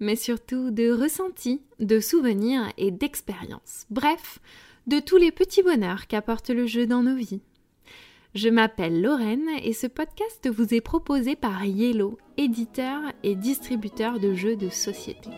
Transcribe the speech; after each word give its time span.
mais 0.00 0.16
surtout 0.16 0.70
de 0.70 0.90
ressentis, 0.90 1.62
de 1.80 2.00
souvenirs 2.00 2.72
et 2.76 2.90
d'expériences. 2.90 3.86
Bref, 3.90 4.38
de 4.86 5.00
tous 5.00 5.16
les 5.16 5.32
petits 5.32 5.62
bonheurs 5.62 6.06
qu'apporte 6.06 6.50
le 6.50 6.66
jeu 6.66 6.86
dans 6.86 7.02
nos 7.02 7.16
vies. 7.16 7.42
Je 8.34 8.48
m'appelle 8.48 9.00
Lorraine 9.00 9.48
et 9.62 9.72
ce 9.72 9.86
podcast 9.86 10.48
vous 10.48 10.74
est 10.74 10.80
proposé 10.80 11.34
par 11.34 11.64
Yellow, 11.64 12.18
éditeur 12.36 13.00
et 13.22 13.34
distributeur 13.34 14.20
de 14.20 14.34
jeux 14.34 14.56
de 14.56 14.68
société. 14.68 15.30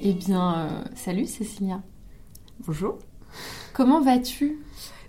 Eh 0.00 0.12
bien, 0.12 0.58
euh, 0.58 0.84
salut 0.94 1.26
Cécilia. 1.26 1.82
Bonjour. 2.60 2.98
Comment 3.72 4.00
vas-tu? 4.00 4.60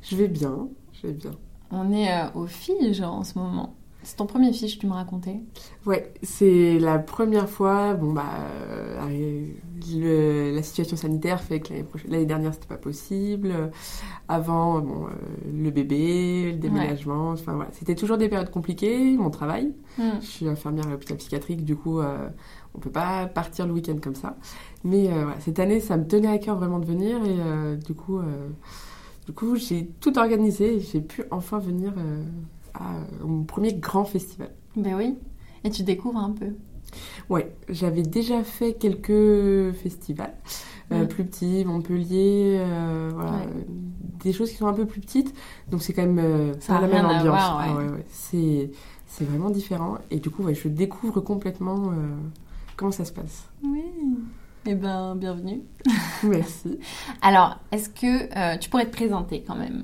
Je 0.02 0.16
vais 0.16 0.28
bien, 0.28 0.68
je 0.94 1.08
vais 1.08 1.14
bien. 1.14 1.38
On 1.70 1.92
est 1.92 2.12
euh, 2.12 2.32
au 2.34 2.48
Fige 2.48 3.02
en 3.02 3.24
ce 3.24 3.38
moment. 3.38 3.76
C'est 4.06 4.18
ton 4.18 4.28
premier 4.28 4.54
fiche, 4.54 4.78
tu 4.78 4.86
me 4.86 4.94
racontais 4.94 5.40
Ouais, 5.86 6.14
c'est 6.22 6.78
la 6.80 7.00
première 7.00 7.50
fois. 7.50 7.96
Bon, 7.96 8.14
bah, 8.14 8.24
euh, 9.10 9.48
le- 9.94 10.54
la 10.56 10.62
situation 10.64 10.96
sanitaire 10.96 11.42
fait 11.42 11.60
que 11.60 11.74
l'année 12.08 12.26
dernière, 12.28 12.54
c'était 12.54 12.68
pas 12.68 12.78
possible. 12.78 13.72
Avant, 14.28 14.80
bon, 14.80 15.06
euh, 15.08 15.10
le 15.54 15.72
bébé, 15.72 16.52
le 16.52 16.58
déménagement, 16.58 17.32
enfin 17.32 17.54
voilà. 17.54 17.70
C'était 17.74 17.96
toujours 17.96 18.18
des 18.18 18.30
périodes 18.30 18.52
compliquées, 18.52 19.18
mon 19.18 19.30
travail. 19.32 19.74
Hmm. 19.98 20.20
Je 20.22 20.26
suis 20.26 20.48
infirmière 20.48 20.88
à 20.88 20.92
l'hôpital 20.92 21.18
psychiatrique, 21.18 21.66
du 21.66 21.76
coup, 21.76 22.00
euh, 22.00 22.30
on 22.76 22.80
peut 22.80 22.92
pas 22.92 23.26
partir 23.26 23.66
le 23.66 23.74
week-end 23.74 23.98
comme 24.02 24.16
ça. 24.16 24.38
Mais 24.84 25.08
euh, 25.12 25.24
voilà, 25.24 25.40
cette 25.40 25.60
année, 25.60 25.80
ça 25.80 25.98
me 25.98 26.06
tenait 26.08 26.28
à 26.28 26.38
cœur 26.38 26.58
vraiment 26.58 26.80
de 26.80 26.86
venir 26.86 27.18
et 27.26 27.36
euh, 27.40 27.76
du 27.76 27.96
coup, 27.96 28.20
euh, 28.20 28.50
du 29.26 29.34
coup, 29.34 29.56
j'ai 29.56 29.88
tout 30.00 30.18
organisé 30.20 30.76
et 30.76 30.80
j'ai 30.80 31.02
pu 31.02 31.24
enfin 31.32 31.58
venir 31.58 31.92
euh, 31.98 32.24
à 32.80 33.24
mon 33.26 33.44
premier 33.44 33.74
grand 33.74 34.06
festival. 34.06 34.50
Ben 34.76 34.96
oui. 34.96 35.16
Et 35.64 35.70
tu 35.70 35.84
découvres 35.84 36.20
un 36.20 36.32
peu. 36.32 36.48
Ouais, 37.30 37.54
j'avais 37.70 38.04
déjà 38.04 38.44
fait 38.44 38.74
quelques 38.74 39.74
festivals 39.78 40.34
euh, 40.92 41.04
Mm. 41.04 41.08
plus 41.08 41.26
petits, 41.26 41.66
Montpellier, 41.66 42.58
euh, 42.60 43.10
voilà, 43.14 43.32
Ouais. 43.32 43.38
euh, 43.48 43.62
des 44.24 44.32
choses 44.32 44.52
qui 44.52 44.58
sont 44.58 44.68
un 44.68 44.74
peu 44.74 44.86
plus 44.86 45.02
petites, 45.02 45.34
donc 45.72 45.82
c'est 45.82 45.94
quand 45.94 46.04
même 46.06 46.20
euh, 46.20 46.54
Ça 46.60 46.74
pas 46.74 46.80
a 46.80 46.82
la 46.82 46.88
même 46.88 47.06
ambiance. 47.06 47.40
Ah 47.42 47.76
ouais. 47.76 48.06
C'est 48.10 48.72
c'est 49.08 49.26
vraiment 49.26 49.50
différent 49.50 49.98
et 50.12 50.20
du 50.20 50.30
coup, 50.30 50.44
ouais, 50.44 50.54
je 50.54 50.68
découvre 50.68 51.22
complètement 51.22 51.90
euh, 51.92 52.16
comment 52.76 52.92
ça 52.92 53.04
se 53.06 53.12
passe. 53.14 53.46
Oui. 53.64 53.84
Eh 54.68 54.76
ben, 54.76 55.16
bienvenue. 55.16 55.62
Merci. 56.24 56.80
Alors, 57.22 57.60
est-ce 57.72 57.90
que 57.90 58.38
euh, 58.38 58.58
tu 58.58 58.70
pourrais 58.70 58.86
te 58.86 58.96
présenter 58.96 59.44
quand 59.46 59.56
même? 59.56 59.84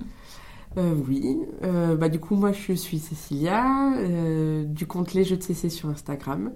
Euh, 0.77 0.95
oui, 1.08 1.38
euh, 1.64 1.95
bah, 1.97 2.08
du 2.09 2.19
coup, 2.19 2.36
moi 2.36 2.52
je 2.53 2.73
suis 2.73 3.00
Cécilia, 3.00 3.94
euh, 3.97 4.64
du 4.64 4.86
compte 4.88 5.14
Les 5.14 5.23
Jeux 5.25 5.36
de 5.38 5.44
CC 5.44 5.69
sur 5.69 5.89
Instagram. 5.89 6.52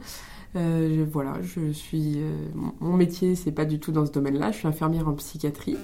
Je- 0.55 1.03
voilà, 1.03 1.33
je 1.41 1.71
suis. 1.73 2.17
mon- 2.79 2.93
métier, 2.95 3.35
c'est 3.35 3.51
pas 3.51 3.65
du 3.65 3.77
tout 3.81 3.91
dans 3.91 4.05
ce 4.05 4.11
domaine-là. 4.13 4.51
Je 4.53 4.57
suis 4.59 4.67
infirmière 4.69 5.09
en 5.09 5.13
psychiatrie. 5.15 5.75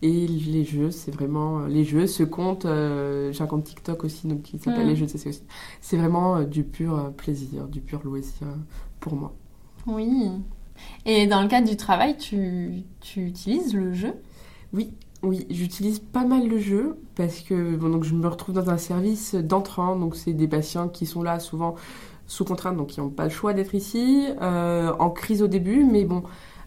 Et 0.00 0.26
les 0.26 0.64
jeux, 0.64 0.90
c'est 0.90 1.10
vraiment. 1.10 1.66
Les 1.66 1.84
jeux, 1.84 2.06
ce 2.06 2.22
compte, 2.22 2.62
j'ai 2.64 3.42
un 3.42 3.46
compte 3.46 3.64
TikTok 3.64 4.02
aussi, 4.04 4.26
donc 4.26 4.40
qui 4.40 4.58
s'appelle 4.58 4.86
Mm. 4.86 4.88
Les 4.88 4.96
Jeux 4.96 5.04
de 5.06 5.10
CC 5.10 5.28
aussi. 5.28 5.42
C'est 5.82 5.98
vraiment 5.98 6.42
du 6.42 6.64
pur 6.64 7.12
plaisir, 7.18 7.68
du 7.68 7.82
pur 7.82 8.00
loisir 8.02 8.46
pour 8.98 9.14
moi. 9.14 9.34
Oui. 9.86 10.30
Et 11.04 11.26
dans 11.26 11.42
le 11.42 11.48
cadre 11.48 11.68
du 11.68 11.76
travail, 11.76 12.16
tu, 12.16 12.82
tu 13.02 13.26
utilises 13.26 13.74
le 13.74 13.92
jeu? 13.92 14.14
Oui, 14.72 14.90
oui, 15.24 15.46
j'utilise 15.50 15.98
pas 15.98 16.24
mal 16.24 16.48
le 16.48 16.58
jeu 16.58 16.96
parce 17.14 17.40
que 17.40 17.76
bon, 17.76 17.88
donc 17.88 18.04
je 18.04 18.14
me 18.14 18.26
retrouve 18.28 18.54
dans 18.54 18.70
un 18.70 18.78
service 18.78 19.34
d'entrants, 19.34 19.96
donc 19.96 20.16
c'est 20.16 20.32
des 20.32 20.48
patients 20.48 20.88
qui 20.88 21.06
sont 21.06 21.22
là 21.22 21.38
souvent 21.40 21.74
sous 22.26 22.44
contrainte, 22.44 22.76
donc 22.76 22.88
qui 22.88 23.00
n'ont 23.00 23.10
pas 23.10 23.24
le 23.24 23.30
choix 23.30 23.52
d'être 23.52 23.74
ici, 23.74 24.26
euh, 24.40 24.92
en 24.98 25.10
crise 25.10 25.42
au 25.42 25.46
début, 25.46 25.84
mais 25.84 26.04
bon, 26.04 26.22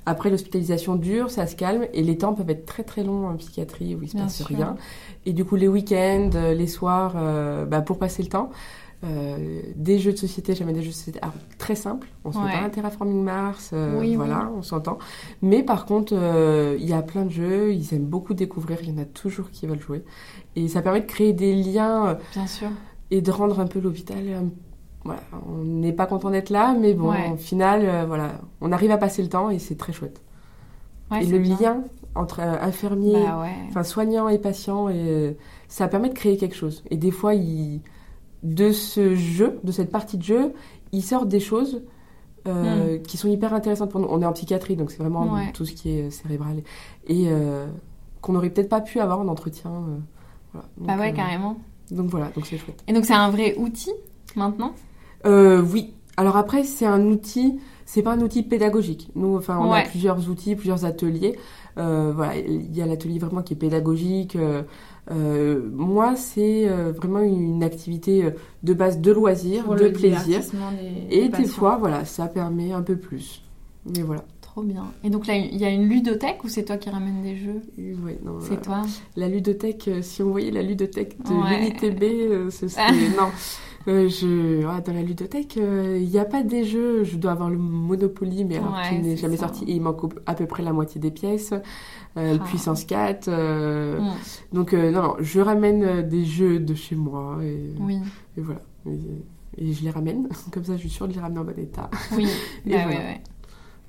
après 0.05 0.29
l'hospitalisation 0.29 0.95
dure, 0.95 1.29
ça 1.31 1.47
se 1.47 1.55
calme 1.55 1.85
et 1.93 2.01
les 2.03 2.17
temps 2.17 2.33
peuvent 2.33 2.49
être 2.49 2.65
très 2.65 2.83
très 2.83 3.03
longs 3.03 3.27
en 3.27 3.35
psychiatrie 3.35 3.95
où 3.95 4.03
il 4.03 4.09
se 4.09 4.15
Bien 4.15 4.23
passe 4.25 4.37
sûr. 4.37 4.45
rien. 4.47 4.75
Et 5.25 5.33
du 5.33 5.43
coup, 5.43 5.55
les 5.55 5.67
week-ends, 5.67 6.29
euh, 6.35 6.53
les 6.53 6.67
soirs, 6.67 7.13
euh, 7.17 7.65
bah, 7.65 7.81
pour 7.81 7.97
passer 7.99 8.23
le 8.23 8.29
temps. 8.29 8.49
Euh, 9.03 9.61
des 9.75 9.99
jeux 9.99 10.11
de 10.11 10.17
société, 10.17 10.55
jamais 10.55 10.73
des 10.73 10.81
jeux 10.81 10.89
de 10.89 10.93
société 10.93 11.19
alors, 11.21 11.35
très 11.59 11.75
simples. 11.75 12.07
On 12.25 12.31
se 12.31 12.37
Ouais. 12.39 12.49
fait 12.51 12.57
pas 12.59 12.65
un 12.65 12.69
Terraforming 12.69 13.23
Mars, 13.23 13.69
euh, 13.73 13.99
Oui, 13.99 14.15
voilà, 14.15 14.51
on 14.57 14.61
s'entend. 14.63 14.97
Mais 15.41 15.61
par 15.63 15.85
contre, 15.85 16.13
euh, 16.15 16.75
il 16.79 16.87
y 16.87 16.93
a 16.93 17.01
plein 17.03 17.25
de 17.25 17.29
jeux, 17.29 17.73
ils 17.73 17.93
aiment 17.93 18.05
beaucoup 18.07 18.33
découvrir, 18.33 18.79
il 18.81 18.89
y 18.89 18.93
en 18.93 19.01
a 19.01 19.05
toujours 19.05 19.51
qui 19.51 19.67
veulent 19.67 19.79
jouer. 19.81 20.03
Et 20.55 20.67
ça 20.67 20.81
permet 20.81 21.01
de 21.01 21.05
créer 21.05 21.33
des 21.33 21.53
liens 21.55 22.17
Bien 22.33 22.47
sûr. 22.47 22.69
et 23.11 23.21
de 23.21 23.31
rendre 23.31 23.59
un 23.59 23.67
peu 23.67 23.79
l'hôpital. 23.79 24.17
voilà, 25.03 25.21
on 25.47 25.63
n'est 25.63 25.93
pas 25.93 26.05
content 26.07 26.29
d'être 26.31 26.49
là, 26.49 26.75
mais 26.77 26.93
bon, 26.93 27.11
Ouais. 27.11 27.29
au 27.31 27.37
final, 27.37 28.05
voilà, 28.07 28.41
on 28.61 28.71
arrive 28.71 28.91
à 28.91 28.97
passer 28.97 29.21
le 29.21 29.29
temps 29.29 29.49
et 29.49 29.59
c'est 29.59 29.75
très 29.77 29.93
chouette. 29.93 30.21
Ouais, 31.11 31.23
et 31.23 31.27
le 31.27 31.39
bien. 31.39 31.55
lien 31.61 31.83
entre 32.15 32.39
infirmier, 32.41 33.23
Bah 33.73 33.83
soignant 33.83 34.27
et 34.27 34.39
patient, 34.39 34.89
et, 34.89 35.37
ça 35.69 35.87
permet 35.87 36.09
de 36.09 36.13
créer 36.15 36.35
quelque 36.35 36.55
chose. 36.55 36.83
Et 36.89 36.97
des 36.97 37.11
fois, 37.11 37.35
il- 37.35 37.81
de 38.43 38.71
ce 38.71 39.15
jeu, 39.15 39.59
de 39.63 39.71
cette 39.71 39.91
partie 39.91 40.17
de 40.17 40.23
jeu, 40.23 40.53
il 40.91 41.01
sort 41.03 41.25
des 41.25 41.39
choses 41.39 41.81
euh, 42.47 42.97
qui 42.99 43.17
sont 43.17 43.27
hyper 43.29 43.53
intéressantes 43.53 43.91
pour 43.91 43.99
nous. 43.99 44.07
On 44.09 44.21
est 44.21 44.25
en 44.25 44.33
psychiatrie, 44.33 44.75
donc 44.75 44.91
c'est 44.91 44.99
vraiment 44.99 45.25
Hmm. 45.25 45.33
Ouais. 45.33 45.51
tout 45.53 45.65
ce 45.65 45.73
qui 45.73 45.89
est 45.89 46.09
cérébral. 46.11 46.61
Et 47.07 47.25
euh, 47.27 47.67
qu'on 48.21 48.33
n'aurait 48.33 48.49
peut-être 48.49 48.69
pas 48.69 48.81
pu 48.81 48.99
avoir 48.99 49.19
en 49.19 49.27
entretien. 49.27 49.69
euh, 49.71 49.97
voilà. 50.53 50.67
Donc, 50.77 50.87
Bah 50.87 50.97
ouais, 50.97 51.11
euh, 51.11 51.15
carrément. 51.15 51.57
Donc 51.91 52.07
voilà, 52.09 52.29
donc 52.35 52.45
c'est 52.45 52.57
chouette. 52.57 52.81
Et 52.87 52.93
donc, 52.93 53.05
c'est 53.05 53.13
un 53.13 53.29
vrai 53.29 53.55
outil 53.57 53.91
maintenant? 54.35 54.71
Euh, 55.25 55.61
oui. 55.61 55.93
Alors 56.15 56.35
après, 56.37 56.63
c'est 56.63 56.85
un 56.85 57.01
outil, 57.07 57.59
c'est 57.85 58.01
pas 58.01 58.13
un 58.13 58.21
outil 58.21 58.43
pédagogique. 58.43 59.09
Nous, 59.15 59.35
enfin, 59.37 59.57
on 59.59 59.71
Ouais. 59.71 59.81
a 59.81 59.87
plusieurs 59.87 60.29
outils, 60.29 60.55
plusieurs 60.55 60.83
ateliers. 60.85 61.37
Euh, 61.77 62.11
voilà, 62.15 62.37
il 62.37 62.75
y 62.75 62.81
a 62.81 62.85
l'atelier 62.85 63.19
vraiment 63.19 63.41
qui 63.43 63.53
est 63.53 63.57
pédagogique. 63.57 64.35
Euh, 65.11 65.61
moi, 65.73 66.15
c'est 66.15 66.67
euh, 66.67 66.91
vraiment 66.91 67.19
une 67.21 67.63
activité 67.63 68.25
euh, 68.25 68.31
de 68.63 68.73
base 68.73 68.99
de 68.99 69.11
loisir, 69.11 69.63
Pour 69.63 69.75
de 69.75 69.85
le 69.85 69.93
plaisir. 69.93 70.39
des- 71.09 71.15
Et 71.15 71.29
des 71.29 71.45
fois, 71.45 71.77
voilà, 71.77 72.03
ça 72.05 72.27
permet 72.27 72.71
un 72.73 72.81
peu 72.81 72.97
plus. 72.97 73.41
Mais 73.95 74.01
voilà. 74.03 74.23
Trop 74.41 74.63
bien. 74.63 74.85
Et 75.03 75.09
donc 75.09 75.27
là, 75.27 75.35
il 75.37 75.55
y 75.55 75.63
a 75.65 75.69
une 75.69 75.87
ludothèque 75.87 76.43
ou 76.43 76.47
c'est 76.49 76.63
toi 76.65 76.77
qui 76.77 76.89
ramènes 76.89 77.21
des 77.21 77.37
jeux? 77.37 77.61
Non, 78.25 78.37
C'est 78.39 78.55
euh, 78.55 78.61
toi 78.61 78.81
La 79.15 79.27
ludothèque, 79.29 79.89
si 80.01 80.23
on 80.23 80.31
voyait 80.31 80.51
la 80.51 80.63
ludothèque 80.63 81.15
de 81.23 81.31
Ouais. 81.33 81.59
l'UNITB, 81.59 82.49
ce 82.49 82.67
serait... 82.67 82.91
non. 83.17 83.29
Euh, 83.87 84.09
je... 84.09 84.65
ah, 84.67 84.81
dans 84.81 84.91
la 84.93 85.01
ludothèque, 85.03 85.55
euh, 85.57 85.97
il 86.01 86.09
n'y 86.09 86.19
a 86.19 86.25
pas 86.25 86.43
des 86.43 86.65
jeux. 86.65 87.05
Je 87.05 87.15
dois 87.15 87.31
avoir 87.31 87.49
le 87.49 87.57
Monopoly, 87.57 88.43
mais 88.43 88.57
alors 88.57 88.73
Ouais, 88.73 88.89
qui 88.89 88.95
n'est 89.01 89.15
jamais 89.15 89.37
ça. 89.37 89.47
sorti. 89.47 89.63
Et 89.65 89.75
il 89.75 89.81
manque 89.81 90.01
à 90.25 90.33
peu 90.33 90.45
près 90.45 90.61
la 90.63 90.73
moitié 90.73 90.99
des 90.99 91.11
pièces. 91.11 91.53
Euh, 92.17 92.37
Ah. 92.39 92.43
Puissance 92.45 92.83
4. 92.85 93.27
euh, 93.27 93.99
Mm. 93.99 94.13
Donc, 94.53 94.73
euh, 94.73 94.91
non, 94.91 95.01
non, 95.03 95.15
je 95.19 95.39
ramène 95.39 96.07
des 96.07 96.25
jeux 96.25 96.59
de 96.59 96.73
chez 96.73 96.95
moi. 96.95 97.37
Et, 97.43 97.73
Oui, 97.79 97.99
et 98.37 98.41
voilà. 98.41 98.61
Et, 98.87 98.99
et 99.69 99.73
je 99.73 99.83
les 99.83 99.89
ramène. 99.91 100.27
Comme 100.51 100.63
ça, 100.63 100.73
je 100.73 100.79
suis 100.79 100.89
sûre 100.89 101.07
de 101.07 101.13
les 101.13 101.19
ramener 101.19 101.39
en 101.39 101.43
bon 101.45 101.57
état. 101.59 101.89
oui. 102.15 102.27
Et 102.65 102.71
Bah 102.71 102.77
voilà. 102.83 102.87
ouais, 102.89 103.21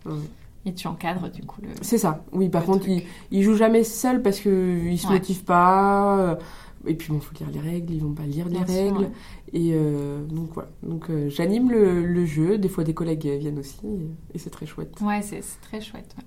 ouais. 0.06 0.12
Ouais. 0.12 0.19
Et 0.67 0.75
tu 0.75 0.87
encadres 0.88 1.31
du 1.31 1.43
coup 1.43 1.61
le. 1.62 1.69
C'est 1.81 1.99
ça. 1.99 2.25
Oui, 2.32 2.49
par 2.50 2.64
contre, 2.64 2.81
truc. 2.81 2.93
il, 3.31 3.38
il 3.38 3.43
joue 3.43 3.55
jamais 3.55 3.85
seul 3.85 4.20
parce 4.23 4.41
qu'il 4.41 4.99
se 4.99 5.06
Ouais. 5.06 5.12
motive 5.14 5.44
pas. 5.44 6.37
Et 6.87 6.94
puis, 6.94 7.11
bon, 7.12 7.20
faut 7.20 7.35
lire 7.38 7.49
les 7.53 7.61
règles. 7.61 7.94
Ils 7.94 8.03
vont 8.03 8.12
pas 8.12 8.25
lire 8.25 8.49
les 8.49 8.56
sûr, 8.56 8.67
règles. 8.67 8.99
ouais. 8.99 9.11
Et 9.55 9.70
euh, 9.73 10.23
donc 10.26 10.50
voilà. 10.53 10.69
Donc 10.82 11.08
euh, 11.11 11.29
j'anime 11.31 11.70
le, 11.70 12.05
le 12.05 12.25
jeu. 12.26 12.58
Des 12.58 12.69
fois, 12.69 12.85
des 12.85 12.93
collègues 12.94 13.26
viennent 13.38 13.58
aussi. 13.58 13.81
Et, 14.35 14.38
c'est 14.38 14.50
très 14.50 14.67
chouette. 14.67 14.94
Ouais, 15.00 15.23
c'est 15.23 15.41
c'est 15.43 15.61
très 15.62 15.81
chouette. 15.81 16.14
ouais. 16.19 16.25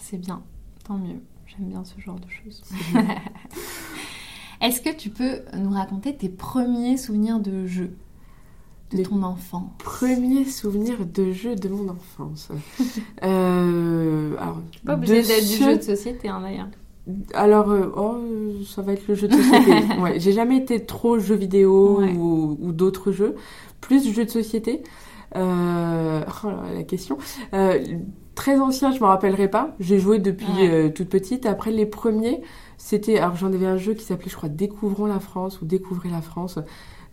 C'est 0.00 0.18
bien, 0.18 0.42
tant 0.84 0.96
mieux. 0.98 1.20
J'aime 1.46 1.68
bien 1.68 1.84
ce 1.84 2.00
genre 2.00 2.18
de 2.18 2.28
choses. 2.28 2.62
Est-ce 4.60 4.80
que 4.80 4.94
tu 4.94 5.10
peux 5.10 5.40
nous 5.56 5.70
raconter 5.70 6.16
tes 6.16 6.28
premiers 6.28 6.96
souvenirs 6.96 7.40
de 7.40 7.66
jeu 7.66 7.90
de 8.90 8.98
Les 8.98 9.02
ton 9.02 9.22
enfant 9.22 9.74
Premier 9.78 10.44
souvenir 10.44 11.04
de 11.06 11.32
jeu 11.32 11.54
de 11.56 11.68
mon 11.68 11.88
enfance. 11.88 12.48
euh, 13.22 14.36
alors, 14.38 14.62
Pas 14.86 14.94
obligé 14.94 15.22
d'être 15.22 15.46
du 15.46 15.56
jeu 15.56 15.76
de 15.76 15.82
société 15.82 16.28
hein, 16.28 16.40
d'ailleurs. 16.40 16.68
Alors, 17.34 17.70
euh, 17.70 17.92
oh, 17.96 18.64
ça 18.64 18.80
va 18.80 18.94
être 18.94 19.06
le 19.08 19.14
jeu 19.14 19.28
de 19.28 19.34
société. 19.34 19.72
ouais, 20.00 20.18
j'ai 20.18 20.32
jamais 20.32 20.56
été 20.56 20.84
trop 20.86 21.18
jeu 21.18 21.34
vidéo 21.34 22.00
Ouais. 22.00 22.12
ou, 22.14 22.56
ou 22.60 22.72
d'autres 22.72 23.12
jeux. 23.12 23.34
Plus 23.82 24.10
jeux 24.12 24.24
de 24.24 24.30
société. 24.30 24.82
Euh, 25.36 26.22
Oh 26.44 26.48
la 26.74 26.82
question. 26.84 27.18
Euh, 27.52 27.84
très 28.34 28.58
ancien, 28.60 28.92
je 28.92 29.00
me 29.00 29.06
rappellerai 29.06 29.48
pas. 29.48 29.74
J'ai 29.80 29.98
joué 29.98 30.18
depuis 30.18 30.46
Ouais. 30.56 30.70
euh, 30.70 30.88
toute 30.90 31.08
petite. 31.08 31.46
Après, 31.46 31.70
les 31.70 31.86
premiers, 31.86 32.42
c'était. 32.78 33.18
Alors, 33.18 33.36
j'en 33.36 33.52
avais 33.52 33.66
un 33.66 33.76
jeu 33.78 33.94
qui 33.94 34.04
s'appelait, 34.04 34.30
je 34.30 34.36
crois, 34.36 34.48
Découvrons 34.48 35.06
la 35.06 35.20
France 35.20 35.60
ou 35.62 35.64
Découvrez 35.64 36.08
la 36.10 36.20
France, 36.22 36.58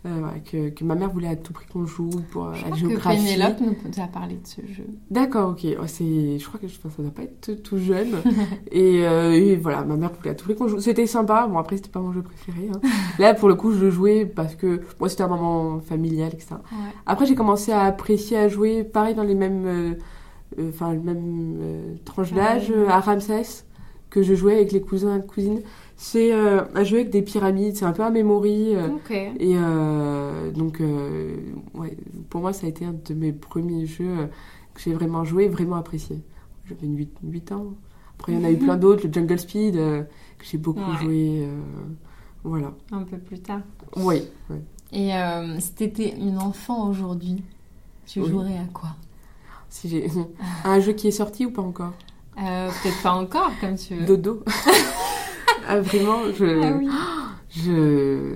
euh, 0.04 0.08
que, 0.50 0.70
que 0.70 0.82
ma 0.84 0.96
mère 0.96 1.10
voulait 1.10 1.28
à 1.28 1.36
tout 1.36 1.52
prix 1.52 1.66
qu'on 1.72 1.86
joue 1.86 2.10
pour 2.32 2.46
euh, 2.46 2.54
Je 2.54 2.62
la 2.62 2.70
crois 2.70 2.70
que 2.72 2.88
géographie. 2.88 3.24
Pénélope 3.24 3.60
nous 3.60 4.02
a 4.02 4.06
parlé 4.08 4.34
de 4.34 4.44
ce 4.46 4.60
jeu. 4.72 4.84
D'accord, 5.12 5.50
ok. 5.50 5.64
C'est, 5.86 6.38
je 6.40 6.44
crois 6.48 6.58
que 6.58 6.66
enfin, 6.66 6.88
ça 6.96 7.02
doit 7.02 7.12
pas 7.12 7.22
être 7.22 7.62
tout 7.62 7.78
jeune. 7.78 8.08
et, 8.72 9.06
euh, 9.06 9.30
et 9.32 9.54
voilà, 9.54 9.84
ma 9.84 9.94
mère 9.94 10.10
voulait 10.12 10.30
à 10.30 10.34
tout 10.34 10.44
prix 10.44 10.56
qu'on 10.56 10.66
joue. 10.66 10.80
C'était 10.80 11.06
sympa. 11.06 11.46
Bon, 11.46 11.56
après, 11.58 11.76
c'était 11.76 11.88
pas 11.90 12.00
mon 12.00 12.12
jeu 12.12 12.22
préféré. 12.22 12.68
hein. 12.74 12.80
Là, 13.20 13.32
pour 13.34 13.48
le 13.48 13.54
coup, 13.54 13.70
je 13.72 13.78
le 13.78 13.90
jouais 13.90 14.26
parce 14.26 14.56
que 14.56 14.80
moi, 14.98 15.08
c'était 15.08 15.22
un 15.22 15.28
moment 15.28 15.78
familial, 15.78 16.30
etc. 16.34 16.56
Ouais. 16.72 16.78
Après, 17.06 17.24
j'ai 17.26 17.36
commencé 17.36 17.70
à 17.70 17.82
apprécier 17.82 18.36
à 18.38 18.48
jouer, 18.48 18.82
pareil, 18.82 19.14
dans 19.14 19.22
les 19.22 19.36
mêmes, 19.36 19.96
enfin, 20.68 20.92
le 20.94 21.00
même 21.00 21.56
euh, 21.60 21.94
tranche 22.04 22.32
d'âge, 22.32 22.66
Ah 22.68 22.72
ouais. 22.72 22.78
euh, 22.86 22.88
à 22.88 23.00
Ramsès, 23.00 23.64
que 24.10 24.22
je 24.22 24.34
jouais 24.34 24.54
avec 24.56 24.72
les 24.72 24.80
cousins 24.80 25.18
et 25.20 25.26
cousines. 25.26 25.62
C'est 25.96 26.32
euh, 26.32 26.62
un 26.74 26.84
jeu 26.84 26.98
avec 26.98 27.10
des 27.10 27.22
pyramides, 27.22 27.76
c'est 27.76 27.84
un 27.84 27.92
peu 27.92 28.02
un 28.02 28.10
memory. 28.10 28.74
euh, 28.74 28.88
et 29.38 29.54
euh, 29.56 30.50
donc, 30.50 30.80
euh, 30.80 31.36
ouais, 31.74 31.96
pour 32.30 32.40
moi, 32.40 32.52
ça 32.52 32.66
a 32.66 32.68
été 32.68 32.84
un 32.84 32.94
de 33.04 33.14
mes 33.14 33.32
premiers 33.32 33.86
jeux 33.86 34.04
euh, 34.18 34.26
que 34.74 34.80
j'ai 34.80 34.92
vraiment 34.94 35.24
joué, 35.24 35.48
vraiment 35.48 35.76
apprécié. 35.76 36.20
J'avais 36.68 36.86
8, 36.86 37.10
8 37.24 37.52
ans. 37.52 37.74
Après, 38.18 38.32
il 38.32 38.38
y 38.38 38.40
en 38.40 38.44
a 38.44 38.50
eu 38.50 38.58
plein 38.58 38.76
d'autres, 38.78 39.06
le 39.06 39.12
Jungle 39.12 39.38
Speed, 39.38 39.76
euh, 39.76 40.02
que 40.38 40.44
j'ai 40.44 40.58
beaucoup 40.58 40.80
Ouais. 40.90 40.96
joué. 40.96 41.44
euh, 41.44 41.60
voilà. 42.44 42.72
Un 42.90 43.02
peu 43.04 43.18
plus 43.18 43.38
tard. 43.40 43.60
Oui. 43.96 44.22
Et 44.92 45.14
euh, 45.14 45.58
si 45.60 45.72
t'étais 45.74 46.14
une 46.18 46.38
enfant 46.38 46.88
aujourd'hui, 46.90 47.42
tu 48.06 48.20
Oui. 48.20 48.28
jouerais 48.30 48.58
à 48.58 48.66
quoi? 48.74 48.90
Si 49.74 49.88
j'ai 49.88 50.06
un 50.64 50.80
jeu 50.80 50.92
qui 50.92 51.08
est 51.08 51.12
sorti 51.12 51.46
ou 51.46 51.50
pas 51.50 51.62
encore 51.62 51.92
Euh, 52.38 52.68
Peut-être 52.82 53.02
pas 53.02 53.12
encore, 53.14 53.50
comme 53.60 53.76
tu 53.76 53.94
veux. 53.94 54.04
Dodo. 54.04 54.42
ah, 55.68 55.80
vraiment, 55.80 56.18
je, 56.38 56.44
Ah 56.62 56.76
oui. 56.78 56.88
je, 57.48 58.34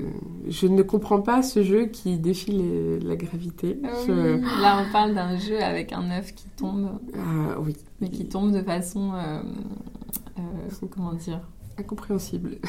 je 0.48 0.66
ne 0.66 0.82
comprends 0.82 1.20
pas 1.20 1.42
ce 1.42 1.62
jeu 1.62 1.86
qui 1.86 2.16
défie 2.16 2.52
les- 2.52 3.00
la 3.00 3.16
gravité. 3.16 3.78
Ah 3.84 3.88
Je-. 4.06 4.40
Là, 4.62 4.82
on 4.86 4.90
parle 4.92 5.14
d'un 5.14 5.36
jeu 5.36 5.62
avec 5.62 5.92
un 5.92 6.10
œuf 6.10 6.34
qui 6.34 6.46
tombe, 6.56 6.98
Ah, 7.14 7.58
oui, 7.60 7.76
mais 8.00 8.08
qui 8.08 8.26
tombe 8.26 8.50
de 8.52 8.62
façon. 8.62 9.12
euh, 9.14 9.42
euh, 10.38 10.86
comment 10.90 11.12
dire? 11.12 11.40
Incompréhensible. 11.78 12.56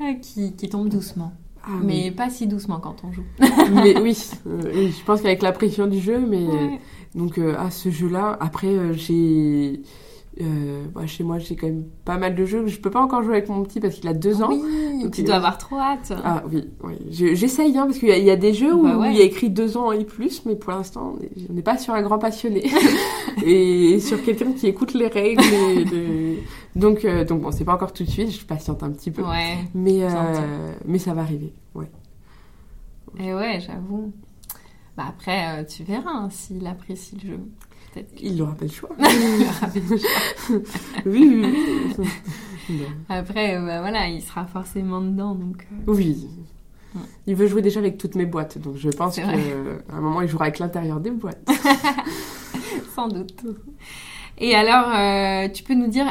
Ah, 0.00 0.12
qui, 0.20 0.54
qui 0.54 0.68
tombe 0.68 0.88
doucement. 0.88 1.32
Ah, 1.62 1.70
mais 1.82 2.10
pas 2.10 2.28
si 2.28 2.46
doucement 2.46 2.78
quand 2.80 2.96
on 3.04 3.12
joue. 3.12 3.22
mais 3.72 3.98
oui, 4.00 4.18
euh, 4.46 4.60
je 4.90 5.04
pense 5.04 5.22
qu'avec 5.22 5.40
la 5.40 5.52
pression 5.52 5.86
du 5.86 5.98
jeu, 6.00 6.18
mais 6.18 6.44
Ouais. 6.46 6.80
Donc 7.14 7.38
euh, 7.38 7.54
à 7.58 7.70
ce 7.70 7.90
jeu-là, 7.90 8.36
après 8.40 8.68
euh, 8.68 8.92
j'ai 8.92 9.80
euh, 10.40 10.84
bah, 10.92 11.06
chez 11.06 11.22
moi 11.22 11.38
j'ai 11.38 11.54
quand 11.54 11.68
même 11.68 11.84
pas 12.04 12.18
mal 12.18 12.34
de 12.34 12.44
jeux. 12.44 12.66
Je 12.66 12.80
peux 12.80 12.90
pas 12.90 13.00
encore 13.00 13.22
jouer 13.22 13.36
avec 13.36 13.48
mon 13.48 13.62
petit 13.62 13.78
parce 13.78 13.94
qu'il 13.94 14.08
a 14.08 14.14
deux 14.14 14.42
ans. 14.42 14.48
Oui, 14.50 15.02
Donc, 15.04 15.12
tu 15.12 15.20
il- 15.20 15.24
dois 15.24 15.36
avoir 15.36 15.58
trop 15.58 15.76
hâte. 15.78 16.12
Ah 16.24 16.42
oui, 16.50 16.64
oui. 16.82 16.94
Je- 17.12 17.34
j'essaye 17.34 17.78
hein, 17.78 17.86
parce 17.86 17.98
qu'il 17.98 18.08
y, 18.08 18.12
a- 18.12 18.18
il 18.18 18.24
y 18.24 18.30
a 18.30 18.36
des 18.36 18.52
jeux 18.52 18.74
où 18.74 18.82
Bah 18.82 18.98
ouais. 18.98 19.12
il 19.12 19.16
y 19.16 19.20
a 19.20 19.24
écrit 19.24 19.48
deux 19.48 19.76
ans 19.76 19.92
et 19.92 20.04
plus, 20.04 20.44
mais 20.44 20.56
pour 20.56 20.72
l'instant 20.72 21.14
on 21.16 21.22
est- 21.22 21.46
on 21.48 21.52
n'est 21.52 21.62
pas 21.62 21.78
sur 21.78 21.94
un 21.94 22.02
grand 22.02 22.18
passionné 22.18 22.64
et 23.46 24.00
sur 24.00 24.22
quelqu'un 24.24 24.52
qui 24.52 24.66
écoute 24.66 24.94
les 24.94 25.06
règles. 25.06 25.42
et 25.44 25.84
les- 25.84 26.42
Donc 26.74 27.04
euh, 27.04 27.24
donc 27.24 27.42
bon, 27.42 27.52
c'est 27.52 27.64
pas 27.64 27.74
encore 27.74 27.92
tout 27.92 28.02
de 28.02 28.10
suite. 28.10 28.32
Je 28.32 28.44
patiente 28.44 28.82
un 28.82 28.90
petit 28.90 29.12
peu, 29.12 29.22
Ouais. 29.22 29.58
mais 29.72 30.00
mais 30.84 30.98
ça 30.98 31.14
va 31.14 31.20
arriver. 31.22 31.52
Ouais. 31.76 31.90
Et 33.20 33.32
ouais, 33.32 33.60
j'avoue. 33.64 34.12
Bah 34.96 35.06
après, 35.08 35.60
euh, 35.60 35.64
tu 35.64 35.82
verras 35.82 36.10
hein, 36.12 36.28
s'il 36.30 36.66
apprécie 36.66 37.16
le 37.22 37.28
jeu. 37.30 37.40
Peut-être 37.92 38.14
que- 38.14 38.20
Il 38.22 38.36
n'aura 38.36 38.54
pas 38.54 38.64
le 38.64 38.70
choix. 38.70 38.90
oui, 41.06 41.44
oui. 41.44 42.06
Après, 43.08 43.56
euh, 43.56 43.66
bah 43.66 43.80
voilà, 43.80 44.08
il 44.08 44.22
sera 44.22 44.46
forcément 44.46 45.00
dedans, 45.00 45.34
donc... 45.34 45.66
euh, 45.72 45.92
Oui. 45.92 46.28
Ouais. 46.94 47.00
Il 47.26 47.34
veut 47.36 47.46
jouer 47.48 47.60
déjà 47.60 47.80
avec 47.80 47.98
toutes 47.98 48.14
mes 48.14 48.24
boîtes, 48.26 48.58
donc 48.58 48.76
je 48.76 48.88
pense 48.88 49.16
qu'à 49.16 49.26
un 49.28 50.00
moment 50.00 50.22
il 50.22 50.28
jouera 50.28 50.44
avec 50.44 50.60
l'intérieur 50.60 51.00
des 51.00 51.10
boîtes. 51.10 51.44
Sans 52.94 53.08
doute. 53.08 53.44
Et 54.38 54.54
alors, 54.54 54.88
euh, 54.94 55.48
tu 55.52 55.64
peux 55.64 55.74
nous 55.74 55.88
dire 55.88 56.06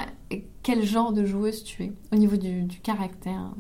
quel 0.61 0.83
genre 0.83 1.13
de 1.13 1.23
joueuse 1.25 1.63
tu 1.63 1.83
es 1.83 1.91
au 2.11 2.17
niveau 2.17 2.35
du, 2.35 2.63
du 2.63 2.79
caractère? 2.81 3.53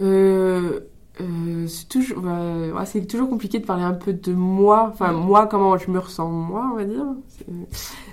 Euh, 0.00 0.80
euh, 1.20 1.66
c'est 1.68 1.88
toujours, 1.88 2.20
bah, 2.20 2.40
ouais, 2.74 2.86
c'est 2.86 3.06
toujours 3.06 3.28
compliqué 3.28 3.58
de 3.60 3.66
parler 3.66 3.84
un 3.84 3.94
peu 3.94 4.12
de 4.12 4.32
moi, 4.32 4.90
enfin 4.92 5.12
moi 5.12 5.46
comment 5.46 5.76
je 5.78 5.90
me 5.90 5.98
ressens 6.00 6.28
moi, 6.28 6.70
on 6.72 6.76
va 6.76 6.84
dire. 6.84 7.04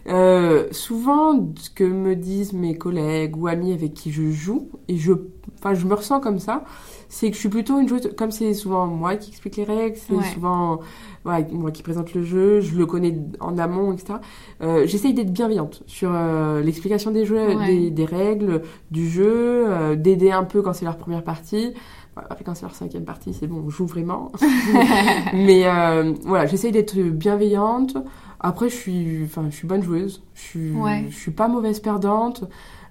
Euh, 0.07 0.67
souvent, 0.71 1.51
ce 1.55 1.69
que 1.69 1.83
me 1.83 2.15
disent 2.15 2.53
mes 2.53 2.77
collègues 2.77 3.35
ou 3.37 3.47
amis 3.47 3.73
avec 3.73 3.93
qui 3.93 4.11
je 4.11 4.29
joue, 4.31 4.69
et 4.87 4.97
je, 4.97 5.13
enfin 5.59 5.73
je 5.73 5.85
me 5.85 5.93
ressens 5.93 6.19
comme 6.19 6.39
ça, 6.39 6.63
c'est 7.09 7.29
que 7.29 7.35
je 7.35 7.39
suis 7.39 7.49
plutôt 7.49 7.79
une 7.79 7.87
joueuse, 7.87 8.09
comme 8.17 8.31
c'est 8.31 8.53
souvent 8.53 8.87
moi 8.87 9.15
qui 9.15 9.31
explique 9.31 9.57
les 9.57 9.63
règles, 9.63 9.97
c'est 9.97 10.13
Ouais. 10.13 10.23
souvent 10.33 10.79
voilà, 11.23 11.45
moi 11.51 11.69
qui 11.69 11.83
présente 11.83 12.13
le 12.15 12.23
jeu, 12.23 12.61
je 12.61 12.75
le 12.75 12.85
connais 12.87 13.15
en 13.39 13.57
amont, 13.59 13.93
etc. 13.93 14.15
Euh, 14.63 14.87
J'essaye 14.87 15.13
d'être 15.13 15.31
bienveillante 15.31 15.83
sur 15.85 16.09
euh, 16.13 16.61
l'explication 16.61 17.11
des 17.11 17.25
jeux, 17.25 17.55
Ouais. 17.55 17.67
des, 17.67 17.91
des 17.91 18.05
règles, 18.05 18.63
du 18.89 19.07
jeu, 19.07 19.65
euh, 19.67 19.95
d'aider 19.95 20.31
un 20.31 20.43
peu 20.45 20.61
quand 20.63 20.73
c'est 20.73 20.85
leur 20.85 20.97
première 20.97 21.23
partie. 21.23 21.73
Après, 22.15 22.43
quand 22.43 22.55
c'est 22.55 22.63
leur 22.63 22.75
cinquième 22.75 23.05
partie, 23.05 23.33
c'est 23.33 23.47
bon, 23.47 23.63
on 23.65 23.69
joue 23.69 23.85
vraiment. 23.85 24.31
Mais 25.33 25.65
euh, 25.65 26.13
voilà, 26.25 26.45
j'essaye 26.45 26.71
d'être 26.71 26.97
bienveillante. 26.99 27.95
Après, 28.39 28.69
je 28.69 28.75
suis, 28.75 29.21
enfin, 29.23 29.45
je 29.49 29.55
suis 29.55 29.67
bonne 29.67 29.81
joueuse. 29.83 30.21
Je 30.33 30.41
suis, 30.41 30.71
Ouais. 30.71 31.05
je 31.09 31.15
suis 31.15 31.31
pas 31.31 31.47
mauvaise 31.47 31.79
perdante. 31.79 32.43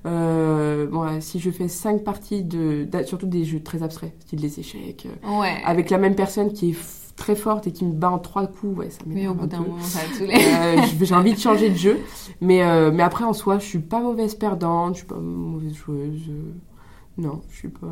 Euh, 0.06 0.86
bon, 0.86 1.20
si 1.20 1.38
je 1.40 1.50
fais 1.50 1.68
cinq 1.68 2.02
parties 2.04 2.42
de, 2.42 2.88
surtout 3.04 3.26
des 3.26 3.44
jeux 3.44 3.62
très 3.62 3.82
abstraits, 3.82 4.14
style 4.20 4.40
les 4.40 4.58
échecs, 4.58 5.06
euh, 5.26 5.40
Ouais. 5.40 5.56
avec 5.66 5.90
la 5.90 5.98
même 5.98 6.14
personne 6.14 6.52
qui 6.52 6.70
est 6.70 6.76
très 7.16 7.36
forte 7.36 7.66
et 7.66 7.72
qui 7.72 7.84
me 7.84 7.92
bat 7.92 8.10
en 8.10 8.18
trois 8.18 8.46
coups, 8.46 8.78
ouais, 8.78 8.88
ça 8.88 9.00
Mais 9.06 9.28
au 9.28 9.34
m'énerve 9.34 9.36
bout 9.36 9.44
un 9.44 9.46
d'un 9.48 9.60
moment, 9.60 9.80
ça. 9.82 10.00
Euh, 10.22 10.76
j'ai 11.02 11.14
envie 11.14 11.34
de 11.34 11.38
changer 11.38 11.68
de 11.68 11.74
jeu, 11.74 11.98
mais 12.40 12.62
euh, 12.62 12.90
mais 12.90 13.02
après 13.02 13.24
en 13.24 13.34
soi, 13.34 13.58
je 13.58 13.66
suis 13.66 13.78
pas 13.80 14.00
mauvaise 14.00 14.34
perdante, 14.34 14.94
je 14.94 14.98
suis 15.00 15.06
pas 15.06 15.16
mauvaise 15.18 15.74
joueuse. 15.74 16.30
non, 17.18 17.42
je 17.50 17.56
suis 17.58 17.68
pas. 17.68 17.88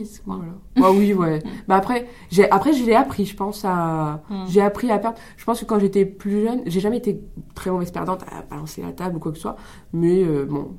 Pisse, 0.00 0.20
quoi. 0.20 0.40
Voilà. 0.76 0.90
Oui, 0.92 1.12
ouais. 1.14 1.42
bah 1.68 1.76
après, 1.76 2.06
j'ai 2.30 2.50
après 2.50 2.72
je 2.72 2.84
l'ai 2.84 2.94
appris, 2.94 3.24
je 3.24 3.36
pense 3.36 3.64
à 3.64 4.22
Mm. 4.30 4.44
j'ai 4.48 4.60
appris 4.60 4.90
à 4.90 4.98
perdre. 4.98 5.18
Je 5.36 5.44
pense 5.44 5.60
que 5.60 5.64
quand 5.64 5.78
j'étais 5.78 6.04
plus 6.04 6.42
jeune, 6.42 6.60
j'ai 6.66 6.80
jamais 6.80 6.98
été 6.98 7.20
très 7.54 7.70
mauvaise 7.70 7.90
perdante 7.90 8.22
à 8.30 8.42
balancer 8.42 8.82
la 8.82 8.92
table 8.92 9.16
ou 9.16 9.18
quoi 9.20 9.30
que 9.32 9.38
ce 9.38 9.42
soit, 9.42 9.56
mais 9.92 10.22
euh, 10.24 10.44
bon, 10.44 10.72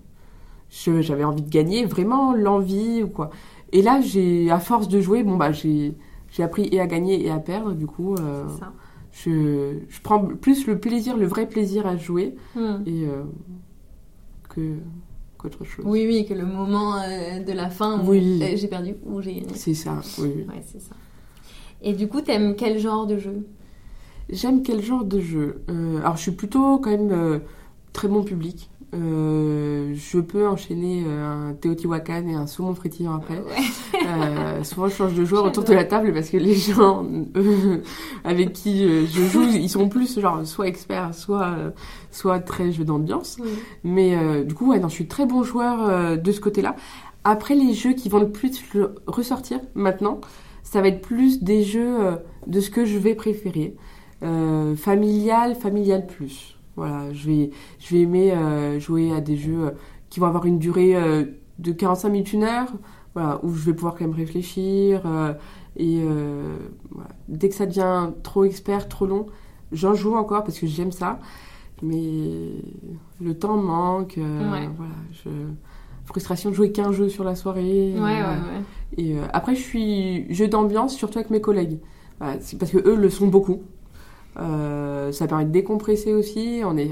je- 0.70 1.02
j'avais 1.02 1.24
envie 1.24 1.42
de 1.42 1.50
gagner, 1.50 1.86
vraiment 1.86 2.34
l'envie 2.34 3.04
ou 3.04 3.08
quoi. 3.10 3.30
Et 3.72 3.82
là, 3.82 4.02
j'ai 4.02 4.50
à 4.52 4.60
force 4.60 4.88
de 4.88 5.02
jouer, 5.02 5.24
bon 5.24 5.36
bah 5.38 5.52
j'ai 5.52 5.96
j'ai 6.30 6.44
appris 6.44 6.68
et 6.72 6.80
à 6.82 6.88
gagner 6.88 7.26
et 7.26 7.32
à 7.32 7.40
perdre, 7.40 7.72
du 7.74 7.88
coup 7.88 8.14
euh, 8.16 8.48
ça. 8.60 8.72
je, 9.14 9.80
je 9.88 10.02
prends 10.02 10.20
plus 10.20 10.68
le 10.68 10.78
plaisir, 10.80 11.16
le 11.18 11.26
vrai 11.26 11.48
plaisir 11.48 11.88
à 11.88 11.96
jouer 11.98 12.36
Hmm. 12.56 12.84
et 12.86 13.06
euh, 13.08 13.24
que 14.50 14.76
qu'autre 15.38 15.64
chose. 15.64 15.86
Oui, 15.88 16.06
oui, 16.08 16.26
que 16.26 16.34
le 16.34 16.46
moment 16.46 16.96
euh, 17.02 17.40
de 17.40 17.52
la 17.54 17.70
fin 17.70 18.00
où 18.02 18.10
Oui. 18.12 18.40
euh, 18.44 18.56
j'ai 18.56 18.68
perdu 18.68 18.96
ou 19.06 19.22
j'ai 19.22 19.34
gagné. 19.36 19.48
C'est 19.56 19.74
ça, 19.74 20.00
oui. 20.20 20.32
oui. 20.38 20.46
Ouais, 20.48 20.64
c'est 20.66 20.82
ça. 20.82 20.96
Et 21.82 21.94
du 21.94 22.08
coup, 22.08 22.22
t'aimes 22.22 22.56
quel 22.56 22.80
genre 22.80 23.06
de 23.06 23.18
jeu? 23.18 23.46
J'aime 24.30 24.62
quel 24.64 24.82
genre 24.82 25.06
de 25.06 25.20
jeu? 25.20 25.62
Euh, 25.70 26.00
Alors, 26.00 26.18
je 26.18 26.24
suis 26.24 26.32
plutôt 26.32 26.80
quand 26.80 26.90
même 26.90 27.42
très 27.94 28.08
bon 28.08 28.24
public. 28.24 28.70
Euh, 28.94 29.94
je 29.96 30.20
peux 30.20 30.48
enchaîner 30.48 31.04
euh, 31.06 31.50
un 31.50 31.54
Teotihuacan 31.54 32.26
et 32.28 32.36
un 32.36 32.48
saumon 32.48 32.74
frétillant 32.74 33.16
après. 33.16 33.40
Ouais. 33.40 34.02
Euh, 34.08 34.64
souvent, 34.64 34.88
je 34.88 34.96
change 34.96 35.14
de 35.14 35.26
joueur 35.26 35.44
autour 35.44 35.64
de 35.66 35.74
la 35.74 35.84
table 35.84 36.14
parce 36.14 36.30
que 36.30 36.38
les 36.38 36.56
gens 36.56 37.06
euh, 37.36 37.80
avec 38.24 38.54
qui 38.54 38.88
je 39.08 39.24
joue, 39.24 39.44
ils 39.44 39.70
sont 39.70 39.90
plus 39.90 40.20
genre 40.20 40.46
soit 40.46 40.68
experts, 40.68 41.14
soit 41.14 41.56
soit 42.12 42.40
très 42.40 42.72
jeux 42.72 42.86
d'ambiance. 42.86 43.38
Oui. 43.42 43.50
Mais 43.84 44.16
euh, 44.16 44.44
du 44.44 44.54
coup, 44.54 44.70
ouais, 44.72 44.80
non, 44.80 44.88
je 44.88 44.94
suis 44.94 45.08
très 45.08 45.26
bon 45.26 45.44
joueur 45.44 45.88
euh, 45.88 46.16
de 46.16 46.32
ce 46.32 46.40
côté-là. 46.40 46.76
Après, 47.24 47.56
les 47.56 47.74
jeux 47.74 47.94
qui 47.94 48.08
vont 48.08 48.20
le 48.20 48.32
plus 48.32 48.52
ressortir 49.06 49.60
maintenant, 49.76 50.22
ça 50.64 50.82
va 50.82 50.88
être 50.88 51.02
plus 51.02 51.44
des 51.44 51.64
jeux 51.64 51.98
de 52.46 52.62
ce 52.62 52.70
que 52.70 52.86
je 52.86 52.98
vais 52.98 53.16
préférer. 53.16 53.76
Euh, 54.24 54.76
familial, 54.76 55.56
familial 55.56 56.08
plus. 56.08 56.57
Voilà, 56.78 57.12
je 57.12 57.28
vais, 57.28 57.50
je 57.80 57.96
vais 57.96 58.02
aimer 58.02 58.32
euh, 58.32 58.80
jouer 58.80 59.12
à 59.12 59.20
des 59.20 59.36
jeux 59.36 59.66
euh, 59.66 59.72
qui 60.10 60.20
vont 60.20 60.28
avoir 60.28 60.46
une 60.46 60.60
durée 60.60 60.96
euh, 60.96 61.26
de 61.58 61.72
45 61.72 62.10
minutes, 62.10 62.34
une 62.34 62.44
heure, 62.44 62.72
voilà, 63.16 63.40
où 63.44 63.52
je 63.54 63.66
vais 63.66 63.74
pouvoir 63.74 63.96
quand 63.96 64.06
même 64.06 64.14
réfléchir. 64.16 65.02
euh, 65.06 65.34
et 65.76 66.00
voilà. 66.90 67.10
dès 67.28 67.50
que 67.50 67.56
ça 67.56 67.68
devient 67.68 68.10
trop 68.24 68.44
expert, 68.46 68.88
trop 68.88 69.06
long, 69.06 69.28
j'en 69.72 69.94
joue 69.94 70.16
encore 70.16 70.44
parce 70.44 70.58
que 70.58 70.66
j'aime 70.66 70.92
ça. 70.92 71.20
Mais 71.84 72.50
le 73.22 73.34
temps 73.38 73.58
manque. 73.58 74.16
Ouais. 74.18 74.70
voilà, 74.76 74.96
je... 75.12 75.30
Frustration 76.06 76.50
de 76.50 76.56
jouer 76.56 76.72
qu'un 76.72 76.92
jeu 76.94 77.10
sur 77.10 77.24
la 77.24 77.36
soirée. 77.36 77.94
Ouais, 77.96 78.00
ouais, 78.02 78.22
ouais. 78.22 79.04
et 79.04 79.18
après, 79.34 79.54
je 79.56 79.62
suis 79.62 80.34
jeu 80.34 80.48
d'ambiance, 80.48 80.96
surtout 80.96 81.20
avec 81.20 81.30
mes 81.30 81.42
collègues. 81.42 81.80
Voilà, 82.20 82.38
parce 82.58 82.72
que 82.72 82.78
eux 82.78 82.96
le 82.96 83.10
sont 83.12 83.28
beaucoup. 83.28 83.62
Euh, 84.40 85.12
ça 85.12 85.28
permet 85.28 85.46
de 85.46 85.52
décompresser 85.52 86.14
aussi. 86.14 86.62
On 86.64 86.78
est 86.78 86.90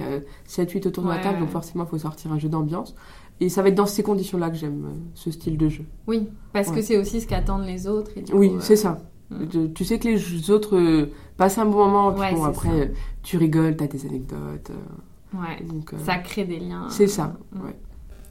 7-8 0.47 0.87
autour 0.87 1.03
de 1.03 1.09
la 1.09 1.15
Ouais, 1.15 1.21
table, 1.21 1.39
donc 1.39 1.49
forcément, 1.49 1.83
il 1.85 1.89
faut 1.89 1.97
sortir 1.97 2.31
un 2.31 2.39
jeu 2.39 2.49
d'ambiance. 2.49 2.95
Et 3.41 3.49
ça 3.49 3.61
va 3.61 3.67
être 3.69 3.75
dans 3.75 3.85
ces 3.85 4.01
conditions-là 4.01 4.49
que 4.49 4.55
j'aime 4.55 4.85
euh, 4.85 4.93
ce 5.13 5.29
style 5.29 5.57
de 5.57 5.67
jeu. 5.69 5.83
Oui, 6.07 6.29
parce 6.53 6.71
que 6.71 6.81
c'est 6.81 6.97
aussi 6.97 7.19
ce 7.21 7.27
qu'attendent 7.27 7.65
les 7.65 7.85
autres. 7.87 8.11
Et 8.17 8.23
Oui, 8.33 8.51
euh, 8.55 8.59
c'est 8.61 8.77
ça. 8.77 8.97
mm. 9.29 9.47
Tu- 9.49 9.73
Tu 9.73 9.83
sais 9.85 9.99
que 9.99 10.07
les 10.07 10.49
autres 10.51 10.77
euh, 10.77 11.11
passent 11.37 11.57
un 11.57 11.65
bon 11.65 11.85
moment, 11.85 12.13
puis 12.13 12.33
bon, 12.33 12.45
après, 12.45 12.69
ça. 12.69 12.75
euh, 12.75 12.87
tu 13.23 13.37
rigoles, 13.37 13.75
t'as 13.75 13.87
des 13.87 14.05
anecdotes. 14.05 14.71
euh, 14.71 15.37
ouais, 15.37 15.63
donc, 15.67 15.93
euh, 15.93 15.97
ça 16.05 16.15
crée 16.17 16.45
des 16.45 16.59
liens. 16.59 16.87
c'est 16.89 17.07
ça. 17.07 17.35
Ouais. 17.55 17.75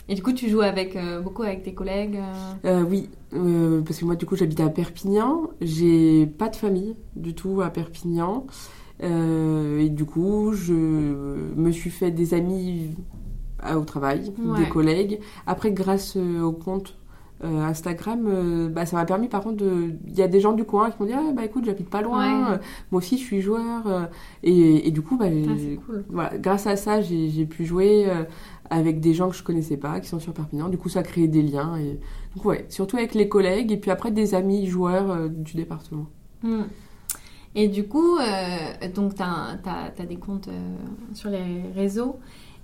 Et 0.09 0.15
du 0.15 0.23
coup, 0.23 0.33
tu 0.33 0.49
joues 0.51 0.61
avec 0.63 0.97
euh, 0.97 1.21
beaucoup 1.21 1.43
avec 1.43 1.63
tes 1.63 1.75
collègues. 1.75 2.17
euh, 2.17 2.83
Euh, 2.83 2.85
oui, 2.89 3.11
euh, 3.35 3.83
parce 3.83 3.99
que 3.99 4.05
moi, 4.07 4.17
du 4.17 4.25
coup, 4.27 4.37
j'habite 4.37 4.61
à 4.61 4.69
Perpignan. 4.71 5.51
J'ai 5.61 6.27
pas 6.27 6.49
de 6.49 6.57
famille 6.57 6.97
du 7.17 7.35
tout 7.35 7.61
à 7.63 7.69
Perpignan. 7.71 8.47
Euh, 9.05 9.79
et 9.81 9.89
du 9.91 10.05
coup, 10.05 10.53
je 10.55 10.73
me 10.75 11.71
suis 11.71 11.91
fait 11.91 12.11
des 12.11 12.35
amis 12.35 12.91
euh, 13.67 13.75
au 13.75 13.85
travail, 13.85 14.33
Ouais. 14.39 14.61
des 14.61 14.69
collègues. 14.69 15.21
Après, 15.47 15.73
grâce 15.73 16.17
euh, 16.17 16.43
au 16.43 16.53
compte 16.53 16.97
euh, 17.43 17.61
Instagram, 17.63 18.25
euh, 18.27 18.69
bah, 18.69 18.87
ça 18.87 18.97
m'a 18.97 19.05
permis, 19.05 19.29
par 19.29 19.43
contre, 19.43 19.57
de... 19.57 19.91
il 20.07 20.15
y 20.15 20.23
a 20.23 20.29
des 20.29 20.41
gens 20.41 20.53
du 20.53 20.65
coin 20.65 20.91
qui 20.91 20.97
m'ont 21.01 21.07
dit 21.07 21.13
ah, 21.15 21.33
bah 21.37 21.45
écoute, 21.45 21.65
j'habite 21.67 21.91
pas 21.91 22.01
loin. 22.01 22.19
Ouais. 22.51 22.53
Euh, 22.55 22.59
Moi 22.91 22.99
aussi, 23.01 23.19
je 23.19 23.25
suis 23.25 23.41
joueur. 23.43 24.09
Et, 24.43 24.89
et 24.89 24.91
du 24.91 25.03
coup, 25.03 25.19
bah, 25.19 25.27
ah, 25.29 25.77
cool. 25.87 26.05
voilà, 26.09 26.39
grâce 26.39 26.67
à 26.67 26.77
ça, 26.77 27.01
j'ai 27.03 27.45
pu 27.47 27.65
jouer 27.67 28.07
avec 28.71 29.01
des 29.01 29.13
gens 29.13 29.29
que 29.29 29.37
je 29.37 29.43
connaissais 29.43 29.77
pas, 29.77 30.01
qui 30.01 30.09
sont 30.09 30.21
sur 30.21 30.33
Perpignan. 30.33 30.69
Du 30.69 30.79
coup, 30.79 30.89
ça 30.89 31.01
a 31.01 31.03
créé 31.03 31.29
des 31.29 31.43
liens. 31.43 31.77
Et... 31.77 31.99
Donc, 32.35 32.45
ouais, 32.47 32.65
surtout 32.71 32.97
avec 32.97 33.15
les 33.15 33.29
collègues 33.29 33.71
et 33.73 33.77
puis 33.77 33.91
après 33.91 34.11
des 34.11 34.35
amis 34.35 34.67
joueurs 34.67 35.29
du 35.29 35.55
département. 35.57 36.07
Mm. 36.43 36.63
Et 37.55 37.69
du 37.69 37.85
coup, 37.87 38.17
euh, 38.19 38.89
donc 38.95 39.15
tu 39.15 39.23
as, 39.23 40.07
des 40.07 40.17
comptes 40.17 40.49
euh, 40.49 40.61
sur 41.15 41.31
les 41.31 41.63
réseaux. 41.75 42.19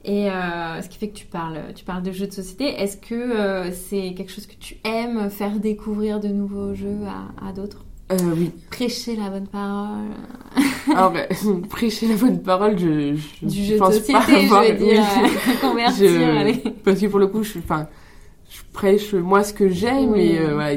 Et 0.05 0.31
euh, 0.31 0.81
ce 0.81 0.89
qui 0.89 0.99
fait 0.99 1.09
que 1.09 1.17
tu 1.17 1.27
parles, 1.27 1.59
tu 1.75 1.85
parles 1.85 2.03
de 2.03 2.11
jeux 2.11 2.27
de 2.27 2.33
société. 2.33 2.65
Est-ce 2.65 2.97
que 2.97 3.15
euh, 3.15 3.71
c'est 3.71 4.15
quelque 4.15 4.33
chose 4.33 4.47
que 4.47 4.55
tu 4.59 4.79
aimes, 4.85 5.29
faire 5.31 5.59
découvrir 5.61 6.21
de 6.21 6.29
nouveaux 6.29 6.75
jeux 6.75 6.99
à, 7.07 7.49
à 7.49 7.53
d'autres? 7.53 7.85
Euh, 8.11 8.17
oui. 8.37 8.51
Prêcher 8.71 9.15
la 9.15 9.31
bonne 9.31 9.47
parole 9.47 10.09
Alors, 10.97 11.13
bah, 11.13 11.27
prêcher 11.69 12.09
la 12.09 12.17
bonne 12.17 12.43
parole, 12.43 12.77
je, 12.77 13.15
je 13.15 13.47
du 13.47 13.63
jeu 13.65 13.75
de 13.75 13.79
pense 13.79 13.95
société, 13.95 14.13
pas 14.15 14.25
avoir- 14.25 14.65
je 14.65 14.73
veux 14.73 14.79
dire, 14.79 15.05
convertir. 15.61 16.11
Je-. 16.11 16.69
Parce 16.83 16.99
que 16.99 17.07
pour 17.07 17.21
le 17.21 17.29
coup, 17.29 17.45
je, 17.45 17.53
je 17.61 18.61
prêche 18.73 19.15
moi 19.15 19.45
ce 19.45 19.53
que 19.55 19.69
j'aime 19.69 20.11
Oui. 20.13 20.23
et 20.33 20.45
voilà, 20.53 20.77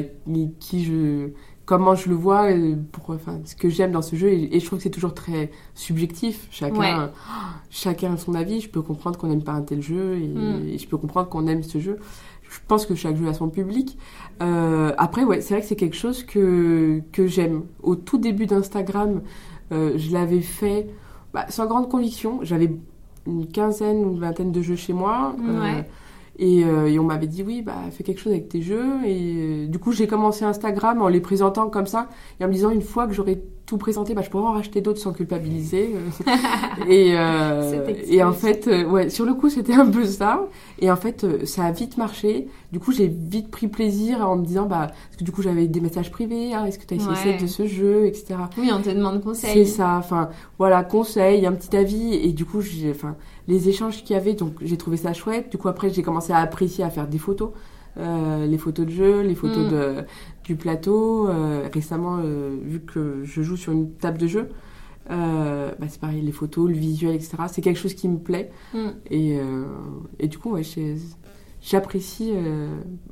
qui 0.60 0.84
je, 0.84 1.30
comment 1.66 1.94
je 1.94 2.08
le 2.08 2.14
vois, 2.14 2.48
pour, 2.92 3.10
enfin, 3.14 3.40
ce 3.44 3.54
que 3.56 3.68
j'aime 3.68 3.92
dans 3.92 4.02
ce 4.02 4.16
jeu. 4.16 4.28
Et, 4.28 4.56
et 4.56 4.60
je 4.60 4.66
trouve 4.66 4.78
que 4.78 4.82
c'est 4.82 4.90
toujours 4.90 5.14
très 5.14 5.50
subjectif. 5.74 6.46
Chacun, 6.50 6.78
Ouais. 6.78 6.94
chacun 7.70 8.14
a 8.14 8.16
son 8.16 8.34
avis. 8.34 8.60
Je 8.60 8.68
peux 8.68 8.82
comprendre 8.82 9.18
qu'on 9.18 9.28
n'aime 9.28 9.42
pas 9.42 9.52
un 9.52 9.62
tel 9.62 9.80
jeu 9.82 10.16
et, 10.16 10.28
Mm. 10.28 10.68
et 10.68 10.78
je 10.78 10.86
peux 10.88 10.96
comprendre 10.98 11.28
qu'on 11.28 11.46
aime 11.46 11.62
ce 11.62 11.78
jeu. 11.78 11.98
Je 12.48 12.58
pense 12.68 12.86
que 12.86 12.94
chaque 12.94 13.16
jeu 13.16 13.26
a 13.28 13.34
son 13.34 13.48
public. 13.48 13.98
Euh, 14.42 14.92
après, 14.98 15.24
ouais, 15.24 15.40
c'est 15.40 15.54
vrai 15.54 15.60
que 15.62 15.66
c'est 15.66 15.74
quelque 15.76 15.96
chose 15.96 16.22
que, 16.22 17.00
que 17.12 17.26
j'aime. 17.26 17.62
Au 17.82 17.96
tout 17.96 18.18
début 18.18 18.46
d'Instagram, 18.46 19.22
euh, 19.72 19.94
je 19.96 20.12
l'avais 20.12 20.40
fait 20.42 20.86
bah, 21.32 21.46
sans 21.48 21.66
grande 21.66 21.88
conviction. 21.88 22.40
J'avais 22.42 22.70
une 23.26 23.46
quinzaine 23.48 24.04
ou 24.04 24.12
une 24.12 24.20
vingtaine 24.20 24.52
de 24.52 24.62
jeux 24.62 24.76
chez 24.76 24.92
moi. 24.92 25.34
euh. 25.48 25.82
Et, 26.38 26.64
euh, 26.64 26.86
et 26.86 26.98
on 26.98 27.04
m'avait 27.04 27.26
dit 27.26 27.42
oui, 27.42 27.62
bah 27.62 27.76
fais 27.92 28.02
quelque 28.02 28.20
chose 28.20 28.32
avec 28.32 28.48
tes 28.48 28.62
jeux. 28.62 29.04
Et 29.04 29.34
euh, 29.36 29.66
du 29.68 29.78
coup, 29.78 29.92
j'ai 29.92 30.06
commencé 30.06 30.44
Instagram 30.44 31.00
en 31.02 31.08
les 31.08 31.20
présentant 31.20 31.70
comme 31.70 31.86
ça 31.86 32.08
et 32.40 32.44
en 32.44 32.48
me 32.48 32.52
disant 32.52 32.70
une 32.70 32.82
fois 32.82 33.06
que 33.06 33.12
j'aurai 33.12 33.40
tout 33.66 33.78
présenté, 33.78 34.14
bah, 34.14 34.20
je 34.22 34.28
pourrais 34.30 34.44
en 34.44 34.52
racheter 34.52 34.80
d'autres 34.82 35.00
sans 35.00 35.12
culpabiliser. 35.12 35.94
et, 36.88 37.16
euh, 37.16 37.70
Cette 37.70 37.88
expression. 37.88 38.14
et 38.14 38.22
en 38.22 38.32
fait, 38.32 38.68
euh, 38.68 38.84
ouais, 38.84 39.08
sur 39.10 39.24
le 39.24 39.34
coup, 39.34 39.48
c'était 39.48 39.72
un 39.74 39.86
peu 39.90 40.04
ça. 40.04 40.46
Et 40.80 40.90
en 40.90 40.96
fait, 40.96 41.24
euh, 41.24 41.46
ça 41.46 41.64
a 41.64 41.72
vite 41.72 41.96
marché. 41.96 42.48
Du 42.72 42.78
coup, 42.80 42.92
j'ai 42.92 43.06
vite 43.08 43.50
pris 43.50 43.68
plaisir 43.68 44.28
en 44.28 44.36
me 44.36 44.44
disant, 44.44 44.66
bah, 44.66 44.88
parce 44.88 45.16
que 45.18 45.24
du 45.24 45.32
coup, 45.32 45.40
j'avais 45.42 45.66
des 45.66 45.80
messages 45.80 46.10
privés. 46.10 46.50
Ah, 46.54 46.68
est-ce 46.68 46.78
que 46.78 46.84
tu 46.86 46.94
as 46.94 46.96
essayé 46.98 47.34
Ouais. 47.36 47.40
de 47.40 47.46
ce 47.46 47.66
jeu, 47.66 48.06
etc. 48.06 48.34
Oui, 48.58 48.70
on 48.72 48.82
te 48.82 48.90
demande 48.90 49.22
conseil. 49.22 49.52
C'est 49.52 49.64
ça, 49.64 49.96
enfin 49.98 50.28
voilà, 50.58 50.84
conseil, 50.84 51.46
un 51.46 51.52
petit 51.52 51.74
avis, 51.76 52.14
et 52.14 52.32
du 52.32 52.44
coup, 52.44 52.60
j'ai, 52.60 52.90
enfin, 52.90 53.16
les 53.48 53.68
échanges 53.68 54.02
qu'il 54.04 54.14
y 54.14 54.18
avait, 54.18 54.34
donc 54.34 54.54
j'ai 54.60 54.76
trouvé 54.76 54.96
ça 54.98 55.12
chouette. 55.12 55.50
Du 55.50 55.56
coup, 55.58 55.68
après, 55.68 55.90
j'ai 55.90 56.02
commencé 56.02 56.32
à 56.32 56.38
apprécier 56.38 56.84
à 56.84 56.90
faire 56.90 57.06
des 57.08 57.18
photos, 57.18 57.50
Euh, 57.96 58.44
les 58.46 58.58
photos 58.58 58.86
de 58.86 58.90
jeu, 58.90 59.20
les 59.20 59.36
photos 59.36 59.66
Mm. 59.66 59.70
de, 59.70 59.94
du 60.44 60.56
plateau. 60.56 61.28
Euh, 61.28 61.68
récemment, 61.72 62.18
euh, 62.22 62.56
vu 62.62 62.80
que 62.80 63.20
je 63.24 63.42
joue 63.42 63.56
sur 63.56 63.72
une 63.72 63.90
table 63.92 64.18
de 64.18 64.26
jeu, 64.26 64.48
euh, 65.10 65.72
bah, 65.78 65.86
c'est 65.88 66.00
pareil, 66.00 66.22
les 66.22 66.32
photos, 66.32 66.68
le 66.68 66.76
visuel, 66.76 67.14
etc. 67.14 67.36
C'est 67.50 67.62
quelque 67.62 67.78
chose 67.78 67.94
qui 67.94 68.08
me 68.08 68.18
plaît, 68.18 68.50
Mm. 68.72 68.78
et, 69.10 69.38
et 70.20 70.28
du 70.28 70.38
coup, 70.38 70.52
ouais, 70.52 70.62
j'apprécie 71.60 72.32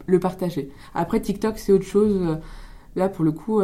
le 0.07 0.19
partager. 0.21 0.71
Après, 0.95 1.21
TikTok, 1.21 1.59
c'est 1.59 1.73
autre 1.73 1.85
chose. 1.85 2.39
Là, 2.95 3.09
pour 3.09 3.25
le 3.25 3.33
coup, 3.33 3.63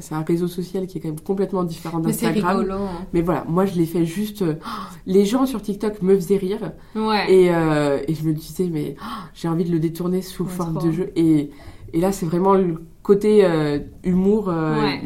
c'est 0.00 0.14
un 0.14 0.22
réseau 0.22 0.48
social 0.48 0.86
qui 0.86 0.96
est 0.96 1.00
quand 1.02 1.08
même 1.08 1.20
complètement 1.20 1.62
différent 1.64 2.00
Mais 2.02 2.12
c'est 2.14 2.26
d'Instagram. 2.26 2.60
rigolo. 2.60 2.78
hein. 2.84 3.06
Mais 3.12 3.20
voilà, 3.20 3.44
moi 3.46 3.66
je 3.66 3.74
l'ai 3.74 3.84
fait 3.84 4.06
juste. 4.06 4.40
euh, 4.40 4.54
les 5.04 5.26
gens 5.26 5.44
sur 5.44 5.60
TikTok 5.60 6.00
me 6.00 6.14
faisaient 6.16 6.38
rire 6.38 6.72
Ouais. 6.94 7.30
et, 7.30 7.44
et 7.48 8.14
je 8.14 8.24
me 8.26 8.32
disais, 8.32 8.70
mais 8.72 8.96
oh, 8.98 9.04
j'ai 9.34 9.48
envie 9.48 9.64
de 9.64 9.70
le 9.72 9.78
détourner 9.78 10.22
sous 10.22 10.44
Ouais, 10.44 10.50
forme 10.50 10.82
de 10.82 10.90
jeu. 10.90 11.12
Et, 11.16 11.50
et 11.92 12.00
là, 12.00 12.12
c'est 12.12 12.26
vraiment 12.26 12.54
le 12.54 12.82
côté 13.02 13.44
euh, 13.44 13.78
humour 14.04 14.48
euh, 14.48 14.80
Ouais. 14.80 15.02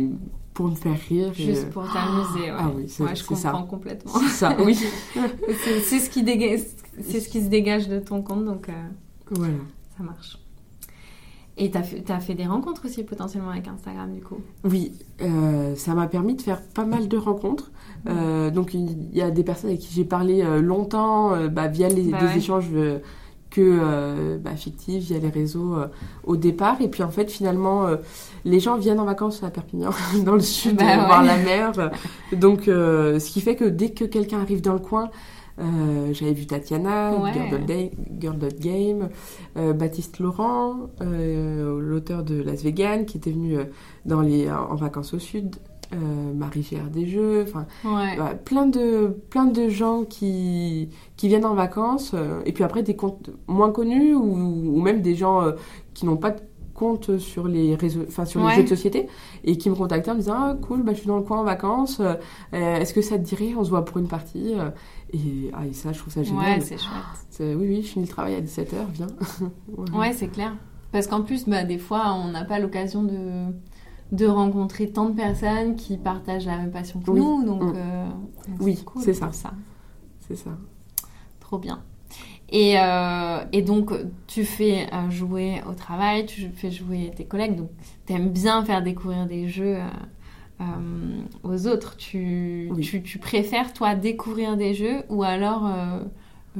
pour 0.54 0.68
me 0.68 0.75
faire 0.75 0.96
rire. 1.08 1.32
Juste 1.34 1.70
pour 1.70 1.84
t'amuser. 1.84 2.50
Ouais. 2.50 2.56
Ah 2.58 2.70
oui, 2.75 2.84
c'est 2.88 3.02
Ouais, 3.02 3.14
je 3.14 3.22
ça. 3.34 3.50
comprends 3.50 3.66
complètement. 3.66 4.12
C'est 4.20 4.28
ça, 4.28 4.56
oui. 4.64 4.75
C'est 5.84 5.99
ce 5.99 6.10
qui 6.10 6.22
dégage, 6.22 6.60
c'est 7.02 7.20
ce 7.20 7.28
qui 7.28 7.40
se 7.42 7.49
dégage 7.49 7.88
de 7.88 7.99
ton 7.99 8.22
compte, 8.22 8.44
donc 8.44 8.68
euh, 8.68 8.72
voilà. 9.30 9.54
ça 9.96 10.02
marche. 10.02 10.38
Et 11.56 11.70
fait, 11.70 12.00
t'as 12.00 12.20
fait 12.20 12.34
des 12.34 12.46
rencontres 12.46 12.87
aussi 12.87 13.02
potentiellement 13.04 13.50
avec 13.50 13.68
Instagram 13.68 14.10
du 14.14 14.20
coup? 14.22 14.38
Oui, 14.64 14.92
euh, 15.20 15.75
ça 15.76 15.94
m'a 15.94 16.06
permis 16.06 16.34
de 16.34 16.40
faire 16.40 16.62
pas 16.62 16.87
mal 16.87 17.06
de 17.06 17.16
rencontres. 17.18 17.70
Euh, 18.08 18.50
donc 18.50 18.72
il 18.72 19.14
y 19.14 19.20
a 19.20 19.30
des 19.30 19.44
personnes 19.44 19.68
avec 19.70 19.80
qui 19.82 19.92
j'ai 19.94 20.04
parlé 20.06 20.40
euh, 20.42 20.62
longtemps 20.62 21.32
bah, 21.49 21.68
via 21.68 21.88
les, 21.90 22.04
Bah 22.10 22.18
des 22.20 22.26
ouais. 22.26 22.37
échanges 22.38 22.70
que 23.50 23.61
euh, 23.61 24.38
bah, 24.38 24.54
fictifs, 24.57 25.04
via 25.04 25.19
les 25.19 25.28
réseaux 25.28 25.75
euh, 25.75 25.87
au 26.25 26.37
départ. 26.37 26.80
Et 26.80 26.88
puis 26.88 27.02
en 27.02 27.11
fait 27.11 27.30
finalement, 27.30 27.87
euh, 27.87 27.97
les 28.45 28.61
gens 28.61 28.76
viennent 28.76 29.00
en 29.00 29.04
vacances 29.04 29.42
à 29.42 29.50
Perpignan, 29.50 29.90
dans 30.25 30.35
le 30.35 30.40
sud, 30.40 30.76
Bah 30.76 30.85
euh, 30.85 30.99
ouais. 31.00 31.07
voir 31.07 31.23
la 31.25 31.37
mer. 31.37 31.73
Donc 32.33 32.62
ce 32.66 33.30
qui 33.30 33.40
fait 33.40 33.57
que 33.57 33.64
dès 33.64 33.90
que 33.90 34.04
quelqu'un 34.04 34.40
arrive 34.40 34.61
dans 34.62 34.75
le 34.75 34.78
coin, 34.78 35.11
j'avais 36.12 36.33
vu 36.33 36.47
Tatiana, 36.47 37.12
Ouais. 37.21 37.33
Girl 38.19 38.38
Dot 38.38 38.59
Game, 38.61 39.09
Baptiste 39.57 40.19
Laurent, 40.21 40.88
l'auteur 41.00 42.23
de 42.23 42.40
Las 42.42 42.62
Vegan, 42.62 43.04
qui 43.04 43.19
était 43.19 43.33
venu 43.33 43.59
dans 44.07 44.23
les, 44.23 44.50
en 44.50 44.75
vacances 44.76 45.12
au 45.12 45.19
sud, 45.19 45.57
euh, 45.92 46.32
Marie 46.35 46.62
Gère 46.62 46.88
des 46.90 47.06
Jeux, 47.06 47.44
enfin 47.49 47.66
Ouais. 47.85 48.16
plein, 48.44 48.66
de, 48.66 49.09
plein 49.30 49.44
de 49.47 49.68
gens 49.68 50.04
qui, 50.04 50.88
qui 51.16 51.28
viennent 51.28 51.44
en 51.47 51.54
vacances, 51.54 52.12
euh, 52.14 52.40
et 52.47 52.52
puis 52.52 52.62
après 52.64 52.82
des 52.82 52.97
comptes 52.97 53.30
moins 53.49 53.70
connus, 53.73 54.14
ou, 54.14 54.23
ou 54.76 54.80
même 54.80 55.02
des 55.02 55.14
gens 55.16 55.42
euh, 55.42 55.52
qui 55.94 56.06
n'ont 56.06 56.16
pas 56.16 56.30
de 56.30 56.40
compte 56.75 57.18
sur 57.18 57.47
les 57.47 57.75
réseaux, 57.75 58.04
enfin 58.09 58.25
sur 58.25 58.40
Ouais. 58.40 58.50
les 58.50 58.54
jeux 58.56 58.62
de 58.62 58.68
société, 58.68 59.06
et 59.44 59.59
qui 59.59 59.68
me 59.68 59.75
contactaient 59.75 60.11
en 60.11 60.14
me 60.14 60.20
disant 60.20 60.35
ah 60.37 60.56
cool, 60.62 60.82
bah, 60.82 60.92
je 60.94 60.99
suis 60.99 61.06
dans 61.09 61.16
le 61.18 61.23
coin 61.23 61.38
en 61.40 61.44
vacances, 61.44 62.00
est-ce 62.52 62.94
que 62.94 63.02
ça 63.02 63.18
te 63.18 63.23
dirait, 63.25 63.54
on 63.59 63.64
se 63.64 63.70
voit 63.70 63.85
pour 63.85 63.99
une 63.99 64.09
partie 64.09 64.54
et, 65.12 65.50
ah, 65.52 65.66
et 65.66 65.73
ça, 65.73 65.92
je 65.92 65.99
trouve 65.99 66.12
ça 66.12 66.23
génial. 66.23 66.59
Ouais, 66.59 66.64
c'est 66.64 66.78
chouette. 66.78 67.40
Oui, 67.59 67.66
oui, 67.68 67.82
je 67.82 67.88
finis 67.88 68.04
le 68.06 68.11
travail 68.11 68.35
à 68.37 68.40
17h, 68.40 68.76
viens. 68.94 69.06
Ouais, 69.99 70.12
c'est 70.12 70.28
clair. 70.28 70.54
Parce 70.92 71.06
qu'en 71.06 71.23
plus, 71.23 71.49
bah, 71.49 71.64
des 71.64 71.78
fois, 71.78 72.14
on 72.14 72.30
n'a 72.30 72.44
pas 72.44 72.59
l'occasion 72.59 73.02
de, 73.02 73.44
de 74.12 74.26
rencontrer 74.26 74.90
tant 74.90 75.09
de 75.11 75.14
personnes 75.14 75.76
qui 75.76 75.97
partagent 75.97 76.47
la 76.47 76.57
même 76.59 76.71
passion 76.73 77.00
que 77.00 77.11
Oui. 77.11 77.21
nous. 77.21 77.45
Donc, 77.45 77.62
Mm. 77.62 77.73
euh, 77.76 78.05
donc 78.49 78.61
Oui, 78.61 78.76
cool 78.85 79.02
c'est 79.02 79.19
pour 79.19 79.33
ça. 79.35 79.50
ça. 79.50 79.55
C'est 80.26 80.37
ça. 80.37 80.50
Trop 81.40 81.59
bien. 81.59 81.83
Et, 82.52 82.75
euh, 82.81 83.45
et 83.52 83.62
donc, 83.62 83.93
tu 84.26 84.45
fais 84.45 84.88
euh, 84.93 85.09
jouer 85.11 85.62
au 85.69 85.73
travail, 85.75 86.26
tu 86.26 86.50
fais 86.55 86.71
jouer 86.73 87.12
tes 87.14 87.25
collègues, 87.25 87.55
donc 87.57 87.71
tu 88.07 88.12
aimes 88.12 88.31
bien 88.31 88.64
faire 88.64 88.83
découvrir 88.83 89.26
des 89.26 89.47
jeux 89.49 89.76
euh, 90.61 90.64
aux 91.45 91.67
autres. 91.69 91.97
Tu, 91.97 92.69
Oui. 92.75 92.83
tu, 92.83 93.02
tu 93.02 93.19
préfères, 93.19 93.73
toi, 93.73 93.95
découvrir 93.95 94.57
des 94.57 94.75
jeux 94.75 95.05
ou 95.09 95.23
alors 95.23 95.71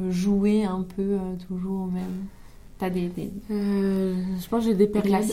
jouer 0.09 0.65
un 0.65 0.83
peu 0.83 1.19
toujours 1.49 1.83
au 1.83 1.87
même? 1.91 2.27
T'as 2.81 2.91
des, 2.91 3.09
des, 3.09 3.31
Euh, 3.51 4.15
je 4.41 4.49
pense 4.49 4.65
que 4.65 4.71
j'ai 4.71 4.75
des 4.77 4.87
des 4.87 4.89
périodes. 4.89 5.33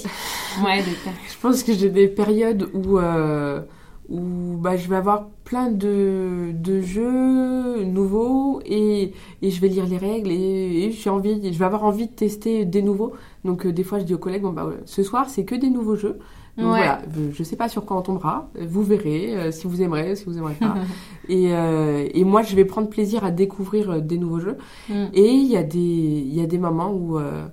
Ouais, 0.56 0.84
des 0.84 0.98
Je 1.25 1.38
pense 1.42 1.63
que 1.63 1.74
j'ai 1.74 1.89
des 1.89 2.08
périodes 2.08 2.70
où, 2.74 3.00
euh, 3.00 3.62
où 4.10 4.58
bah, 4.58 4.77
je 4.77 4.88
vais 4.89 4.96
avoir 4.96 5.30
plein 5.44 5.72
de, 5.72 6.51
de 6.54 6.82
jeux 6.82 7.84
nouveaux 7.86 8.62
et, 8.66 9.13
et 9.42 9.51
je 9.51 9.62
vais 9.62 9.68
lire 9.70 9.86
les 9.88 9.98
règles 9.98 10.32
et, 10.32 10.86
et 10.86 10.92
j'ai 10.92 11.10
envie, 11.10 11.42
je 11.54 11.58
vais 11.60 11.66
avoir 11.66 11.84
envie 11.86 12.08
de 12.08 12.13
tester 12.13 12.66
des 12.66 12.82
nouveaux. 12.82 13.13
Donc 13.46 13.66
euh, 13.66 13.72
des 13.74 13.84
fois 13.84 14.00
je 14.00 14.06
dis 14.06 14.13
aux 14.13 14.18
collègues, 14.20 14.44
bon, 14.44 14.54
bah, 14.54 14.66
ouais, 14.66 14.80
ce 14.86 15.04
soir 15.04 15.30
c'est 15.30 15.46
que 15.46 15.56
des 15.56 15.70
nouveaux 15.70 15.96
jeux. 15.96 16.20
Donc 16.58 16.74
Ouais. 16.74 16.80
voilà, 16.80 17.02
je 17.34 17.44
sais 17.44 17.56
pas 17.56 17.70
sur 17.70 17.86
quoi 17.86 17.98
on 17.98 18.02
tombera. 18.02 18.50
Vous 18.60 18.82
verrez 18.84 19.36
euh, 19.38 19.52
si 19.52 19.68
vous 19.68 19.82
aimerez, 19.82 20.16
si 20.16 20.26
vous 20.26 20.38
aimerez 20.40 20.56
pas. 20.56 20.74
et, 21.30 21.54
euh, 21.54 22.08
et 22.12 22.24
moi, 22.24 22.42
je 22.42 22.56
vais 22.56 22.66
prendre 22.66 22.90
plaisir 22.90 23.24
à 23.24 23.30
découvrir 23.32 23.92
euh, 23.92 24.00
des 24.00 24.18
nouveaux 24.18 24.40
jeux. 24.40 24.58
Mm. 24.90 25.06
Et 25.14 25.30
il 25.32 25.46
y 25.46 25.56
a 25.56 25.62
des, 25.64 25.78
il 25.80 26.34
y 26.34 26.42
a 26.42 26.48
des 26.48 26.58
moments 26.58 26.90
où 26.92 27.20
euh, 27.20 27.46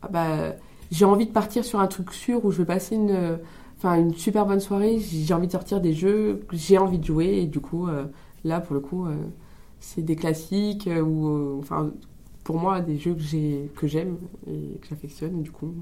ah 0.00 0.08
bah, 0.08 0.54
j'ai 0.90 1.04
envie 1.04 1.26
de 1.26 1.32
partir 1.32 1.64
sur 1.66 1.80
un 1.80 1.86
truc 1.86 2.12
sûr 2.12 2.44
où 2.46 2.50
je 2.50 2.58
vais 2.58 2.64
passer 2.64 2.94
une, 2.94 3.10
euh, 3.10 3.36
enfin 3.76 3.96
une 3.96 4.14
super 4.14 4.46
bonne 4.46 4.60
soirée. 4.60 5.00
J'ai 5.00 5.34
envie 5.34 5.48
de 5.48 5.52
sortir 5.52 5.80
des 5.82 5.92
jeux 5.92 6.40
que 6.48 6.56
j'ai 6.56 6.78
envie 6.78 6.98
de 6.98 7.04
jouer 7.04 7.40
et 7.42 7.46
du 7.46 7.60
coup 7.60 7.88
euh, 7.88 8.04
là 8.44 8.60
pour 8.60 8.72
le 8.74 8.80
coup 8.80 9.04
euh, 9.06 9.14
c'est 9.80 10.00
des 10.02 10.16
classiques 10.16 10.88
ou 11.04 11.58
enfin 11.58 11.90
pour 12.44 12.58
moi 12.58 12.80
des 12.80 12.96
jeux 12.96 13.14
que 13.14 13.20
j'ai 13.20 13.70
que 13.76 13.86
j'aime 13.86 14.16
et 14.48 14.78
que 14.80 14.86
j'affectionne. 14.88 15.42
Du 15.42 15.50
coup 15.50 15.74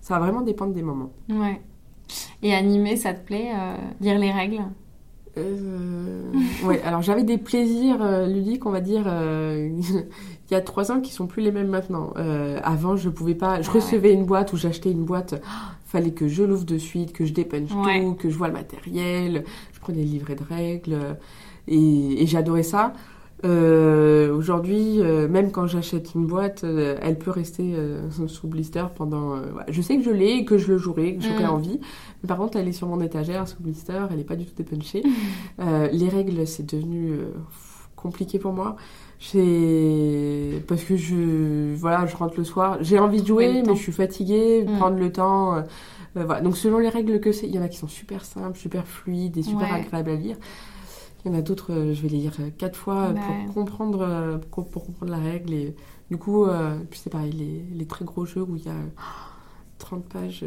ça 0.00 0.14
va 0.18 0.20
vraiment 0.26 0.40
dépendre 0.42 0.72
des 0.72 0.82
moments. 0.82 1.10
Ouais. 1.28 1.60
Et 2.42 2.54
animer, 2.54 2.96
ça 2.96 3.14
te 3.14 3.24
plaît 3.24 3.50
euh, 3.54 3.76
Lire 4.00 4.18
les 4.18 4.30
règles? 4.32 4.62
Euh, 5.36 6.30
ouais, 6.62 6.80
alors 6.82 7.02
j'avais 7.02 7.24
des 7.24 7.38
plaisirs 7.38 8.00
euh, 8.02 8.26
ludiques, 8.26 8.66
on 8.66 8.70
va 8.70 8.80
dire, 8.80 9.02
euh, 9.06 9.68
il 10.50 10.52
y 10.52 10.54
a 10.54 10.60
trois 10.60 10.92
ans 10.92 11.00
qui 11.00 11.12
sont 11.12 11.26
plus 11.26 11.42
les 11.42 11.50
mêmes 11.50 11.68
maintenant. 11.68 12.12
Euh, 12.16 12.60
avant, 12.62 12.94
je 12.96 13.08
pouvais 13.08 13.34
pas, 13.34 13.60
je 13.60 13.68
Ah 13.68 13.72
ouais. 13.74 13.80
recevais 13.80 14.12
une 14.12 14.26
boîte 14.26 14.52
ou 14.52 14.56
j'achetais 14.56 14.92
une 14.92 15.04
boîte, 15.04 15.42
fallait 15.86 16.12
que 16.12 16.28
je 16.28 16.44
l'ouvre 16.44 16.64
de 16.64 16.78
suite, 16.78 17.12
que 17.12 17.24
je 17.24 17.32
dépunche 17.32 17.72
Ouais. 17.74 18.00
tout, 18.00 18.14
que 18.14 18.30
je 18.30 18.36
vois 18.36 18.46
le 18.46 18.52
matériel, 18.54 19.44
je 19.72 19.80
prenais 19.80 20.02
le 20.04 20.08
livret 20.08 20.36
de 20.36 20.44
règles 20.44 21.16
et, 21.66 22.22
et 22.22 22.26
j'adorais 22.26 22.62
ça. 22.62 22.92
Euh, 23.44 24.34
Aujourd'hui, 24.34 25.00
euh, 25.00 25.28
même 25.28 25.50
quand 25.52 25.66
j'achète 25.66 26.14
une 26.14 26.26
boîte, 26.26 26.64
euh, 26.64 26.96
elle 27.02 27.18
peut 27.18 27.30
rester 27.30 27.74
euh, 27.76 28.10
sous 28.26 28.46
blister 28.48 28.84
pendant. 28.94 29.34
euh, 29.36 29.52
ouais. 29.52 29.62
Je 29.68 29.80
sais 29.82 29.96
que 29.96 30.02
je 30.02 30.10
l'ai 30.10 30.32
et 30.38 30.44
que 30.44 30.58
je 30.58 30.68
le 30.72 30.78
jouerai, 30.78 31.16
que 31.16 31.22
j'aurai 31.22 31.44
Mm. 31.44 31.50
envie. 31.50 31.80
Mais 32.22 32.26
par 32.28 32.38
contre, 32.38 32.56
elle 32.58 32.68
est 32.68 32.72
sur 32.72 32.88
mon 32.88 33.00
étagère 33.00 33.46
sous 33.48 33.62
blister, 33.62 34.06
elle 34.10 34.16
n'est 34.16 34.24
pas 34.24 34.36
du 34.36 34.44
tout 34.46 34.54
dépunchée. 34.56 35.02
Euh, 35.60 35.88
les 35.92 36.08
règles, 36.08 36.46
c'est 36.46 36.66
devenu 36.66 37.12
euh, 37.12 37.32
compliqué 37.96 38.38
pour 38.38 38.52
moi. 38.52 38.76
Parce 40.66 40.82
que 40.84 40.96
je 40.96 41.74
voilà, 41.74 42.06
je 42.06 42.16
rentre 42.16 42.34
le 42.36 42.44
soir, 42.44 42.78
j'ai 42.80 42.98
envie 42.98 43.22
de 43.22 43.26
jouer, 43.26 43.62
mais 43.66 43.74
je 43.76 43.80
suis 43.80 43.92
fatiguée, 43.92 44.64
Mm. 44.66 44.76
prendre 44.78 44.98
le 44.98 45.12
temps. 45.12 45.54
euh, 45.56 45.60
euh, 46.16 46.24
voilà. 46.24 46.40
Donc 46.40 46.56
selon 46.56 46.78
les 46.78 46.88
règles 46.88 47.20
que 47.20 47.32
c'est, 47.32 47.46
il 47.46 47.54
y 47.54 47.58
en 47.58 47.62
a 47.62 47.68
qui 47.68 47.78
sont 47.78 47.88
super 47.88 48.24
simples, 48.24 48.58
super 48.58 48.86
fluides 48.86 49.36
et 49.36 49.42
super 49.42 49.68
Ouais. 49.70 49.80
agréables 49.80 50.10
à 50.10 50.14
lire. 50.16 50.36
Il 51.24 51.32
y 51.32 51.34
en 51.34 51.38
a 51.38 51.42
d'autres, 51.42 51.72
euh, 51.72 51.94
je 51.94 52.02
vais 52.02 52.08
les 52.08 52.18
lire 52.18 52.34
euh, 52.40 52.50
quatre 52.58 52.76
fois 52.76 53.04
euh, 53.08 53.14
pour 53.46 53.54
comprendre 53.54 54.40
pour, 54.50 54.68
pour 54.68 54.84
comprendre 54.84 55.10
la 55.12 55.18
règle 55.18 55.52
et 55.54 55.74
du 56.10 56.18
coup, 56.18 56.44
euh, 56.44 56.76
puis 56.90 57.00
c'est 57.02 57.10
pareil, 57.10 57.32
les, 57.32 57.64
les 57.78 57.86
très 57.86 58.04
gros 58.04 58.26
jeux 58.26 58.42
où 58.42 58.56
il 58.56 58.64
y 58.64 58.68
a 58.68 58.72
euh, 58.72 58.88
30 59.78 60.04
pages 60.04 60.44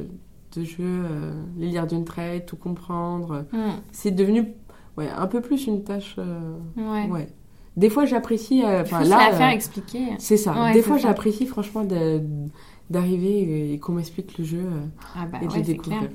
de 0.55 0.63
jeu, 0.63 0.75
euh, 0.81 1.34
les 1.57 1.67
lire 1.67 1.88
d'une 1.88 2.05
traite, 2.05 2.46
tout 2.46 2.55
comprendre. 2.57 3.46
Mm. 3.51 3.57
C'est 3.91 4.12
devenu 4.12 4.53
ouais, 4.98 5.10
un 5.10 5.27
peu 5.27 5.41
plus 5.41 5.65
une 5.67 5.84
tâche. 5.84 6.15
euh, 6.19 6.57
Ouais. 6.77 7.10
ouais. 7.10 7.27
Des 7.75 7.89
fois, 7.91 8.05
j'apprécie. 8.05 8.63
Enfin, 8.65 9.03
là, 9.03 9.29
la 9.29 9.36
faire 9.38 9.50
expliquer. 9.50 10.15
c'est 10.17 10.38
ça. 10.38 10.53
Ouais, 10.60 10.74
Des 10.74 10.81
fois, 10.81 10.98
j'apprécie 10.98 11.46
franchement 11.46 11.86
d'arriver 12.89 13.74
et 13.74 13.79
qu'on 13.79 13.93
m'explique 13.93 14.38
le 14.38 14.43
jeu 14.46 14.65
Ah 15.15 15.25
bah 15.31 15.39
et 15.41 15.48
de 15.48 15.51
ouais, 15.51 15.57
le 15.60 15.63
découvrir. 15.63 16.10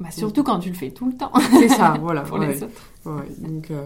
Bah, 0.00 0.10
surtout 0.10 0.42
quand 0.42 0.58
tu 0.58 0.68
le 0.68 0.74
fais 0.74 0.90
tout 0.90 1.06
le 1.06 1.16
temps 1.16 1.32
C'est 1.58 1.68
ça, 1.68 1.94
voilà. 2.02 2.22
pour 2.22 2.38
ouais, 2.38 2.48
les 2.48 2.62
autres. 2.62 2.90
ouais. 3.06 3.22
Donc, 3.38 3.70
euh, 3.70 3.84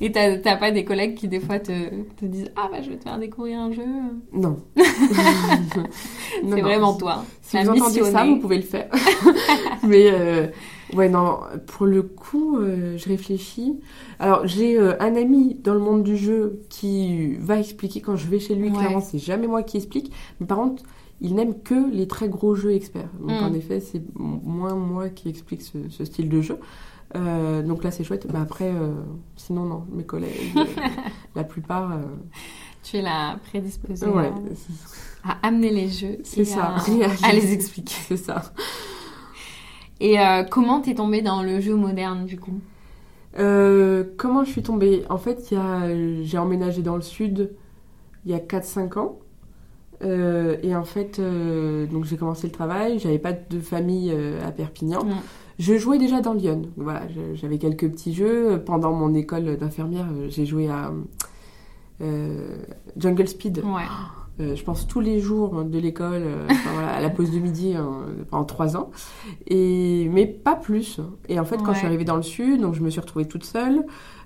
Et 0.00 0.12
t'as 0.12 0.36
t'as 0.38 0.56
pas 0.56 0.70
des 0.70 0.84
collègues 0.84 1.14
qui 1.16 1.26
des 1.26 1.40
fois 1.40 1.58
te, 1.58 1.72
te 2.16 2.24
disent 2.26 2.50
Ah 2.56 2.68
bah 2.70 2.82
je 2.82 2.90
vais 2.90 2.96
te 2.96 3.02
faire 3.04 3.18
découvrir 3.18 3.58
un 3.60 3.72
jeu 3.72 3.82
non. 4.32 4.58
C'est 4.76 6.42
Non, 6.42 6.56
non. 6.56 6.62
vraiment 6.62 6.94
toi. 6.94 7.24
Si 7.42 7.56
La 7.56 7.64
vous 7.64 7.70
entendez 7.80 8.02
ça, 8.04 8.24
vous 8.24 8.36
pouvez 8.38 8.56
le 8.56 8.62
faire. 8.62 8.88
Mais 9.86 10.10
euh, 10.12 10.46
ouais, 10.94 11.08
non, 11.08 11.38
pour 11.66 11.86
le 11.86 12.02
coup, 12.02 12.58
euh, 12.58 12.96
je 12.98 13.08
réfléchis. 13.08 13.78
Alors, 14.18 14.46
j'ai 14.46 14.78
euh, 14.78 14.94
un 15.00 15.14
ami 15.16 15.56
dans 15.62 15.74
le 15.74 15.80
monde 15.80 16.02
du 16.02 16.16
jeu 16.16 16.60
qui 16.68 17.34
va 17.36 17.58
expliquer 17.58 18.00
quand 18.00 18.16
je 18.16 18.26
vais 18.26 18.38
chez 18.40 18.54
lui. 18.54 18.70
Ouais. 18.70 18.76
Clairement, 18.78 19.00
c'est 19.00 19.18
jamais 19.18 19.46
moi 19.46 19.62
qui 19.62 19.76
explique. 19.78 20.12
Mais 20.40 20.46
par 20.46 20.58
contre, 20.58 20.82
il 21.20 21.34
n'aime 21.34 21.60
que 21.62 21.90
les 21.92 22.06
très 22.06 22.28
gros 22.28 22.54
jeux 22.54 22.72
experts. 22.74 23.08
Donc, 23.20 23.40
Mm. 23.40 23.44
en 23.44 23.52
effet, 23.54 23.80
c'est 23.80 24.02
moins 24.14 24.74
moi 24.74 25.08
qui 25.08 25.28
explique 25.28 25.62
ce, 25.62 25.88
ce 25.88 26.04
style 26.04 26.28
de 26.28 26.40
jeu. 26.42 26.58
Euh, 27.14 27.62
donc 27.62 27.84
là, 27.84 27.90
c'est 27.90 28.04
chouette. 28.04 28.26
Bah, 28.30 28.40
après, 28.42 28.70
euh, 28.74 28.92
sinon, 29.36 29.64
non, 29.64 29.84
mes 29.92 30.04
collègues, 30.04 30.52
euh, 30.56 30.64
la 31.36 31.44
plupart. 31.44 31.92
Tu 32.82 32.96
es 32.98 33.02
la 33.02 33.38
prédisposée 33.48 34.06
ouais, 34.06 34.30
à, 35.24 35.32
à 35.32 35.46
amener 35.48 35.70
les 35.70 35.88
jeux 35.88 36.18
c'est 36.24 36.40
et 36.42 36.44
ça. 36.44 36.74
à, 36.76 36.80
à 37.28 37.32
les 37.32 37.52
expliquer. 37.52 37.94
C'est 38.08 38.16
ça. 38.16 38.42
Et 40.00 40.16
comment 40.50 40.80
t'es 40.82 40.94
tombée 40.94 41.22
dans 41.22 41.42
le 41.42 41.58
jeu 41.60 41.74
moderne 41.74 42.26
du 42.26 42.38
coup? 42.38 42.60
Comment 43.36 44.44
je 44.44 44.50
suis 44.50 44.62
tombée? 44.62 45.04
En 45.08 45.18
fait, 45.18 45.52
j'ai 46.22 46.38
emménagé 46.38 46.82
dans 46.82 46.96
le 46.96 47.02
sud 47.02 47.52
il 48.24 48.32
y 48.32 48.34
a 48.34 48.38
4-5 48.38 48.98
ans. 48.98 49.18
Euh, 50.02 50.56
et 50.62 50.74
en 50.74 50.84
fait, 50.84 51.18
euh, 51.18 51.86
donc 51.86 52.04
j'ai 52.04 52.16
commencé 52.16 52.46
le 52.46 52.52
travail, 52.52 52.98
j'avais 52.98 53.18
pas 53.18 53.32
de 53.32 53.60
famille 53.60 54.12
euh, 54.12 54.46
à 54.46 54.50
Perpignan. 54.52 55.00
Je 55.58 55.76
jouais 55.78 55.98
déjà 55.98 56.20
dans 56.20 56.34
Lyon. 56.34 56.62
Voilà, 56.76 57.02
j'avais 57.34 57.58
quelques 57.58 57.88
petits 57.90 58.12
jeux. 58.12 58.62
Pendant 58.64 58.92
mon 58.92 59.14
école 59.14 59.56
d'infirmière, 59.56 60.06
j'ai 60.28 60.44
joué 60.44 60.68
à 60.68 60.92
Jungle 62.98 63.26
Speed. 63.26 63.62
Ouais. 63.64 64.54
Je 64.54 64.62
pense 64.64 64.86
tous 64.86 65.00
les 65.00 65.18
jours 65.18 65.64
de 65.64 65.78
l'école, 65.78 66.24
enfin, 66.50 66.70
voilà, 66.74 66.92
à 66.92 67.00
la 67.00 67.08
pause 67.08 67.30
de 67.30 67.38
midi 67.38 67.74
pendant 68.30 68.44
trois 68.44 68.76
ans, 68.76 68.90
et 69.46 70.10
mais 70.12 70.26
pas 70.26 70.56
plus. 70.56 71.00
Et 71.30 71.40
en 71.40 71.46
fait, 71.46 71.56
quand 71.56 71.68
Ouais. 71.68 71.72
je 71.72 71.78
suis 71.78 71.86
arrivée 71.86 72.04
dans 72.04 72.16
le 72.16 72.22
sud, 72.22 72.60
donc 72.60 72.74
je 72.74 72.82
me 72.82 72.90
suis 72.90 73.00
retrouvée 73.00 73.26
toute 73.26 73.44
seule, 73.44 73.82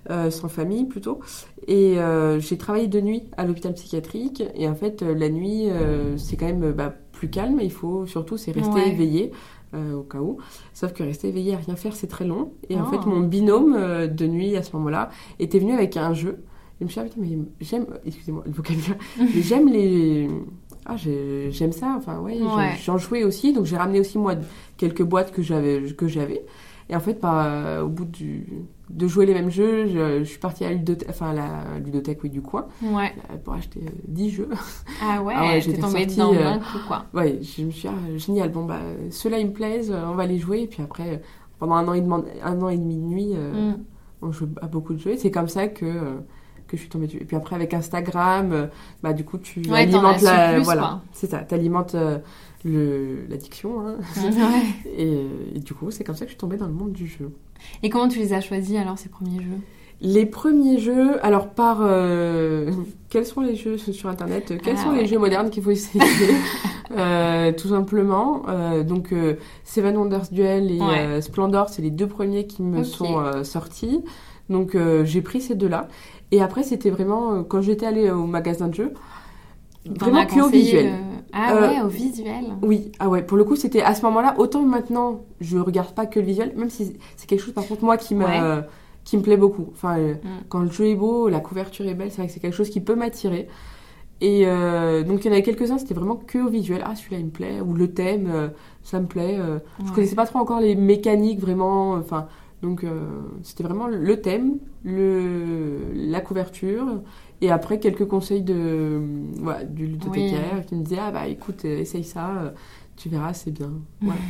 sans 0.09 0.49
famille 0.49 0.85
plutôt, 0.87 1.21
et 1.69 1.99
euh, 1.99 2.41
j'ai 2.41 2.57
travaillé 2.59 2.87
de 2.89 3.01
nuit 3.01 3.25
à 3.37 3.45
l'hôpital 3.47 3.75
psychiatrique. 3.75 4.43
Et 4.55 4.67
en 4.69 4.75
fait, 4.75 5.03
euh, 5.03 5.15
la 5.15 5.29
nuit, 5.29 5.69
euh, 5.69 6.17
c'est 6.17 6.37
quand 6.37 6.47
même 6.47 6.73
bah, 6.73 6.95
plus 7.13 7.29
calme. 7.29 7.61
Il 7.63 7.71
faut 7.73 8.07
surtout 8.07 8.37
c'est 8.37 8.53
rester 8.53 8.73
Ouais. 8.75 8.89
éveillé. 8.91 9.31
euh, 9.73 9.95
au 9.95 10.03
cas 10.03 10.19
où. 10.19 10.39
Sauf 10.75 10.93
que 10.93 11.05
rester 11.05 11.29
éveillé 11.29 11.55
à 11.55 11.59
rien 11.59 11.77
faire, 11.77 11.95
c'est 11.95 12.09
très 12.09 12.25
long. 12.25 12.55
Et 12.69 12.75
en 12.77 12.85
Oh. 12.85 12.91
fait, 12.91 13.07
mon 13.09 13.21
binôme 13.21 13.77
euh, 13.79 14.09
de 14.09 14.27
nuit 14.27 14.57
à 14.57 14.65
ce 14.65 14.75
moment-là 14.75 15.11
était 15.39 15.61
venu 15.61 15.73
avec 15.75 15.97
un 15.97 16.13
jeu. 16.13 16.39
Et 16.41 16.79
je 16.81 16.85
me 16.87 16.89
suis 16.89 17.01
dit, 17.03 17.37
mais 17.37 17.39
j'aime, 17.61 17.87
excusez-moi, 18.05 18.43
le 18.47 18.53
vocabulaire, 18.53 18.97
mais 19.21 19.43
j'aime 19.43 19.69
les. 19.69 20.29
Ah, 20.87 20.97
j'ai- 20.97 21.53
j'aime 21.53 21.71
ça, 21.71 21.95
enfin, 21.97 22.19
ouais, 22.19 22.37
j'en- 22.41 22.57
Ouais. 22.57 22.73
j'en 22.85 22.99
jouais 22.99 23.23
aussi, 23.23 23.53
donc 23.53 23.67
j'ai 23.67 23.77
ramené 23.77 24.01
aussi, 24.01 24.19
moi, 24.19 24.35
quelques 24.77 25.05
boîtes 25.05 25.31
que 25.31 25.41
j'avais. 25.43 25.81
Que 25.93 26.09
j'avais. 26.09 26.45
Et 26.91 26.97
en 26.97 27.01
fait, 27.01 27.21
bah, 27.23 27.85
au 27.85 27.89
bout 27.89 28.05
du, 28.05 28.47
de 28.91 29.07
jouer 29.07 29.25
les 29.25 29.33
mêmes 29.33 29.49
jeux, 29.51 29.87
je, 29.87 30.19
je 30.19 30.25
suis 30.25 30.41
partie 30.41 30.65
à 30.65 30.71
la 30.71 30.75
ludothèque, 30.75 31.09
enfin, 31.09 31.33
la 31.33 31.79
ludothèque, 31.83 32.19
oui, 32.25 32.31
du 32.31 32.43
coin, 32.43 32.67
Ouais. 32.83 33.15
euh, 33.31 33.37
pour 33.45 33.55
acheter 33.55 33.81
euh, 33.87 33.91
10 34.09 34.31
jeux. 34.31 34.49
Ah 35.01 35.23
ouais, 35.23 35.35
Ah 35.37 35.43
ouais, 35.45 35.55
t'es 35.55 35.61
j'étais 35.61 35.81
tombée 35.81 36.01
sortie, 36.09 36.17
dedans 36.17 36.35
euh, 36.35 36.43
d'un 36.45 36.59
coup 36.59 36.79
quoi. 36.89 37.05
Ouais, 37.15 37.39
je 37.43 37.63
me 37.63 37.71
suis 37.71 37.89
dit, 37.89 37.95
ah, 37.95 38.19
génial, 38.19 38.51
bon, 38.51 38.65
bah, 38.65 38.81
ceux-là, 39.11 39.39
ils 39.39 39.47
me 39.47 39.53
plaisent, 39.53 39.93
euh, 39.93 40.03
on 40.09 40.15
va 40.17 40.27
les 40.27 40.39
jouer, 40.39 40.63
et 40.63 40.67
puis 40.67 40.83
après, 40.83 41.09
euh, 41.15 41.17
pendant 41.61 41.75
un 41.77 41.87
an 41.87 41.93
et 41.95 42.01
demi, 42.01 42.15
un 42.43 42.61
an 42.61 42.69
et 42.69 42.77
demi 42.77 42.97
de 42.97 43.03
nuit, 43.05 43.31
euh, 43.35 43.71
Mm. 43.71 43.77
on 44.23 44.33
joue 44.33 44.49
à 44.61 44.67
beaucoup 44.67 44.95
de 44.95 44.99
jeux. 44.99 45.13
et 45.13 45.17
C'est 45.17 45.31
comme 45.31 45.49
ça 45.49 45.69
que, 45.69 45.85
euh, 45.87 46.17
que 46.67 46.77
je 46.77 46.83
suis 46.83 46.91
tombée 46.91 47.07
dessus. 47.07 47.19
Et 47.19 47.25
puis 47.25 47.37
après, 47.37 47.55
avec 47.55 47.73
Instagram, 47.73 48.51
euh, 48.53 48.67
bah, 49.05 49.13
du 49.13 49.25
coup, 49.25 49.39
tu 49.39 49.61
Ouais, 49.71 49.79
alimentes 49.83 50.23
la. 50.23 50.55
plus, 50.55 50.63
voilà, 50.65 51.03
c'est 51.13 51.29
ça, 51.31 51.39
t'alimentes 51.39 51.95
euh, 51.95 52.17
le- 52.17 52.23
l'addiction. 52.65 53.81
hein. 53.87 53.97
Ouais. 54.17 54.63
et, 54.97 55.07
euh, 55.07 55.29
et 55.55 55.59
du 55.61 55.75
coup, 55.75 55.91
c'est 55.91 56.05
comme 56.05 56.15
ça 56.17 56.25
que 56.25 56.31
je 56.31 56.35
suis 56.35 56.41
tombée 56.41 56.57
dans 56.57 56.67
le 56.67 56.73
monde 56.73 56.93
du 56.93 57.07
jeu. 57.07 57.31
Et 57.83 57.91
comment 57.91 58.09
tu 58.09 58.19
les 58.19 58.33
as 58.33 58.41
choisis 58.41 58.77
alors 58.79 58.99
ces 58.99 59.09
premiers 59.09 59.39
jeux? 59.41 59.59
Les 60.03 60.25
premiers 60.25 60.79
jeux, 60.79 61.25
alors 61.25 61.49
par. 61.51 61.79
euh, 61.83 62.71
quels 63.11 63.27
sont 63.27 63.43
les 63.43 63.55
jeux 63.55 63.77
sur 63.77 64.09
Internet? 64.09 64.55
Quels 64.63 64.77
Ah 64.79 64.83
sont 64.85 64.91
ouais. 64.93 65.01
les 65.03 65.07
jeux 65.07 65.19
modernes 65.19 65.51
qu'il 65.51 65.63
faut 65.63 65.71
essayer? 65.71 66.03
Euh, 66.93 67.53
Tout 67.53 67.69
simplement. 67.69 68.43
Euh, 68.49 68.83
donc, 68.83 69.13
euh, 69.13 69.35
Seven 69.63 69.97
Wonders 69.97 70.33
Duel 70.33 70.73
et 70.73 70.81
Ouais. 70.81 71.07
euh, 71.07 71.21
Splendor, 71.21 71.69
c'est 71.69 71.83
les 71.83 71.91
deux 71.93 72.09
premiers 72.09 72.49
qui 72.49 72.63
me 72.65 72.83
sont 72.83 73.45
sortis. 73.45 74.03
Donc, 74.49 74.75
euh, 74.75 75.05
j'ai 75.05 75.23
pris 75.23 75.41
ces 75.41 75.55
deux-là. 75.55 75.87
Et 76.33 76.43
après, 76.43 76.65
c'était 76.65 76.91
vraiment. 76.91 77.33
euh, 77.35 77.43
quand 77.45 77.61
j'étais 77.63 77.87
allée 77.87 78.11
au 78.11 78.27
magasin 78.27 78.67
de 78.67 78.75
jeux, 78.75 78.93
vraiment 79.87 80.27
que 80.27 80.41
au 80.41 80.49
visuel. 80.49 80.87
le- 80.87 80.93
Ah 81.33 81.55
Euh, 81.55 81.69
ouais, 81.69 81.81
au 81.83 81.89
visuel. 81.89 82.45
Oui, 82.63 82.91
ah 82.99 83.09
ouais, 83.09 83.23
pour 83.23 83.37
le 83.37 83.45
coup, 83.45 83.55
c'était 83.57 83.83
à 83.83 83.95
ce 83.95 84.03
moment-là, 84.03 84.35
autant 84.39 84.63
maintenant, 84.63 85.21
je 85.41 85.59
regarde 85.59 85.95
pas 85.95 86.07
que 86.07 86.19
le 86.19 86.27
visuel, 86.27 86.53
même 86.57 86.71
si 86.71 86.97
c'est 87.17 87.29
quelque 87.29 87.41
chose, 87.41 87.55
par 87.55 87.67
contre, 87.67 87.85
moi, 87.85 87.97
qui 87.97 88.15
me, 88.17 88.25
Ouais. 88.25 88.63
qui 89.05 89.17
me 89.17 89.23
plaît 89.23 89.37
beaucoup. 89.37 89.69
Enfin, 89.73 89.97
euh, 89.99 90.15
Mm. 90.15 90.29
quand 90.49 90.59
le 90.61 90.71
jeu 90.71 90.87
est 90.87 90.97
beau, 90.97 91.29
la 91.29 91.39
couverture 91.41 91.87
est 91.87 91.95
belle, 91.95 92.11
c'est 92.11 92.17
vrai 92.17 92.27
que 92.27 92.33
c'est 92.33 92.41
quelque 92.41 92.57
chose 92.57 92.69
qui 92.71 92.81
peut 92.81 92.97
m'attirer. 92.97 93.47
Et 94.21 94.43
euh, 94.45 95.03
donc, 95.05 95.25
il 95.25 95.29
y 95.29 95.31
en 95.31 95.33
avait 95.33 95.43
quelques-uns, 95.43 95.79
c'était 95.79 95.95
vraiment 95.95 96.17
que 96.17 96.39
au 96.39 96.49
visuel. 96.51 96.83
Ah, 96.85 96.95
celui-là, 96.97 97.19
il 97.21 97.27
me 97.27 97.31
plaît, 97.31 97.61
ou 97.61 97.73
le 97.73 97.93
thème, 97.93 98.29
euh, 98.35 98.49
ça 98.83 98.99
me 99.01 99.07
plaît. 99.07 99.37
euh. 99.39 99.61
Je 99.79 99.85
Ouais. 99.85 99.95
connaissais 99.95 100.17
pas 100.17 100.27
trop 100.27 100.41
encore 100.41 100.61
les 100.61 100.75
mécaniques, 100.75 101.41
vraiment. 101.41 101.93
Enfin, 101.93 102.27
donc, 102.61 102.83
euh, 102.85 103.07
c'était 103.45 103.63
vraiment 103.63 103.87
le 103.87 104.21
thème, 104.21 104.59
le, 104.85 105.79
la 105.95 106.21
couverture. 106.21 106.87
Et 107.43 107.51
après, 107.51 107.79
quelques 107.81 108.07
conseils 108.07 108.43
de, 108.43 109.01
voilà, 109.41 109.65
du 109.65 109.87
ludothécaire 109.87 110.65
qui 110.67 110.75
me 110.75 110.83
disait 110.85 110.99
Ah, 111.01 111.11
bah 111.11 111.27
écoute, 111.27 111.65
euh, 111.65 111.81
essaye 111.81 112.05
ça, 112.05 112.31
euh, 112.37 112.51
tu 112.97 113.09
verras, 113.09 113.33
c'est 113.33 113.51
bien. 113.51 113.73
Voilà. 114.01 114.21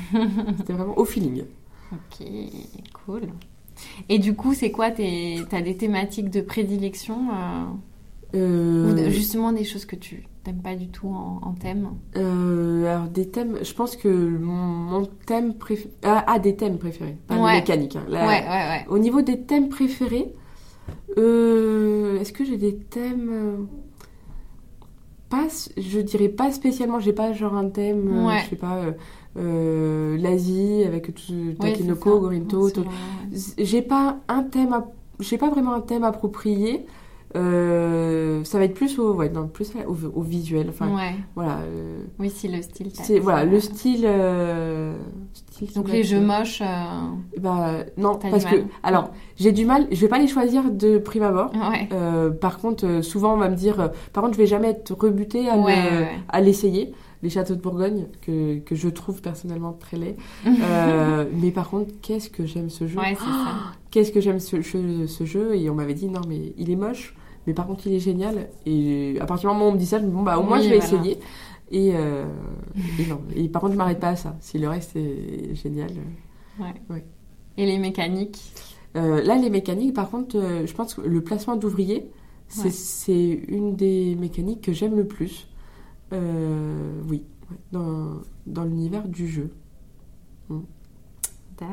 C'était 0.58 0.72
vraiment 0.74 0.96
au 0.98 1.04
feeling. 1.04 1.42
Ok, 1.92 2.26
cool. 3.04 3.22
Et 4.08 4.18
du 4.18 4.34
coup, 4.34 4.54
c'est 4.54 4.70
quoi 4.70 4.90
tes... 4.90 5.40
T'as 5.48 5.60
des 5.62 5.76
thématiques 5.76 6.30
de 6.30 6.40
prédilection 6.40 7.16
euh, 7.32 7.64
Euh, 8.36 9.08
ou 9.08 9.10
justement 9.10 9.52
des 9.52 9.64
choses 9.64 9.86
que 9.86 9.96
tu 9.96 10.24
t'aimes 10.44 10.62
pas 10.62 10.76
du 10.76 10.86
tout 10.88 11.08
en, 11.08 11.40
en 11.42 11.52
thème 11.52 11.90
euh, 12.16 12.86
alors 12.86 13.08
des 13.08 13.28
thèmes, 13.28 13.58
je 13.62 13.74
pense 13.74 13.94
que 13.96 14.08
mon, 14.08 14.52
mon 14.54 15.06
thème 15.26 15.54
préféré... 15.54 15.92
Ah, 16.04 16.24
ah, 16.28 16.38
des 16.38 16.54
thèmes 16.56 16.78
préférés, 16.78 17.16
pas 17.26 17.36
Ouais. 17.42 17.54
les 17.54 17.58
mécaniques. 17.60 17.96
hein. 17.96 18.04
Ouais, 18.08 18.16
ouais. 18.18 18.86
Au 18.88 18.98
niveau 18.98 19.20
des 19.22 19.40
thèmes 19.40 19.68
préférés, 19.68 20.32
euh, 21.18 22.18
est-ce 22.20 22.32
que 22.32 22.44
j'ai 22.44 22.56
des 22.56 22.76
thèmes 22.76 23.28
euh, 23.30 23.56
pas, 25.28 25.46
je 25.76 26.00
dirais 26.00 26.28
pas 26.28 26.50
spécialement. 26.50 26.98
J'ai 26.98 27.12
pas 27.12 27.32
genre 27.32 27.54
un 27.54 27.68
thème, 27.68 28.08
euh, 28.12 28.26
Ouais. 28.26 28.40
je 28.44 28.50
sais 28.50 28.56
pas, 28.56 28.76
euh, 28.78 28.92
euh, 29.38 30.16
l'Asie 30.18 30.82
avec 30.84 31.14
tout 31.14 31.22
Takinoko. 31.60 32.18
Gorinto. 32.20 32.68
J'ai 33.58 33.82
pas 33.82 34.18
un 34.28 34.42
thème, 34.42 34.76
j'ai 35.20 35.38
pas 35.38 35.48
vraiment 35.50 35.72
un 35.74 35.80
thème 35.80 36.02
approprié. 36.04 36.84
Euh, 37.36 38.42
ça 38.44 38.58
va 38.58 38.64
être 38.64 38.74
plus 38.74 38.98
au, 38.98 39.14
ouais, 39.14 39.28
non, 39.28 39.46
plus 39.46 39.72
au, 39.86 39.96
au 40.14 40.22
visuel. 40.22 40.66
ouais. 40.66 40.70
Enfin, 40.70 40.88
Ouais. 40.94 41.14
voilà. 41.34 41.58
euh, 41.58 42.02
Oui, 42.18 42.30
si 42.30 42.48
le 42.48 42.60
style. 42.62 42.90
c'est 42.92 43.18
voilà 43.18 43.44
le 43.44 43.60
style. 43.60 44.04
euh, 44.04 44.94
style 45.32 45.72
Donc 45.74 45.88
les 45.90 46.02
jeux 46.02 46.20
moches. 46.20 46.62
Bah 47.40 47.84
non, 47.96 48.16
parce 48.16 48.44
que 48.44 48.56
alors 48.82 49.10
j'ai 49.36 49.52
du 49.52 49.64
mal. 49.64 49.86
Je 49.90 50.00
vais 50.00 50.08
pas 50.08 50.18
les 50.18 50.28
choisir 50.28 50.70
de 50.70 50.98
prime 50.98 51.22
abord. 51.22 51.52
Ouais. 51.54 51.88
Par 52.40 52.58
contre, 52.58 53.00
souvent 53.02 53.34
on 53.34 53.38
va 53.38 53.48
me 53.48 53.56
dire, 53.56 53.90
par 54.12 54.22
contre, 54.22 54.34
je 54.34 54.38
vais 54.40 54.46
jamais 54.46 54.70
être 54.70 54.92
rebutée 54.94 55.46
à, 56.28 56.40
l'essayer. 56.40 56.92
Les 57.22 57.28
châteaux 57.28 57.54
de 57.54 57.60
Bourgogne, 57.60 58.06
que, 58.22 58.60
que 58.60 58.74
je 58.74 58.88
trouve 58.88 59.20
personnellement 59.20 59.74
très 59.78 59.98
laids. 59.98 60.16
Euh, 60.46 61.26
mais 61.34 61.50
par 61.50 61.68
contre, 61.68 61.90
qu'est-ce 62.00 62.30
que 62.30 62.46
j'aime 62.46 62.70
ce 62.70 62.86
jeu? 62.86 62.98
Ouais. 62.98 63.14
Qu'est-ce 63.90 64.10
que 64.12 64.20
j'aime 64.20 64.38
ce, 64.40 64.62
ce, 64.62 65.06
ce 65.06 65.24
jeu? 65.26 65.54
Et 65.56 65.68
on 65.68 65.74
m'avait 65.74 65.92
dit, 65.94 66.06
non, 66.08 66.20
mais 66.28 66.52
il 66.56 66.70
est 66.70 66.76
moche, 66.76 67.14
mais 67.46 67.54
par 67.54 67.66
contre, 67.66 67.86
il 67.86 67.94
est 67.94 68.00
génial. 68.00 68.48
Et 68.66 69.16
à 69.20 69.26
partir 69.26 69.48
du 69.50 69.54
moment 69.54 69.66
où 69.66 69.70
on 69.70 69.74
me 69.74 69.78
dit 69.78 69.86
ça, 69.86 69.98
je 69.98 70.04
me 70.04 70.08
dis, 70.08 70.14
bon, 70.14 70.22
bah, 70.22 70.38
au 70.38 70.42
moins, 70.42 70.58
Oui, 70.58 70.64
je 70.64 70.70
vais 70.70 70.78
voilà. 70.78 70.94
essayer. 71.02 71.18
Et, 71.72 71.92
euh, 71.94 72.26
et 72.98 73.06
non. 73.06 73.20
Et 73.36 73.48
par 73.48 73.60
contre, 73.62 73.72
je 73.74 73.78
m'arrête 73.78 74.00
pas 74.00 74.08
à 74.10 74.16
ça. 74.16 74.36
Si 74.40 74.58
le 74.58 74.68
reste 74.68 74.96
est 74.96 75.54
génial. 75.54 75.90
Et 77.56 77.66
les 77.66 77.78
mécaniques? 77.78 78.52
Euh, 78.96 79.22
là, 79.22 79.36
les 79.36 79.50
mécaniques, 79.50 79.94
par 79.94 80.10
contre, 80.10 80.36
euh, 80.36 80.66
je 80.66 80.74
pense 80.74 80.94
que 80.94 81.00
le 81.02 81.20
placement 81.22 81.56
d'ouvriers, 81.56 82.10
c'est 82.48 82.64
Ouais. 83.08 83.44
une 83.48 83.76
des 83.76 84.16
mécaniques 84.16 84.62
que 84.62 84.72
j'aime 84.72 84.96
le 84.96 85.06
plus. 85.06 85.46
Euh, 86.12 87.00
oui, 87.08 87.22
ouais, 87.50 87.56
dans, 87.70 88.14
dans 88.46 88.64
l'univers 88.64 89.06
du 89.06 89.28
jeu. 89.28 89.50
Tac. 91.56 91.68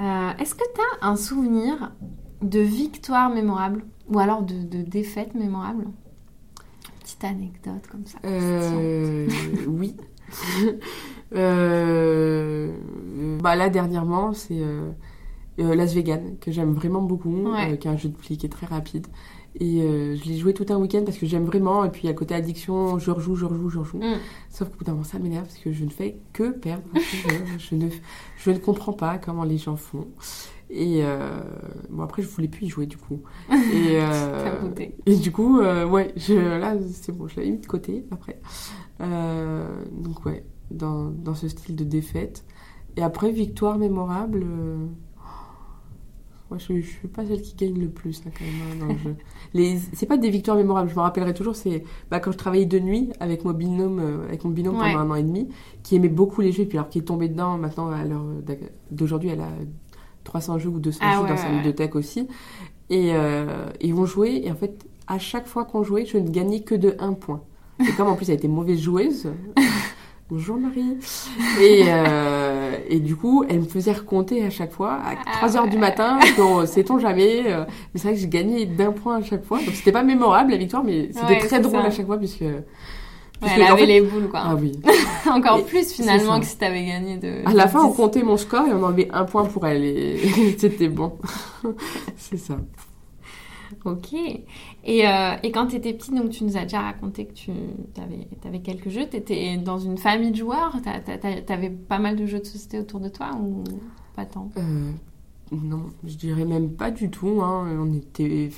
Euh, 0.00 0.30
Est-ce 0.38 0.54
que 0.54 0.62
tu 0.74 0.80
as 1.02 1.08
un 1.08 1.16
souvenir 1.16 1.92
de 2.42 2.60
victoire 2.60 3.30
mémorable 3.30 3.84
ou 4.08 4.18
alors 4.18 4.42
de, 4.42 4.54
de 4.54 4.82
défaite 4.82 5.34
mémorable 5.34 5.86
Petite 7.00 7.24
anecdote 7.24 7.86
comme 7.90 8.04
ça. 8.06 8.18
Euh, 8.24 9.28
oui. 9.68 9.94
Euh, 11.34 12.76
bah 13.42 13.56
là, 13.56 13.68
dernièrement, 13.68 14.32
c'est 14.32 14.60
euh, 14.60 14.90
euh, 15.58 15.74
Las 15.74 15.92
Vegas, 15.94 16.20
que 16.40 16.52
j'aime 16.52 16.72
vraiment 16.72 17.02
beaucoup, 17.02 17.52
Ouais. 17.52 17.72
euh, 17.72 17.76
qui 17.76 17.88
est 17.88 17.90
un 17.90 17.96
jeu 17.96 18.08
de 18.08 18.16
pli 18.16 18.36
qui 18.36 18.46
est 18.46 18.50
très 18.50 18.66
rapide. 18.66 19.06
Et 19.58 19.80
je 19.80 20.24
l'ai 20.28 20.36
joué 20.36 20.52
tout 20.52 20.66
un 20.68 20.76
week-end 20.76 21.02
parce 21.06 21.16
que 21.16 21.24
j'aime 21.24 21.46
vraiment. 21.46 21.82
Et 21.84 21.90
puis 21.90 22.08
à 22.08 22.12
côté 22.12 22.34
addiction, 22.34 22.98
je 22.98 23.10
rejoue, 23.10 23.36
je 23.36 23.46
rejoue, 23.46 23.70
je 23.70 23.78
rejoue. 23.78 23.96
Mm. 23.98 24.16
Sauf 24.50 24.68
qu'au 24.68 24.76
bout 24.76 24.84
d'un 24.84 24.92
moment, 24.92 25.02
ça 25.04 25.18
m'énerve 25.18 25.46
parce 25.46 25.56
que 25.56 25.72
je 25.72 25.84
ne 25.84 25.88
fais 25.90 26.18
que 26.34 26.50
perdre. 26.50 26.84
ne, 27.72 27.88
je 28.36 28.50
ne 28.50 28.58
comprends 28.58 28.92
pas 28.92 29.16
comment 29.16 29.44
les 29.44 29.56
gens 29.56 29.76
font. 29.76 30.08
Et 30.68 31.04
euh, 31.04 31.38
bon, 31.90 32.02
après, 32.02 32.22
je 32.22 32.28
voulais 32.28 32.48
plus 32.48 32.66
y 32.66 32.68
jouer 32.68 32.86
du 32.86 32.96
coup. 32.96 33.20
Et, 33.50 33.98
euh, 34.00 34.68
et 35.06 35.16
du 35.16 35.30
coup, 35.30 35.60
euh, 35.60 35.86
ouais, 35.86 36.12
je, 36.16 36.34
là, 36.34 36.74
c'est 36.92 37.12
bon, 37.12 37.28
je 37.28 37.36
l'avais 37.36 37.50
mis 37.50 37.58
de 37.58 37.66
côté 37.66 38.04
après. 38.10 38.40
Donc, 39.00 40.24
ouais, 40.26 40.44
dans, 40.70 41.10
dans 41.10 41.34
ce 41.34 41.48
style 41.48 41.76
de 41.76 41.84
défaite. 41.84 42.44
Et 42.96 43.02
après, 43.02 43.30
victoire 43.30 43.78
mémorable. 43.78 44.42
euh, 44.44 44.86
Moi, 46.50 46.58
je, 46.58 46.80
je 46.80 46.86
suis 46.86 47.08
pas 47.08 47.26
celle 47.26 47.42
qui 47.42 47.54
gagne 47.56 47.78
le 47.78 47.88
plus 47.88 48.22
hein, 48.26 48.30
quand 48.36 48.44
même 48.44 48.54
hein, 48.72 48.86
dans 48.86 48.92
le 48.92 48.98
jeu. 48.98 49.16
Les, 49.54 49.78
c'est 49.92 50.06
pas 50.06 50.16
des 50.16 50.30
victoires 50.30 50.56
mémorables. 50.56 50.88
Je 50.90 50.94
me 50.94 51.00
rappellerai 51.00 51.34
toujours. 51.34 51.56
C'est 51.56 51.84
bah, 52.10 52.20
quand 52.20 52.32
je 52.32 52.38
travaillais 52.38 52.66
de 52.66 52.78
nuit 52.78 53.10
avec 53.20 53.44
mon 53.44 53.52
binôme, 53.52 53.98
euh, 54.00 54.24
avec 54.28 54.44
mon 54.44 54.50
binôme 54.50 54.76
Ouais. 54.76 54.92
pendant 54.92 54.98
un 55.00 55.10
an 55.10 55.14
et 55.16 55.22
demi, 55.22 55.48
qui 55.82 55.96
aimait 55.96 56.08
beaucoup 56.08 56.40
les 56.40 56.52
jeux, 56.52 56.64
puis 56.64 56.78
alors 56.78 56.88
qui 56.88 56.98
est 56.98 57.02
tombé 57.02 57.28
dedans 57.28 57.58
maintenant 57.58 57.90
à 57.90 58.04
l'heure 58.04 58.24
d'aujourd'hui, 58.90 59.28
elle 59.30 59.40
a 59.40 59.50
300 60.26 60.58
jeux 60.58 60.68
ou 60.68 60.78
200 60.78 60.98
Ah 61.02 61.14
jeux 61.16 61.22
ouais, 61.22 61.28
dans 61.30 61.36
sa 61.36 61.44
ouais, 61.44 61.48
ouais. 61.50 61.54
bibliothèque 61.56 61.94
aussi. 61.96 62.28
Et, 62.90 63.12
euh, 63.14 63.46
et 63.80 63.92
on 63.94 64.04
jouait, 64.04 64.42
et 64.44 64.50
en 64.50 64.54
fait, 64.54 64.84
à 65.08 65.18
chaque 65.18 65.46
fois 65.46 65.64
qu'on 65.64 65.82
jouait, 65.82 66.04
je 66.04 66.18
ne 66.18 66.28
gagnais 66.28 66.60
que 66.60 66.74
de 66.74 66.94
1 66.98 67.14
point. 67.14 67.40
Et 67.80 67.92
comme 67.92 68.08
en 68.08 68.14
plus 68.16 68.28
elle 68.28 68.36
était 68.36 68.48
mauvaise 68.48 68.80
joueuse, 68.80 69.28
bonjour 70.30 70.56
Marie, 70.56 70.96
et, 71.60 71.84
euh, 71.88 72.76
et 72.88 73.00
du 73.00 73.14
coup, 73.16 73.44
elle 73.48 73.60
me 73.60 73.64
faisait 73.66 73.92
recompter 73.92 74.44
à 74.44 74.50
chaque 74.50 74.72
fois, 74.72 74.94
à 74.94 75.12
Ah 75.26 75.32
3 75.38 75.56
heures 75.56 75.64
ouais. 75.64 75.70
du 75.70 75.78
matin, 75.78 76.18
qu'on 76.36 76.64
sait-on 76.66 76.98
jamais. 76.98 77.42
euh, 77.46 77.64
mais 77.92 78.00
c'est 78.00 78.08
vrai 78.08 78.14
que 78.14 78.20
j'ai 78.20 78.28
gagné 78.28 78.66
d'un 78.66 78.92
point 78.92 79.16
à 79.16 79.22
chaque 79.22 79.44
fois. 79.44 79.58
Donc 79.58 79.74
c'était 79.74 79.92
pas 79.92 80.02
mémorable 80.02 80.50
la 80.52 80.56
victoire, 80.56 80.84
mais 80.84 81.08
c'était 81.12 81.26
Ouais, 81.34 81.38
très 81.38 81.60
drôle 81.60 81.80
ça. 81.82 81.86
à 81.86 81.90
chaque 81.90 82.06
fois, 82.06 82.18
puisque. 82.18 82.44
Ouais, 83.42 83.48
elle 83.54 83.62
avait 83.62 83.80
fait- 83.80 83.86
les 83.86 84.00
boules, 84.00 84.28
quoi. 84.28 84.40
Ah 84.44 84.54
oui. 84.54 84.72
Encore 85.30 85.58
Et- 85.58 85.62
plus, 85.64 85.92
finalement, 85.92 86.40
que 86.40 86.46
si 86.46 86.56
t'avais 86.56 86.84
gagné 86.86 87.18
de... 87.18 87.46
À 87.46 87.52
la 87.52 87.68
fin, 87.68 87.82
on 87.84 87.90
10. 87.90 87.96
comptait 87.96 88.22
mon 88.22 88.36
score 88.36 88.66
et 88.66 88.72
on 88.72 88.82
enlevait 88.82 89.08
un 89.12 89.24
point 89.24 89.44
pour 89.44 89.66
elle. 89.66 89.84
Et 89.84 90.56
c'était 90.58 90.88
bon. 90.88 91.18
c'est 92.16 92.38
ça. 92.38 92.56
Ok. 93.84 94.12
Et, 94.84 95.06
euh, 95.08 95.34
et 95.42 95.50
quand 95.50 95.66
tu 95.66 95.76
étais 95.76 95.92
petite, 95.92 96.14
donc 96.14 96.30
tu 96.30 96.44
nous 96.44 96.56
as 96.56 96.62
déjà 96.62 96.80
raconté 96.80 97.26
que 97.26 97.34
tu 97.34 97.50
avais, 98.44 98.60
quelques 98.60 98.88
jeux. 98.88 99.06
Tu 99.10 99.16
étais 99.16 99.56
dans 99.58 99.78
une 99.78 99.98
famille 99.98 100.30
de 100.30 100.36
joueurs 100.36 100.76
Tu 100.82 101.52
avais 101.52 101.70
pas 101.70 101.98
mal 101.98 102.16
de 102.16 102.26
jeux 102.26 102.38
de 102.40 102.44
société 102.46 102.78
autour 102.78 103.00
de 103.00 103.08
toi 103.08 103.30
ou 103.40 103.64
pas 104.14 104.24
tant? 104.24 104.50
Euh, 104.56 104.90
non, 105.52 105.86
je 106.04 106.14
dirais 106.14 106.44
même 106.44 106.70
pas 106.70 106.90
du 106.90 107.10
tout. 107.10 107.40
hein. 107.42 107.66
On 107.78 107.92
était, 107.92 108.50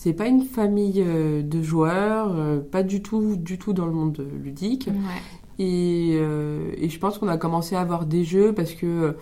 c'est 0.00 0.12
pas 0.12 0.28
une 0.28 0.42
famille 0.44 1.02
euh, 1.04 1.42
de 1.42 1.60
joueurs, 1.60 2.30
euh, 2.36 2.60
pas 2.60 2.84
du 2.84 3.02
tout, 3.02 3.34
du 3.34 3.58
tout 3.58 3.72
dans 3.72 3.86
le 3.86 3.92
monde 3.92 4.24
ludique. 4.44 4.86
Ouais. 4.86 5.64
Et, 5.64 6.10
euh, 6.20 6.70
et 6.76 6.88
je 6.88 7.00
pense 7.00 7.18
qu'on 7.18 7.26
a 7.26 7.36
commencé 7.36 7.74
à 7.74 7.80
avoir 7.80 8.06
des 8.06 8.22
jeux 8.22 8.52
parce 8.54 8.74
que 8.74 9.16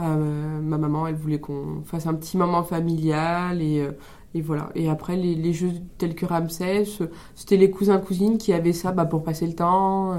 euh, 0.00 0.60
ma 0.60 0.78
maman, 0.78 1.06
elle 1.06 1.14
voulait 1.14 1.38
qu'on 1.38 1.82
fasse 1.84 2.08
un 2.08 2.14
petit 2.14 2.36
moment 2.36 2.64
familial 2.64 3.62
et, 3.62 3.78
euh, 3.82 3.92
et 4.34 4.40
voilà. 4.42 4.70
Et 4.74 4.88
après, 4.88 5.16
les, 5.16 5.36
les 5.36 5.52
jeux 5.52 5.70
tels 5.96 6.16
que 6.16 6.26
Ramsès, 6.26 6.86
euh, 7.02 7.06
c'était 7.36 7.56
les 7.56 7.70
cousins 7.70 7.98
cousines 7.98 8.36
qui 8.36 8.52
avaient 8.52 8.72
ça 8.72 8.90
bah, 8.90 9.04
pour 9.04 9.22
passer 9.22 9.46
le 9.46 9.54
temps, 9.54 10.14
euh, 10.14 10.16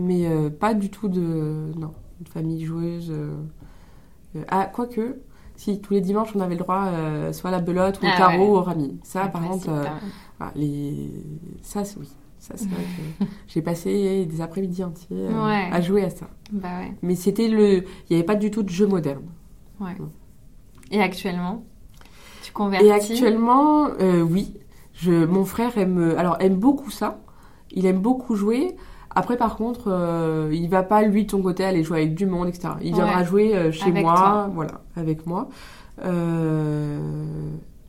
mais 0.00 0.26
euh, 0.26 0.50
pas 0.50 0.74
du 0.74 0.90
tout 0.90 1.08
de 1.08 1.70
non, 1.78 1.92
de 2.20 2.28
famille 2.28 2.64
joueuse. 2.64 3.12
euh. 3.12 3.30
Euh, 4.34 4.42
ah, 4.48 4.66
quoique. 4.66 5.20
Si, 5.56 5.80
tous 5.80 5.94
les 5.94 6.00
dimanches, 6.00 6.28
on 6.34 6.40
avait 6.40 6.54
le 6.54 6.60
droit 6.60 6.86
euh, 6.86 7.32
soit 7.32 7.48
à 7.48 7.52
la 7.52 7.60
belote 7.60 8.00
ou 8.02 8.06
au 8.06 8.08
Ah 8.12 8.16
tarot 8.18 8.42
ouais. 8.44 8.48
ou 8.50 8.56
au 8.56 8.62
rami. 8.62 8.98
Ça, 9.02 9.24
Un 9.24 9.28
par 9.28 9.42
contre, 9.42 9.68
euh, 9.70 9.84
voilà, 10.38 10.52
les... 10.54 11.10
ça, 11.62 11.84
c'est 11.84 11.98
oui. 11.98 12.08
Ça, 12.38 12.54
c'est 12.56 12.68
vrai 12.68 12.82
que 13.18 13.24
j'ai 13.48 13.62
passé 13.62 14.26
des 14.26 14.40
après-midi 14.40 14.84
entiers 14.84 15.08
euh, 15.12 15.46
Ouais. 15.46 15.68
à 15.72 15.80
jouer 15.80 16.04
à 16.04 16.10
ça. 16.10 16.26
Bah. 16.52 16.68
Mais 17.02 17.14
c'était 17.16 17.48
le... 17.48 17.78
Il 17.78 17.84
n'y 18.10 18.16
avait 18.16 18.22
pas 18.24 18.34
du 18.36 18.50
tout 18.50 18.62
de 18.62 18.68
jeu 18.68 18.86
moderne. 18.86 19.22
Et 20.90 21.00
actuellement 21.00 21.64
Tu 22.42 22.52
convertis? 22.52 22.86
Et 22.86 22.92
actuellement, 22.92 23.88
oui. 24.28 24.54
Je... 24.92 25.24
Mon 25.24 25.44
frère 25.44 25.76
aime... 25.78 26.14
Alors, 26.18 26.36
aime 26.40 26.56
beaucoup 26.56 26.90
ça. 26.90 27.20
Il 27.72 27.86
aime 27.86 27.98
beaucoup 27.98 28.36
jouer. 28.36 28.76
Après, 29.18 29.36
par 29.38 29.56
contre, 29.56 29.84
euh, 29.88 30.50
il 30.52 30.68
va 30.68 30.82
pas, 30.82 31.00
lui, 31.02 31.24
de 31.24 31.30
son 31.30 31.40
côté, 31.40 31.64
aller 31.64 31.82
jouer 31.82 32.02
avec 32.02 32.14
du 32.14 32.26
monde, 32.26 32.48
etc. 32.48 32.74
Il 32.82 32.94
viendra 32.94 33.20
Ouais. 33.20 33.24
jouer 33.24 33.56
euh, 33.56 33.72
chez 33.72 33.88
Avec 33.90 34.04
moi, 34.04 34.14
toi. 34.14 34.50
voilà, 34.54 34.80
avec 34.94 35.26
moi. 35.26 35.48
Euh, 36.04 37.00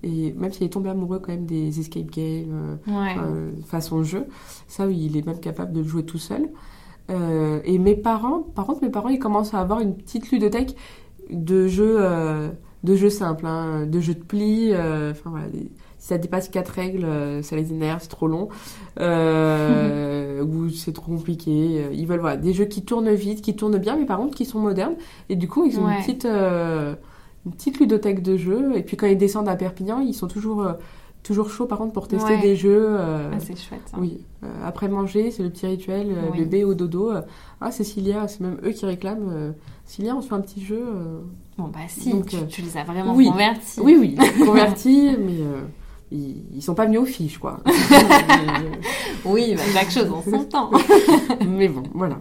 Et 0.03 0.31
même 0.37 0.53
s'il 0.53 0.65
est 0.65 0.69
tombé 0.69 0.89
amoureux 0.89 1.19
quand 1.19 1.31
même 1.33 1.45
des 1.47 1.79
escape 1.79 2.09
games, 2.11 2.77
euh, 2.87 2.87
Ouais. 2.87 3.15
façon 3.65 4.03
jeu. 4.03 4.25
Ça, 4.67 4.87
oui, 4.87 4.95
il 5.11 5.17
est 5.17 5.25
même 5.25 5.39
capable 5.39 5.73
de 5.73 5.79
le 5.81 5.87
jouer 5.87 6.03
tout 6.05 6.19
seul. 6.19 6.47
Et 7.65 7.77
mes 7.79 7.95
parents, 7.95 8.39
par 8.41 8.65
contre, 8.65 8.83
mes 8.83 8.89
parents, 8.89 9.09
ils 9.09 9.19
commencent 9.19 9.53
à 9.53 9.59
avoir 9.59 9.79
une 9.81 9.95
petite 9.95 10.29
ludothèque 10.31 10.75
de 11.31 11.67
jeux, 11.67 11.99
de 12.83 12.95
jeux 12.95 13.09
simples, 13.09 13.45
hein, 13.47 13.85
de 13.85 13.99
jeux 13.99 14.13
de 14.13 14.23
plis. 14.23 14.71
Enfin 14.73 15.29
voilà, 15.31 15.47
des- 15.47 15.69
si 16.07 16.13
ça 16.13 16.17
dépasse 16.17 16.47
quatre 16.47 16.69
règles, 16.69 17.03
euh, 17.03 17.41
ça 17.41 17.57
les 17.57 17.71
énerve, 17.73 17.99
c'est 18.01 18.07
trop 18.07 18.27
long, 18.27 18.47
euh, 18.99 20.41
ou 20.43 20.69
c'est 20.69 20.93
trop 20.93 21.11
compliqué. 21.11 21.51
euh, 21.85 21.93
Ils 21.93 22.07
veulent 22.07 22.19
voilà 22.21 22.37
des 22.37 22.53
jeux 22.53 22.65
qui 22.65 22.83
tournent 22.83 23.13
vite, 23.13 23.41
qui 23.41 23.55
tournent 23.55 23.77
bien, 23.77 23.97
mais 23.97 24.05
par 24.05 24.17
contre 24.17 24.35
qui 24.35 24.45
sont 24.45 24.59
modernes. 24.59 24.95
Et 25.29 25.35
du 25.35 25.47
coup, 25.47 25.65
ils 25.65 25.79
ont 25.79 25.85
Ouais. 25.85 25.95
une 25.95 26.01
petite, 26.01 26.25
euh, 26.25 26.95
une 27.45 27.51
petite 27.51 27.79
ludothèque 27.79 28.21
de 28.23 28.37
jeux. 28.37 28.77
Et 28.77 28.83
puis 28.83 28.95
quand 28.97 29.07
ils 29.07 29.17
descendent 29.17 29.49
à 29.49 29.55
Perpignan, 29.55 29.99
ils 29.99 30.13
sont 30.13 30.27
toujours 30.27 30.61
euh, 30.63 30.73
toujours 31.23 31.49
chaud 31.49 31.65
par 31.65 31.77
contre 31.79 31.91
pour 31.91 32.07
tester 32.07 32.35
Ouais. 32.35 32.41
des 32.41 32.55
jeux. 32.55 32.85
euh, 32.89 33.29
Ah, 33.33 33.39
c'est 33.39 33.57
chouette. 33.57 33.81
ça. 33.91 33.97
oui, 33.99 34.21
Euh, 34.43 34.47
après 34.65 34.87
manger, 34.87 35.29
c'est 35.31 35.43
le 35.43 35.49
petit 35.49 35.65
rituel, 35.67 36.07
euh, 36.11 36.29
Oui. 36.31 36.39
bébé 36.39 36.63
au 36.63 36.73
dodo. 36.73 37.11
ah, 37.59 37.71
Cécilia, 37.71 38.27
c'est 38.29 38.39
même 38.41 38.57
eux 38.63 38.69
qui 38.71 38.85
réclament. 38.85 39.53
Cécilia, 39.83 40.15
on 40.15 40.21
se 40.21 40.27
fait 40.29 40.35
un 40.35 40.41
petit 40.41 40.63
jeu. 40.63 40.83
Bon, 41.57 41.65
bah 41.69 41.79
si, 41.89 42.11
Donc, 42.11 42.27
tu, 42.27 42.37
tu 42.47 42.61
les 42.61 42.77
as 42.77 42.83
vraiment 42.83 43.15
oui. 43.15 43.29
convertis. 43.29 43.79
Oui, 43.81 43.97
oui, 43.99 44.15
convertis, 44.45 45.15
mais 45.19 45.39
ils, 46.11 46.43
ils 46.55 46.61
sont 46.61 46.75
pas 46.75 46.85
venus 46.85 46.99
aux 46.99 47.05
fiches, 47.05 47.37
quoi. 47.37 47.59
Oui, 49.25 49.55
bah, 49.55 49.61
chaque 49.73 49.91
chose 49.91 50.11
en 50.11 50.21
son 50.23 50.43
temps. 50.45 50.71
mais 51.47 51.67
bon, 51.67 51.83
voilà. 51.93 52.17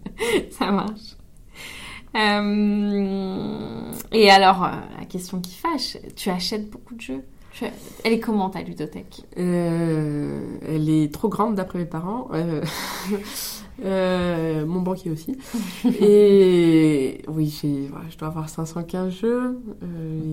Ça 0.50 0.70
marche. 0.72 1.16
Euh, 2.16 3.92
Et 4.12 4.30
alors, 4.30 4.64
euh, 4.64 4.70
la 4.98 5.04
question 5.04 5.40
qui 5.40 5.54
fâche, 5.54 5.98
tu 6.16 6.30
achètes 6.30 6.68
beaucoup 6.70 6.94
de 6.94 7.00
jeux? 7.00 7.22
Elle 8.04 8.12
est 8.12 8.20
comment 8.20 8.50
ta 8.50 8.62
ludothèque? 8.62 9.22
Euh, 9.36 10.58
elle 10.66 10.88
est 10.88 11.12
trop 11.12 11.28
grande 11.28 11.56
d'après 11.56 11.80
mes 11.80 11.86
parents. 11.86 12.28
Euh, 12.32 12.62
euh, 13.84 14.64
mon 14.64 14.80
banquier 14.80 15.10
aussi. 15.10 15.36
Et 16.00 17.22
oui, 17.26 17.58
je 18.10 18.16
dois 18.16 18.28
avoir 18.28 18.48
515 18.48 19.12
jeux. 19.12 19.58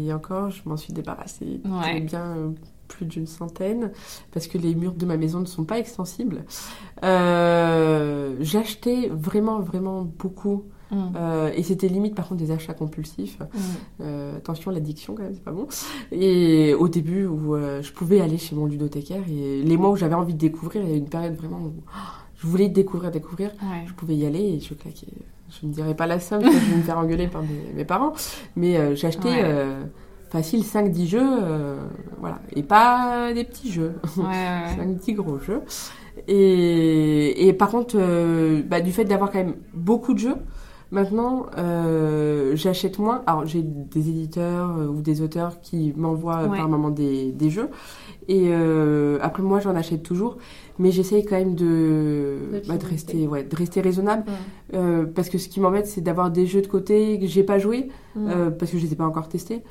Et 0.06 0.14
encore, 0.14 0.52
je 0.52 0.62
m'en 0.66 0.78
suis 0.78 0.94
débarrassée 0.94 1.62
Ouais. 1.66 2.00
bien 2.02 2.54
plus 2.96 3.06
d'une 3.06 3.28
centaine 3.28 3.92
parce 4.32 4.48
que 4.48 4.58
les 4.58 4.74
murs 4.74 4.94
de 4.94 5.06
ma 5.06 5.18
maison 5.18 5.40
ne 5.42 5.46
sont 5.46 5.66
pas 5.66 5.80
extensibles. 5.80 6.46
Euh, 7.04 8.36
j'achetais 8.40 9.10
vraiment, 9.10 9.60
vraiment 9.60 10.04
beaucoup. 10.04 10.64
Mm. 10.92 10.98
Euh, 11.16 11.52
et 11.56 11.64
c'était 11.64 11.88
limite 11.88 12.16
par 12.16 12.28
contre 12.28 12.42
des 12.42 12.52
achats 12.52 12.74
compulsifs. 12.74 13.40
Mm. 13.40 13.46
Euh, 14.02 14.38
attention, 14.38 14.72
l'addiction 14.72 15.14
quand 15.16 15.24
même, 15.24 15.34
c'est 15.34 15.44
pas 15.44 15.52
bon. 15.52 15.68
Et 16.12 16.74
au 16.74 16.88
début 16.88 17.26
où 17.26 17.56
je 17.56 17.92
pouvais 17.92 18.22
aller 18.22 18.38
chez 18.38 18.56
mon 18.56 18.66
ludothécaire 18.66 19.24
et 19.30 19.62
les 19.62 19.78
mois 19.78 19.90
où 19.90 19.98
j'avais 19.98 20.16
envie 20.16 20.34
de 20.34 20.40
découvrir, 20.40 20.84
il 20.84 20.90
y 20.90 20.94
a 20.94 20.98
une 20.98 21.10
période 21.10 21.36
vraiment 21.36 21.60
où 21.60 21.74
oh, 21.86 22.00
je 22.38 22.48
voulais 22.48 22.70
découvrir, 22.70 23.12
découvrir. 23.12 23.52
Ouais. 23.62 23.84
Je 23.88 23.94
pouvais 23.94 24.16
y 24.16 24.26
aller 24.26 24.40
et 24.40 24.60
je 24.60 24.74
claquais. 24.74 25.08
Je 25.50 25.68
ne 25.68 25.74
dirais 25.74 25.96
pas 25.96 26.08
la 26.08 26.20
somme, 26.20 26.44
je 26.44 26.72
vais 26.72 26.78
me 26.78 26.82
faire 26.82 26.98
engueuler 26.98 27.28
par 27.28 27.42
mes, 27.42 27.74
mes 27.76 27.86
parents, 27.86 28.14
mais 28.56 28.78
euh, 28.78 28.96
j'achetais 28.96 29.44
Ouais. 29.44 29.76
Facile 30.30 30.62
5-10 30.64 31.06
jeux, 31.08 31.20
euh, 31.22 31.78
voilà, 32.20 32.40
et 32.56 32.64
pas 32.64 33.34
des 33.34 33.44
petits 33.44 33.72
jeux. 33.72 33.94
Ouais, 34.18 34.24
ouais, 34.24 34.30
ouais. 34.30 34.76
5 34.78 34.98
petits 34.98 35.14
gros 35.14 35.40
jeux. 35.40 35.62
Et, 36.28 37.48
et 37.48 37.54
par 37.54 37.70
contre, 37.70 37.96
euh, 38.00 38.62
bah, 38.66 38.82
du 38.82 38.92
fait 38.92 39.06
d'avoir 39.06 39.32
quand 39.32 39.40
même 39.40 39.56
beaucoup 39.74 40.14
de 40.14 40.20
jeux, 40.20 40.36
maintenant, 40.92 41.46
euh, 41.58 42.56
j'achète 42.56 43.00
moins. 43.00 43.22
Alors, 43.28 43.46
j'ai 43.46 43.62
des 43.64 44.10
éditeurs 44.10 44.76
ou 44.90 45.02
des 45.02 45.22
auteurs 45.22 45.60
qui 45.62 45.94
m'envoient 45.96 46.44
Ouais. 46.48 46.58
par 46.58 46.70
moment 46.70 46.90
des, 46.90 47.32
des 47.32 47.50
jeux. 47.50 47.70
Et 48.28 48.52
après, 49.22 49.44
moi, 49.44 49.60
j'en 49.60 49.76
achète 49.76 50.02
toujours. 50.04 50.38
Mais 50.80 50.92
j'essaye 50.92 51.24
quand 51.26 51.36
même 51.38 51.54
de, 51.56 52.38
De 52.54 52.62
bah, 52.68 52.78
de, 52.78 52.86
rester, 52.86 53.28
ouais, 53.28 53.44
de 53.44 53.56
rester 53.56 53.82
raisonnable. 53.82 54.24
Parce 55.14 55.30
que 55.30 55.38
ce 55.38 55.48
qui 55.48 55.60
m'embête, 55.60 55.86
c'est 55.88 56.02
d'avoir 56.02 56.32
des 56.32 56.48
jeux 56.48 56.62
de 56.62 56.68
côté 56.68 57.20
que 57.20 57.28
j'ai 57.28 57.44
pas 57.44 57.60
joué. 57.60 57.90
Parce 58.16 58.72
que 58.72 58.78
je 58.78 58.86
les 58.86 58.94
ai 58.94 58.96
pas 58.96 59.06
encore 59.06 59.28
testés. 59.30 59.62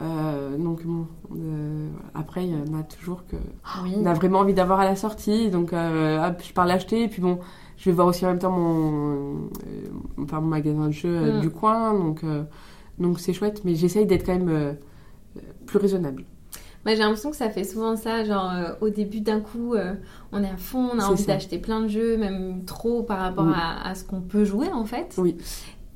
Euh, 0.00 0.56
donc, 0.56 0.84
bon, 0.84 1.06
euh, 1.36 1.88
après, 2.14 2.46
il 2.46 2.52
y 2.52 2.56
en 2.56 2.78
a 2.78 2.82
toujours 2.82 3.26
que 3.26 3.36
Oui. 3.84 3.94
on 3.98 4.06
a 4.06 4.14
vraiment 4.14 4.38
envie 4.40 4.54
d'avoir 4.54 4.80
à 4.80 4.84
la 4.84 4.96
sortie. 4.96 5.50
Donc, 5.50 5.72
euh, 5.72 6.26
hop, 6.26 6.42
je 6.42 6.52
pars 6.52 6.66
l'acheter. 6.66 7.04
Et 7.04 7.08
puis 7.08 7.20
bon, 7.22 7.38
je 7.76 7.90
vais 7.90 7.94
voir 7.94 8.06
aussi 8.08 8.24
en 8.24 8.30
même 8.30 8.38
temps 8.38 8.50
mon, 8.50 9.50
enfin, 10.18 10.40
mon 10.40 10.48
magasin 10.48 10.86
de 10.86 10.92
jeux 10.92 11.36
Mm. 11.36 11.40
du 11.40 11.50
coin. 11.50 11.92
Donc, 11.94 12.24
donc 12.98 13.20
c'est 13.20 13.32
chouette. 13.32 13.62
Mais 13.64 13.74
j'essaye 13.74 14.06
d'être 14.06 14.24
quand 14.24 14.36
même 14.38 14.76
plus 15.66 15.78
raisonnable. 15.78 16.24
Bah, 16.84 16.92
j'ai 16.94 16.98
l'impression 17.00 17.30
que 17.30 17.36
ça 17.36 17.48
fait 17.48 17.62
souvent 17.62 17.94
ça, 17.94 18.24
genre 18.24 18.50
au 18.80 18.88
début 18.88 19.20
d'un 19.20 19.40
coup, 19.40 19.74
on 20.32 20.42
est 20.42 20.48
à 20.50 20.56
fond, 20.56 20.88
on 20.94 20.98
a 20.98 21.04
envie 21.06 21.26
d'acheter 21.26 21.58
plein 21.58 21.80
de 21.82 21.86
jeux, 21.88 22.16
même 22.16 22.64
trop 22.64 23.02
par 23.04 23.18
rapport 23.20 23.44
Oui. 23.46 23.52
à, 23.54 23.88
à 23.88 23.94
ce 23.94 24.02
qu'on 24.04 24.20
peut 24.20 24.44
jouer 24.44 24.68
en 24.72 24.84
fait. 24.84 25.14
Oui. 25.18 25.36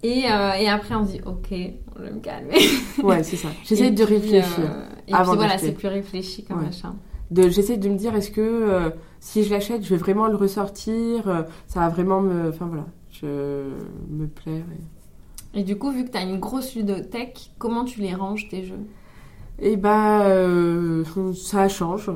Et, 0.07 0.25
euh, 0.31 0.53
et 0.61 0.69
après 0.69 0.95
on 0.95 1.05
se 1.07 1.13
dit 1.13 1.21
ok, 1.27 1.49
je 1.51 2.03
vais 2.03 2.11
me 2.13 2.21
calmer. 2.21 2.59
Ouais, 3.03 3.23
c'est 3.23 3.37
ça. 3.37 3.49
J'essaye 3.65 3.89
Et 3.89 3.91
de 3.91 4.05
puis, 4.05 4.15
réfléchir. 4.15 4.45
euh, 4.61 4.87
et 5.09 5.13
avant 5.15 5.33
puis 5.33 5.39
voilà, 5.39 5.59
c'est 5.59 5.73
plus 5.73 5.89
réfléchi 5.89 6.45
comme 6.45 6.59
Ouais. 6.59 6.67
machin. 6.67 6.95
J'essaie 7.35 7.77
de 7.77 7.89
me 7.89 7.97
dire, 7.97 8.15
est-ce 8.15 8.31
que 8.31 8.41
euh, 8.41 8.91
si 9.19 9.43
je 9.43 9.51
l'achète, 9.51 9.83
je 9.83 9.91
vais 9.91 9.97
vraiment 9.97 10.29
le 10.29 10.37
ressortir 10.37 11.45
Ça 11.67 11.81
va 11.81 11.89
vraiment 11.89 12.21
me. 12.21 12.51
Enfin 12.51 12.67
voilà, 12.67 12.87
je 13.11 13.27
me 14.11 14.27
plaire. 14.29 14.65
et- 15.55 15.61
Et 15.61 15.65
du 15.65 15.77
coup, 15.77 15.91
vu 15.91 16.05
que 16.05 16.11
tu 16.11 16.19
as 16.19 16.23
une 16.23 16.39
grosse 16.39 16.75
ludothèque, 16.77 17.51
comment 17.59 17.85
tu 17.85 18.01
les 18.01 18.15
ranges 18.15 18.49
tes 18.49 18.63
jeux? 18.65 18.85
Et 19.59 19.77
bah, 19.77 20.27
euh, 20.27 21.03
ça 21.35 21.69
change. 21.69 22.11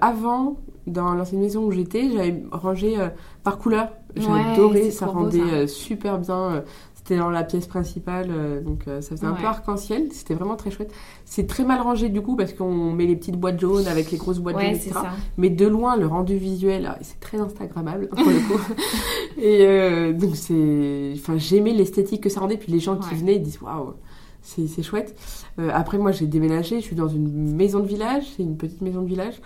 Avant, 0.00 0.56
dans 0.86 1.14
l'ancienne 1.14 1.40
maison 1.40 1.64
où 1.64 1.70
j'étais, 1.70 2.10
j'avais 2.10 2.42
rangé 2.50 2.98
euh, 2.98 3.08
par 3.44 3.58
couleur. 3.58 3.88
Ouais, 4.16 4.22
J'adorais, 4.22 4.82
c'est 4.84 4.90
ça 4.90 5.06
trop 5.06 5.14
beau, 5.16 5.20
rendait 5.24 5.66
ça. 5.66 5.72
super 5.72 6.18
bien. 6.18 6.64
C'était 7.04 7.18
dans 7.18 7.30
la 7.30 7.42
pièce 7.42 7.66
principale, 7.66 8.28
euh, 8.30 8.60
donc 8.60 8.86
euh, 8.86 9.00
ça 9.00 9.16
faisait 9.16 9.26
un 9.26 9.32
Ouais. 9.32 9.40
peu 9.40 9.46
arc-en-ciel. 9.46 10.06
C'était 10.12 10.34
vraiment 10.34 10.54
très 10.54 10.70
chouette. 10.70 10.92
C'est 11.24 11.48
très 11.48 11.64
mal 11.64 11.80
rangé 11.80 12.08
du 12.08 12.20
coup 12.22 12.36
parce 12.36 12.52
qu'on 12.52 12.92
met 12.92 13.06
les 13.06 13.16
petites 13.16 13.36
boîtes 13.36 13.58
jaunes 13.58 13.88
avec 13.88 14.12
les 14.12 14.18
grosses 14.18 14.38
boîtes 14.38 14.54
Ouais, 14.54 14.66
jaunes, 14.66 14.74
etc. 14.76 14.90
ça. 14.94 15.10
Mais 15.36 15.50
de 15.50 15.66
loin, 15.66 15.96
le 15.96 16.06
rendu 16.06 16.36
visuel, 16.36 16.86
ah, 16.88 16.98
c'est 17.02 17.18
très 17.18 17.38
instagrammable 17.38 18.08
pour 18.08 18.18
le 18.18 18.38
coup. 18.48 18.60
Et 19.36 19.66
euh, 19.66 20.12
donc 20.12 20.36
c'est, 20.36 21.12
enfin, 21.16 21.38
j'aimais 21.38 21.72
l'esthétique 21.72 22.20
que 22.22 22.28
ça 22.28 22.38
rendait. 22.38 22.56
Puis 22.56 22.70
les 22.70 22.78
gens 22.78 22.96
qui 22.96 23.14
venaient, 23.16 23.34
ils 23.36 23.42
disent 23.42 23.60
waouh, 23.60 23.94
c'est 24.42 24.82
chouette. 24.84 25.16
Après, 25.58 25.98
moi, 25.98 26.12
j'ai 26.12 26.26
déménagé. 26.28 26.76
Je 26.80 26.84
suis 26.84 26.96
dans 26.96 27.08
une 27.08 27.54
maison 27.56 27.80
de 27.80 27.86
village. 27.88 28.24
C'est 28.36 28.44
une 28.44 28.56
petite 28.56 28.80
maison 28.80 29.02
de 29.02 29.08
village. 29.08 29.40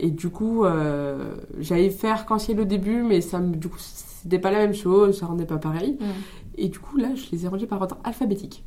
Et 0.00 0.10
du 0.10 0.30
coup, 0.30 0.64
j'avais 1.58 1.90
fait 1.90 2.08
arc-en-ciel 2.08 2.58
au 2.60 2.64
début, 2.64 3.02
mais 3.02 3.20
ça, 3.20 3.38
me- 3.38 3.54
du 3.54 3.68
coup, 3.68 3.78
c'était 4.28 4.38
pas 4.38 4.50
la 4.50 4.58
même 4.58 4.74
chose. 4.74 5.18
Ça 5.18 5.26
rendait 5.26 5.46
pas 5.46 5.56
pareil. 5.58 5.96
Mm. 6.00 6.04
Et 6.60 6.68
du 6.68 6.78
coup, 6.80 6.96
là, 6.96 7.08
je 7.14 7.22
les 7.32 7.44
ai 7.44 7.48
rangés 7.48 7.66
par 7.66 7.80
ordre 7.80 7.98
alphabétique. 8.02 8.64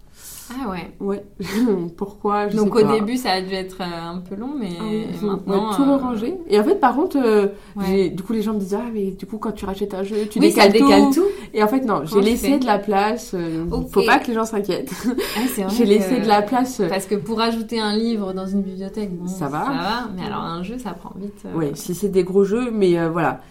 Ah 0.50 0.69
ouais. 0.69 0.91
Ouais. 1.00 1.24
Pourquoi 1.97 2.47
je 2.50 2.56
Donc 2.58 2.76
sais 2.78 2.84
au 2.84 2.88
pas. 2.88 2.93
début, 3.00 3.17
ça 3.17 3.32
a 3.32 3.41
dû 3.41 3.54
être 3.54 3.78
euh, 3.82 4.12
un 4.13 4.17
peu 4.19 4.36
long, 4.36 4.52
mais 4.58 4.69
Ouais, 4.80 5.08
maintenant. 5.21 5.74
tout 5.76 5.84
euh, 5.84 5.97
ranger. 5.97 6.36
Et 6.47 6.60
en 6.60 6.63
fait, 6.63 6.76
par 6.80 6.95
contre, 6.95 7.17
euh, 7.17 7.47
ouais. 7.76 8.10
du 8.10 8.24
coup, 8.24 8.34
les 8.34 8.41
gens 8.41 8.54
me 8.54 8.60
disent 8.60 8.76
Ah, 8.80 8.89
mais 8.93 9.12
du 9.12 9.26
coup, 9.26 9.38
quand 9.38 9.52
tu 9.52 9.65
rachètes 9.65 9.93
un 9.93 10.04
jeu, 10.04 10.26
tu 10.30 10.39
Oui, 10.39 10.52
ça 10.52 10.67
décales, 10.69 10.88
décale 10.88 11.13
tout. 11.13 11.21
tout. 11.21 11.28
Et 11.54 11.62
en 11.64 11.68
fait, 11.68 11.82
non, 11.82 12.04
j'ai 12.06 12.22
laissé 12.22 12.58
de 12.60 12.66
la 12.66 12.80
place. 12.80 13.32
euh, 13.34 13.66
Ok. 13.72 13.90
Faut 13.92 14.04
pas 14.06 14.20
que 14.20 14.28
les 14.28 14.34
gens 14.34 14.46
s'inquiètent. 14.46 14.92
Ah, 15.36 15.40
J'ai 15.70 15.86
laissé 15.86 16.20
de 16.20 16.28
la 16.28 16.42
place. 16.42 16.80
euh, 16.80 16.88
Parce 16.90 17.06
que 17.06 17.16
pour 17.16 17.42
ajouter 17.42 17.80
un 17.80 17.96
livre 17.96 18.34
dans 18.34 18.46
une 18.48 18.62
bibliothèque, 18.62 19.14
bon, 19.18 19.28
Ça 19.28 19.48
va. 19.48 19.66
Ça 19.66 19.72
va, 19.72 20.10
mais 20.16 20.24
alors 20.24 20.42
un 20.44 20.64
jeu, 20.64 20.78
ça 20.78 20.92
prend 20.92 21.14
vite. 21.18 21.34
euh, 21.46 21.54
Ouais, 21.58 21.72
si 21.76 21.94
c'est 21.94 22.10
des 22.10 22.24
gros 22.24 22.44
jeux, 22.46 22.72
mais 22.72 22.98
euh, 22.98 23.10
voilà. 23.10 23.42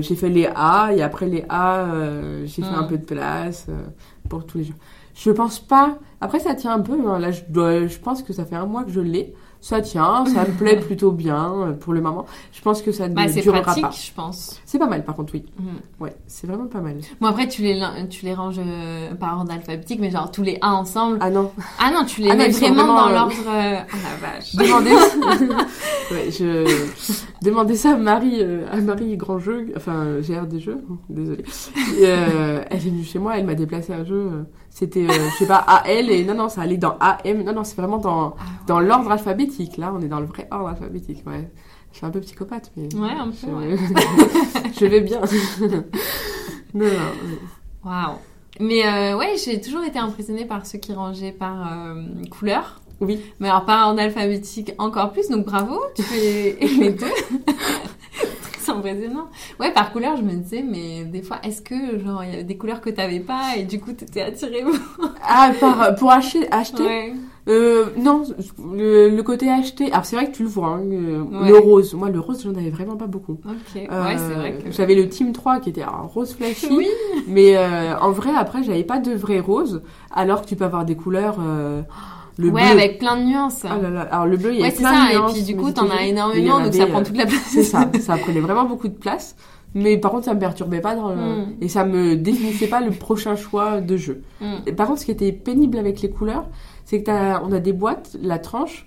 J'ai 0.00 0.14
fait 0.14 0.28
les 0.28 0.46
A 0.54 0.90
et 0.94 1.00
après 1.02 1.26
les 1.26 1.44
A, 1.48 1.86
j'ai 2.44 2.62
fait 2.62 2.70
Mm. 2.70 2.74
un 2.74 2.84
peu 2.84 2.98
de 2.98 3.04
place 3.04 3.66
pour 4.28 4.44
tous 4.44 4.58
les 4.58 4.64
jeux. 4.64 4.74
Je 5.14 5.30
pense 5.30 5.58
pas. 5.58 5.96
Après, 6.20 6.38
ça 6.40 6.54
tient 6.54 6.72
un 6.72 6.80
peu. 6.80 6.98
hein. 7.06 7.18
Là, 7.18 7.30
je, 7.30 7.42
dois... 7.48 7.86
je 7.86 7.98
pense 7.98 8.22
que 8.22 8.32
ça 8.32 8.44
fait 8.44 8.56
un 8.56 8.66
mois 8.66 8.84
que 8.84 8.90
je 8.90 9.00
l'ai. 9.00 9.32
Ça 9.64 9.80
tient, 9.80 10.26
ça 10.26 10.42
me 10.42 10.52
plaît 10.58 10.76
plutôt 10.76 11.10
bien 11.10 11.54
euh, 11.54 11.72
pour 11.72 11.94
le 11.94 12.02
moment. 12.02 12.26
Je 12.52 12.60
pense 12.60 12.82
que 12.82 12.92
ça 12.92 13.08
ne 13.08 13.14
Bah, 13.14 13.24
durera 13.26 13.62
pratique, 13.62 13.82
pas. 13.82 13.90
je 13.92 14.12
pense. 14.12 14.60
C'est 14.66 14.78
pas 14.78 14.86
mal, 14.86 15.02
par 15.06 15.14
contre, 15.16 15.32
oui. 15.32 15.46
Mhm. 15.58 15.66
Ouais, 16.00 16.14
c'est 16.26 16.46
vraiment 16.46 16.66
pas 16.66 16.82
mal. 16.82 16.96
Bon, 17.18 17.28
après, 17.28 17.48
tu 17.48 17.62
les, 17.62 17.80
tu 18.10 18.26
les 18.26 18.34
ranges 18.34 18.58
euh, 18.58 19.14
par 19.14 19.38
ordre 19.38 19.50
alphabétique, 19.50 20.00
mais 20.02 20.10
genre 20.10 20.30
tous 20.30 20.42
les 20.42 20.58
A 20.60 20.74
ensemble. 20.74 21.16
Ah 21.22 21.30
non, 21.30 21.50
Ah 21.78 21.90
non, 21.94 22.04
tu 22.04 22.20
les 22.20 22.28
Ah 22.30 22.34
mets 22.36 22.50
vraiment, 22.50 22.74
vraiment, 22.74 22.94
dans 22.94 23.08
euh, 23.08 23.14
l'ordre. 23.14 23.34
Ah 23.46 23.86
la 24.02 24.28
vache. 24.34 24.54
Demandez. 24.54 24.90
ouais, 26.10 26.30
je 26.30 26.84
demandais 27.42 27.76
ça 27.76 27.92
à 27.92 27.96
Marie, 27.96 28.42
euh, 28.42 28.66
à 28.70 28.76
Marie 28.82 29.16
Grand 29.16 29.38
Jeu, 29.38 29.72
enfin 29.78 30.20
GR 30.20 30.44
des 30.46 30.60
jeux, 30.60 30.84
désolée. 31.08 31.44
Et, 31.98 32.02
elle 32.02 32.66
est 32.70 32.76
venue 32.76 33.02
chez 33.02 33.18
moi, 33.18 33.38
elle 33.38 33.46
m'a 33.46 33.54
déplacé 33.54 33.94
un 33.94 34.04
jeu. 34.04 34.44
C'était, 34.76 35.04
euh, 35.08 35.30
je 35.30 35.36
sais 35.38 35.46
pas, 35.46 35.58
AL 35.58 36.10
et 36.10 36.24
non 36.24 36.34
non, 36.34 36.48
ça 36.48 36.62
allait 36.62 36.78
dans 36.78 36.96
AM. 36.98 37.44
Non 37.44 37.52
non, 37.52 37.62
c'est 37.62 37.76
vraiment 37.76 37.98
dans 37.98 38.34
Ah, 38.36 38.42
dans 38.66 38.80
l'ordre 38.80 39.12
alphabétique. 39.12 39.76
Là, 39.76 39.92
on 39.96 40.00
est 40.02 40.08
dans 40.08 40.18
le 40.18 40.26
vrai 40.26 40.48
ordre 40.50 40.66
alphabétique. 40.66 41.22
Ouais, 41.28 41.48
je 41.92 41.98
suis 41.98 42.06
un 42.06 42.10
peu 42.10 42.18
psychopathe, 42.20 42.72
mais 42.76 42.92
Ouais, 42.96 43.10
un 43.16 43.28
peu, 43.28 43.36
je, 43.40 43.46
ouais. 43.46 43.76
je 44.76 44.84
vais 44.86 45.00
bien. 45.08 45.20
non 46.74 46.86
non. 46.86 47.84
Waouh. 47.84 48.16
Mais 48.58 48.84
euh, 48.84 49.16
ouais, 49.16 49.34
j'ai 49.44 49.60
toujours 49.60 49.84
été 49.84 50.00
impressionnée 50.00 50.44
par 50.44 50.66
ceux 50.66 50.78
qui 50.78 50.92
rangeaient 50.92 51.30
par 51.32 51.72
euh, 51.72 52.02
couleur. 52.36 52.80
Oui. 53.00 53.20
Mais 53.38 53.48
alors 53.48 53.64
par 53.64 53.88
ordre 53.88 54.00
alphabétique 54.00 54.72
encore 54.78 55.12
plus, 55.12 55.28
donc 55.28 55.44
bravo, 55.46 55.80
tu 55.94 56.02
fais 56.02 56.56
les 56.60 56.90
deux. 56.90 57.06
Très 58.64 58.72
impressionnant. 58.78 59.28
Ouais, 59.60 59.72
par 59.72 59.92
couleur, 59.92 60.16
je 60.16 60.22
me 60.22 60.32
disais, 60.32 60.62
mais 60.68 61.04
des 61.04 61.22
fois, 61.22 61.38
est-ce 61.44 61.62
que 61.62 61.98
genre 62.04 62.24
il 62.24 62.30
y 62.30 62.34
avait 62.34 62.44
des 62.44 62.56
couleurs 62.56 62.80
que 62.80 62.90
t'avais 62.90 63.20
pas 63.20 63.56
et 63.56 63.64
du 63.64 63.80
coup 63.80 63.92
t'étais 63.92 64.22
attirée 64.22 64.64
Ah, 65.26 65.52
par, 65.60 65.94
pour 65.96 66.10
acheter, 66.10 66.50
acheter 66.52 66.82
Ouais. 66.84 67.12
Euh, 67.46 67.90
non, 67.98 68.22
le, 68.72 69.10
le 69.10 69.22
côté 69.22 69.50
acheté. 69.50 69.92
Alors 69.92 70.06
c'est 70.06 70.16
vrai 70.16 70.30
que 70.30 70.34
tu 70.36 70.44
le 70.44 70.48
vois, 70.48 70.68
hein, 70.68 70.82
euh, 70.90 71.20
Ouais. 71.20 71.48
le 71.50 71.58
rose. 71.58 71.92
Moi, 71.92 72.08
le 72.08 72.18
rose, 72.18 72.42
j'en 72.42 72.54
avais 72.54 72.70
vraiment 72.70 72.96
pas 72.96 73.06
beaucoup. 73.06 73.32
Ok. 73.44 73.74
Ouais, 73.74 73.86
Euh, 73.92 74.14
c'est 74.16 74.34
vrai 74.34 74.52
que. 74.64 74.70
J'avais 74.72 74.94
le 74.94 75.08
Team 75.10 75.32
3 75.32 75.60
qui 75.60 75.68
était 75.68 75.82
un 75.82 76.08
rose 76.08 76.32
flashy. 76.34 76.68
Oui. 76.70 76.88
Mais 77.28 77.54
euh, 77.58 77.98
en 77.98 78.12
vrai, 78.12 78.30
après, 78.34 78.62
j'avais 78.62 78.82
pas 78.84 78.98
de 78.98 79.12
vrai 79.12 79.40
rose. 79.40 79.82
Alors 80.10 80.40
que 80.40 80.46
tu 80.46 80.56
peux 80.56 80.64
avoir 80.64 80.86
des 80.86 80.96
couleurs. 80.96 81.36
Le 82.36 82.48
ouais, 82.48 82.62
bleu. 82.62 82.70
avec 82.72 82.98
plein 82.98 83.16
de 83.16 83.22
nuances. 83.24 83.64
Ah 83.64 83.78
là 83.80 83.90
là. 83.90 84.00
Alors 84.10 84.26
le 84.26 84.36
bleu, 84.36 84.52
il 84.52 84.58
y 84.58 84.62
a 84.62 84.66
ouais, 84.66 84.72
plein 84.72 84.90
ça. 84.92 85.06
de 85.06 85.12
Et 85.12 85.18
nuances. 85.18 85.32
puis 85.32 85.42
du 85.42 85.56
coup, 85.56 85.70
t'en 85.70 85.88
as 85.90 86.02
énormément, 86.04 86.60
donc 86.60 86.74
ça 86.74 86.86
prend 86.86 87.00
euh, 87.00 87.04
toute 87.04 87.16
la 87.16 87.26
place. 87.26 87.42
C'est 87.46 87.62
ça, 87.62 87.88
ça 88.00 88.16
prenait 88.16 88.40
vraiment 88.40 88.64
beaucoup 88.64 88.88
de 88.88 88.94
place. 88.94 89.36
Mais 89.76 89.96
par 89.98 90.10
contre, 90.12 90.24
ça 90.26 90.34
me 90.34 90.38
perturbait 90.40 90.80
pas 90.80 90.94
dans 90.94 91.08
le... 91.08 91.16
Mm. 91.16 91.46
et 91.60 91.68
ça 91.68 91.84
me 91.84 92.14
définissait 92.16 92.68
pas 92.68 92.80
le 92.80 92.90
prochain 92.92 93.34
choix 93.34 93.80
de 93.80 93.96
jeu. 93.96 94.22
Mm. 94.40 94.54
Et 94.66 94.72
par 94.72 94.86
contre, 94.86 95.00
ce 95.00 95.04
qui 95.04 95.10
était 95.10 95.32
pénible 95.32 95.78
avec 95.78 96.00
les 96.00 96.10
couleurs, 96.10 96.46
c'est 96.84 97.00
que 97.00 97.06
t'as- 97.06 97.42
on 97.44 97.50
a 97.52 97.58
des 97.58 97.72
boîtes, 97.72 98.16
la 98.22 98.38
tranche, 98.38 98.86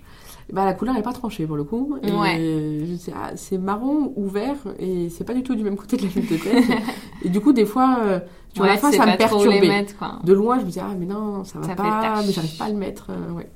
bah, 0.50 0.64
la 0.64 0.72
couleur 0.72 0.94
n'est 0.94 1.02
pas 1.02 1.12
tranchée 1.12 1.46
pour 1.46 1.56
le 1.56 1.64
coup. 1.64 1.98
Et 2.02 2.10
Ouais. 2.10 2.86
ah, 3.14 3.32
c'est 3.36 3.58
marron 3.58 4.14
ou 4.16 4.28
vert 4.28 4.56
et 4.78 5.10
c'est 5.10 5.24
pas 5.24 5.34
du 5.34 5.42
tout 5.42 5.54
du 5.54 5.62
même 5.62 5.76
côté 5.76 5.98
de 5.98 6.02
la 6.04 6.08
bibliothèque. 6.08 6.64
et 7.24 7.28
du 7.28 7.40
coup, 7.40 7.52
des 7.52 7.66
fois, 7.66 7.98
euh, 8.02 8.20
Ouais, 8.62 8.68
la 8.68 8.76
fin, 8.78 8.90
ça 8.92 9.06
me 9.06 9.16
perturbait. 9.16 9.60
mettre, 9.68 9.96
quoi. 9.96 10.18
De 10.24 10.32
loin, 10.32 10.56
je 10.58 10.62
me 10.64 10.66
disais, 10.68 10.80
ah, 10.84 10.94
mais 10.98 11.06
non, 11.06 11.44
ça 11.44 11.58
va 11.58 11.66
Ça 11.68 11.74
pas, 11.74 12.22
mais 12.26 12.32
j'arrive 12.32 12.56
pas 12.56 12.64
à 12.64 12.68
le 12.70 12.76
mettre. 12.76 13.06
euh, 13.10 13.32
ouais. 13.32 13.48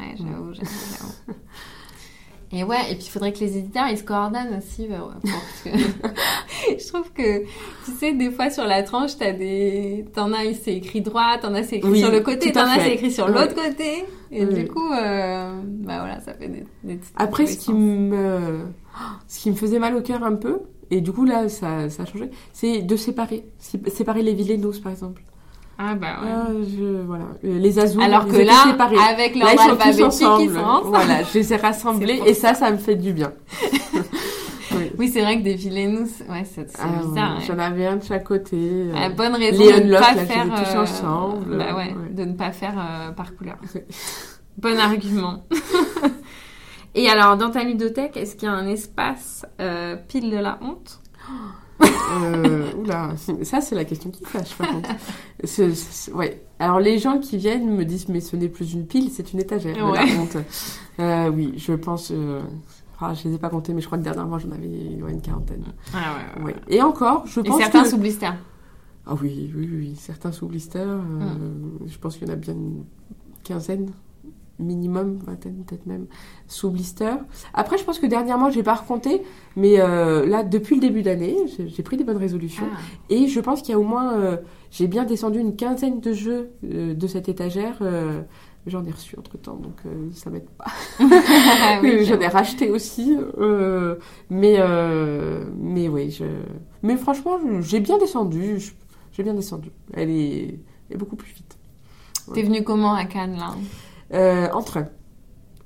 Ouais, 0.00 0.14
j'avoue, 0.16 0.52
j'avoue. 0.54 1.34
Et 2.54 2.64
ouais, 2.64 2.76
et 2.90 2.96
puis 2.96 3.04
il 3.06 3.08
faudrait 3.10 3.32
que 3.32 3.38
les 3.38 3.56
éditeurs 3.56 3.86
ils 3.90 3.96
se 3.96 4.02
coordonnent 4.02 4.58
aussi. 4.58 4.86
bah 4.86 4.96
ouais, 5.08 5.30
que... 5.64 5.78
je 6.78 6.86
trouve 6.88 7.10
que, 7.12 7.44
tu 7.86 7.92
sais, 7.98 8.12
des 8.12 8.30
fois 8.30 8.50
sur 8.50 8.64
la 8.64 8.82
tranche, 8.82 9.16
t'as 9.18 9.32
des. 9.32 10.04
T'en 10.14 10.32
as, 10.34 10.52
c'est 10.62 10.74
écrit 10.74 11.00
droit, 11.00 11.38
t'en 11.40 11.54
as, 11.54 11.62
c'est 11.62 11.76
écrit 11.76 11.90
Oui, 11.90 12.00
sur 12.00 12.10
le 12.10 12.20
côté, 12.20 12.52
t'en 12.52 12.66
as, 12.66 12.80
c'est 12.80 12.92
écrit 12.92 13.10
sur 13.10 13.24
Ouais. 13.26 13.32
l'autre 13.32 13.54
côté. 13.54 14.04
Et 14.30 14.44
Oui. 14.44 14.52
du 14.54 14.68
coup, 14.68 14.92
euh, 14.92 15.60
bah 15.64 15.98
voilà, 16.00 16.20
ça 16.20 16.34
fait 16.34 16.48
des. 16.48 16.64
des 16.84 16.96
petits- 16.96 17.12
Après, 17.16 17.46
ce 17.46 17.56
qui, 17.56 17.72
me... 17.72 18.66
ce 19.28 19.38
qui 19.40 19.50
me 19.50 19.56
faisait 19.56 19.78
mal 19.78 19.96
au 19.96 20.02
cœur 20.02 20.22
un 20.22 20.34
peu, 20.34 20.60
et 20.96 21.00
du 21.00 21.12
coup 21.12 21.24
là, 21.24 21.48
ça, 21.48 21.88
ça 21.90 22.02
a 22.04 22.06
changé, 22.06 22.30
c'est 22.52 22.82
de 22.82 22.96
séparer. 22.96 23.44
Sé- 23.58 23.80
Séparer 23.88 24.22
les 24.22 24.34
Villanos, 24.34 24.78
par 24.80 24.92
exemple. 24.92 25.22
Ah 25.78 25.94
bah 25.94 26.18
ouais. 26.22 26.28
Ah, 26.30 26.48
je... 26.78 27.02
Voilà. 27.02 27.24
Les 27.42 27.78
Azul, 27.78 28.02
Alors 28.02 28.26
que 28.26 28.36
là, 28.36 28.62
séparés. 28.70 28.96
avec 28.98 29.34
Là, 29.34 29.46
ils 29.54 29.58
sont 29.58 29.76
tous 29.76 30.02
ensemble. 30.04 30.54
sont. 30.54 30.82
Voilà, 30.84 31.22
je 31.24 31.38
les 31.38 31.52
ai 31.52 31.56
rassemblés 31.56 32.20
et 32.26 32.34
ça, 32.34 32.54
ça 32.54 32.70
me 32.70 32.76
fait 32.76 32.96
du 32.96 33.12
bien. 33.12 33.32
Oui. 34.74 34.90
Oui, 34.98 35.08
c'est 35.12 35.20
vrai 35.20 35.36
que 35.38 35.42
des 35.44 35.52
vilains, 35.54 36.04
ouais, 36.30 36.44
c'est 36.46 36.66
Ah, 36.78 36.86
bizarre. 37.02 37.32
ouais, 37.34 37.38
ouais. 37.40 37.44
J'en 37.46 37.58
avais 37.58 37.86
un 37.86 37.96
de 37.96 38.02
chaque 38.04 38.24
côté. 38.24 38.56
euh, 38.56 38.92
Ah, 38.96 39.10
bonne 39.10 39.34
raison 39.34 39.62
les 39.62 39.80
de 39.82 39.86
ne 39.86 39.98
pas 39.98 40.14
là, 40.14 40.24
faire 40.24 40.44
tous 40.46 40.74
euh, 40.76 40.80
ensemble, 40.82 41.58
bah 41.58 41.76
ouais, 41.76 41.94
ouais. 41.94 42.10
de 42.14 42.24
ne 42.24 42.32
pas 42.32 42.52
faire 42.52 42.74
euh, 42.78 43.10
par 43.12 43.36
couleur. 43.36 43.56
Bon 44.58 44.78
argument. 44.78 45.44
Et 46.94 47.08
alors, 47.08 47.36
dans 47.36 47.50
ta 47.50 47.64
ludothèque, 47.64 48.16
est-ce 48.16 48.36
qu'il 48.36 48.48
y 48.48 48.52
a 48.52 48.54
un 48.54 48.66
espace 48.66 49.46
euh, 49.60 49.96
pile 49.96 50.30
de 50.30 50.36
la 50.36 50.58
honte? 50.62 51.00
Euh, 52.12 52.70
oula, 52.76 53.14
ça 53.42 53.60
c'est 53.60 53.74
la 53.74 53.84
question 53.84 54.10
qui 54.10 54.24
fâche 54.24 54.54
par 54.54 54.68
contre. 54.68 54.88
Ouais. 56.14 56.44
Alors 56.60 56.78
les 56.78 56.98
gens 56.98 57.18
qui 57.18 57.36
viennent 57.38 57.74
me 57.74 57.84
disent 57.84 58.08
mais 58.08 58.20
ce 58.20 58.36
n'est 58.36 58.48
plus 58.48 58.74
une 58.74 58.86
pile, 58.86 59.10
c'est 59.10 59.32
une 59.32 59.40
étagère. 59.40 59.74
de 59.74 59.92
la 59.94 60.04
honte. 60.22 60.36
Euh, 61.00 61.28
oui, 61.30 61.54
je 61.56 61.72
pense. 61.72 62.10
euh, 62.12 62.40
ah, 63.00 63.14
je 63.14 63.26
les 63.28 63.34
ai 63.34 63.38
pas 63.38 63.48
comptés, 63.48 63.74
mais 63.74 63.80
je 63.80 63.86
crois 63.86 63.98
que 63.98 64.04
dernièrement 64.04 64.38
j'en 64.38 64.52
avais 64.52 64.68
ouais, 65.02 65.10
une 65.10 65.20
quarantaine. 65.22 65.64
Ah 65.92 66.14
ouais. 66.44 66.54
Et 66.68 66.80
encore, 66.82 67.26
je 67.26 67.40
Et 67.40 67.44
pense 67.44 67.58
certains 67.58 67.82
que 67.82 67.88
sous 67.88 67.98
blister. 67.98 68.28
ah 69.06 69.14
oui, 69.20 69.50
oui, 69.56 69.68
oui, 69.72 69.96
certains 69.98 70.30
sous 70.30 70.46
blister. 70.46 70.84
Hmm. 70.84 71.78
Je 71.86 71.98
pense 71.98 72.16
qu'il 72.16 72.28
y 72.28 72.30
en 72.30 72.34
a 72.34 72.36
bien 72.36 72.54
une 72.54 72.84
quinzaine 73.42 73.90
minimum, 74.58 75.18
vingtaine 75.26 75.64
peut-être 75.64 75.86
même, 75.86 76.06
sous 76.46 76.70
blister. 76.70 77.14
Après, 77.54 77.78
je 77.78 77.84
pense 77.84 77.98
que 77.98 78.06
dernièrement, 78.06 78.50
j'ai 78.50 78.62
pas 78.62 78.74
recompté, 78.74 79.22
mais 79.56 79.80
euh, 79.80 80.24
là, 80.26 80.42
depuis 80.44 80.76
le 80.76 80.80
début 80.80 81.02
d'année, 81.02 81.36
j'ai 81.58 81.82
pris 81.82 81.96
des 81.96 82.04
bonnes 82.04 82.16
résolutions. 82.18 82.66
Ah. 82.72 82.78
Et 83.10 83.26
je 83.28 83.40
pense 83.40 83.62
qu'il 83.62 83.70
y 83.72 83.74
a 83.74 83.78
au 83.78 83.82
moins, 83.84 84.14
euh, 84.14 84.36
j'ai 84.70 84.86
bien 84.86 85.04
descendu 85.04 85.38
une 85.40 85.56
quinzaine 85.56 86.00
de 86.00 86.12
jeux 86.12 86.50
euh, 86.64 86.94
de 86.94 87.06
cette 87.06 87.28
étagère. 87.28 87.78
J'en 88.64 88.84
ai 88.84 88.92
reçu 88.92 89.18
entre 89.18 89.36
temps, 89.38 89.56
donc 89.56 89.80
ça 90.12 90.30
m'aide 90.30 90.46
pas. 90.56 90.66
Oui, 91.82 92.04
J'en 92.04 92.20
ai 92.20 92.28
racheté 92.28 92.70
aussi, 92.70 93.16
mais 94.30 94.58
mais 95.58 95.88
oui, 95.88 96.10
je. 96.10 96.24
Mais 96.82 96.96
franchement, 96.96 97.38
j'ai 97.60 97.80
bien 97.80 97.98
descendu. 97.98 98.60
je- 98.60 98.72
J'ai 99.12 99.22
bien 99.24 99.34
descendu. 99.34 99.70
Elle 99.92 100.10
est, 100.10 100.58
elle 100.88 100.94
est 100.94 100.96
beaucoup 100.96 101.16
plus 101.16 101.32
vite. 101.32 101.58
T'es 102.34 102.42
venu 102.44 102.62
comment 102.62 102.94
à 102.94 103.04
Cannes 103.04 103.36
là? 103.36 103.54
Euh, 104.12 104.48
en 104.52 104.62
train. 104.62 104.88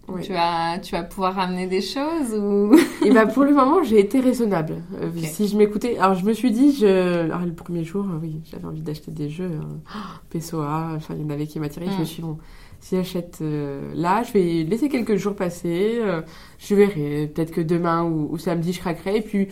Oui. 0.09 0.23
tu, 0.23 0.33
vas, 0.33 0.79
tu 0.79 0.93
vas 0.93 1.03
pouvoir 1.03 1.35
ramener 1.35 1.67
des 1.67 1.81
choses 1.81 2.33
ou? 2.33 2.77
Et 3.05 3.11
ben 3.11 3.27
pour 3.27 3.43
le 3.43 3.53
moment, 3.53 3.83
j'ai 3.83 3.99
été 3.99 4.21
raisonnable. 4.21 4.77
Euh. 5.03 5.11
Si 5.17 5.49
je 5.49 5.57
m'écoutais, 5.57 5.99
alors 5.99 6.15
je 6.15 6.25
me 6.25 6.33
suis 6.33 6.53
dit, 6.53 6.73
je, 6.73 7.25
alors, 7.25 7.41
le 7.41 7.53
premier 7.53 7.83
jour, 7.83 8.05
euh, 8.05 8.19
oui, 8.23 8.41
j'avais 8.49 8.67
envie 8.67 8.83
d'acheter 8.83 9.11
des 9.11 9.29
jeux, 9.29 9.51
hein. 9.61 9.81
PSOA, 10.31 10.93
enfin 10.95 11.15
il 11.19 11.23
y 11.23 11.25
en 11.25 11.31
avait 11.31 11.49
qui 11.49 11.59
m'attiraient. 11.59 11.87
Je 11.91 11.99
me 11.99 12.05
suis 12.05 12.23
dit, 12.23 12.29
bon, 12.29 12.39
si 12.79 12.95
j'achète 12.95 13.39
euh, 13.43 13.93
là, 13.97 14.23
je 14.23 14.33
vais 14.33 14.63
laisser 14.63 14.89
quelques 14.89 15.17
jours 15.17 15.35
passer, 15.35 15.99
euh, 16.01 16.23
je 16.59 16.75
verrai. 16.77 17.29
Peut-être 17.35 17.51
que 17.51 17.61
demain 17.61 18.05
ou, 18.05 18.29
ou 18.31 18.39
samedi, 18.39 18.73
je 18.73 18.79
craquerai. 18.79 19.17
Et 19.17 19.23
puis 19.23 19.47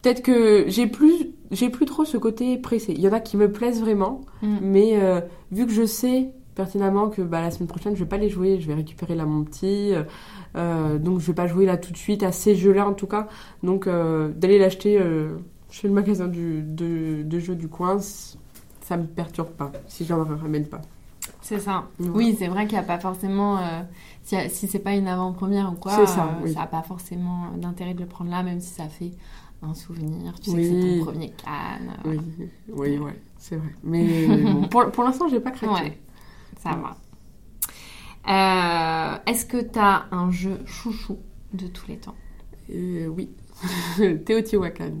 peut-être 0.00 0.22
que 0.22 0.64
j'ai 0.66 0.86
plus, 0.86 1.28
j'ai 1.50 1.68
plus 1.68 1.84
trop 1.84 2.06
ce 2.06 2.16
côté 2.16 2.56
pressé. 2.56 2.94
Il 2.96 3.00
y 3.02 3.08
en 3.08 3.12
a 3.12 3.20
qui 3.20 3.36
me 3.36 3.52
plaisent 3.52 3.82
vraiment, 3.82 4.22
Mm. 4.40 4.56
mais 4.62 4.90
euh, 4.94 5.20
vu 5.52 5.66
que 5.66 5.72
je 5.72 5.84
sais 5.84 6.30
pertinemment 6.54 7.08
que 7.08 7.22
bah, 7.22 7.40
la 7.40 7.50
semaine 7.50 7.68
prochaine, 7.68 7.94
je 7.96 8.00
vais 8.04 8.08
pas 8.08 8.16
les 8.18 8.28
jouer, 8.30 8.60
je 8.60 8.66
vais 8.66 8.74
récupérer 8.74 9.14
là 9.14 9.24
mon 9.26 9.44
petit. 9.44 9.92
euh, 9.94 10.04
euh, 10.56 10.98
donc 10.98 11.20
je 11.20 11.26
vais 11.26 11.34
pas 11.34 11.46
jouer 11.46 11.66
là 11.66 11.76
tout 11.76 11.92
de 11.92 11.96
suite 11.96 12.22
à 12.22 12.32
ces 12.32 12.54
jeux-là 12.54 12.86
en 12.88 12.92
tout 12.94 13.06
cas. 13.08 13.26
Donc 13.62 13.86
euh, 13.86 14.28
d'aller 14.30 14.58
l'acheter 14.58 14.98
euh, 15.00 15.36
chez 15.70 15.88
le 15.88 15.94
magasin 15.94 16.28
du, 16.28 16.62
de, 16.62 17.22
de 17.24 17.38
jeux 17.38 17.56
du 17.56 17.68
coin, 17.68 17.98
ça 18.00 18.96
me 18.96 19.04
perturbe 19.04 19.48
pas 19.50 19.72
si 19.88 20.04
j'en 20.04 20.22
ramène 20.24 20.66
pas. 20.66 20.80
C'est 21.40 21.58
ça. 21.58 21.84
Ouais. 22.00 22.08
Oui, 22.14 22.36
c'est 22.38 22.48
vrai 22.48 22.66
qu'il 22.66 22.78
n'y 22.78 22.84
a 22.84 22.86
pas 22.86 22.98
forcément. 22.98 23.58
si 24.22 24.36
si 24.50 24.66
c'est 24.68 24.78
pas 24.78 24.92
une 24.94 25.08
avant-première 25.08 25.72
ou 25.72 25.74
quoi, 25.76 25.92
C'est 25.92 26.06
ça, 26.06 26.24
euh, 26.24 26.44
oui. 26.44 26.52
ça 26.54 26.60
n'a 26.60 26.66
pas 26.66 26.82
forcément 26.82 27.48
d'intérêt 27.56 27.94
de 27.94 28.00
le 28.00 28.06
prendre 28.06 28.30
là, 28.30 28.42
même 28.42 28.60
si 28.60 28.70
ça 28.74 28.88
fait 28.88 29.10
un 29.62 29.74
souvenir. 29.74 30.34
Tu 30.40 30.50
sais 30.50 30.56
que 30.56 30.60
Oui. 30.62 30.80
c'est 30.82 30.98
ton 30.98 31.04
premier 31.04 31.30
Cannes. 31.30 31.92
euh, 32.06 32.10
Oui, 32.10 32.48
oui, 32.74 32.98
ouais, 32.98 33.20
c'est 33.38 33.56
vrai. 33.56 33.68
Mais 33.82 34.26
bon, 34.52 34.68
pour, 34.68 34.90
pour 34.90 35.04
l'instant, 35.04 35.28
j'ai 35.28 35.40
pas 35.40 35.50
craqué. 35.50 35.72
Ouais, 35.72 35.98
ça 36.64 36.70
va. 36.74 36.96
Euh, 38.26 39.18
Est-ce 39.30 39.44
que 39.46 39.58
tu 39.62 39.78
as 39.78 40.06
un 40.10 40.30
jeu 40.30 40.58
chouchou 40.66 41.18
de 41.52 41.66
tous 41.68 41.86
les 41.88 41.98
temps? 41.98 42.14
Euh, 42.70 43.06
oui, 43.06 43.30
Teotihuacan. 44.24 45.00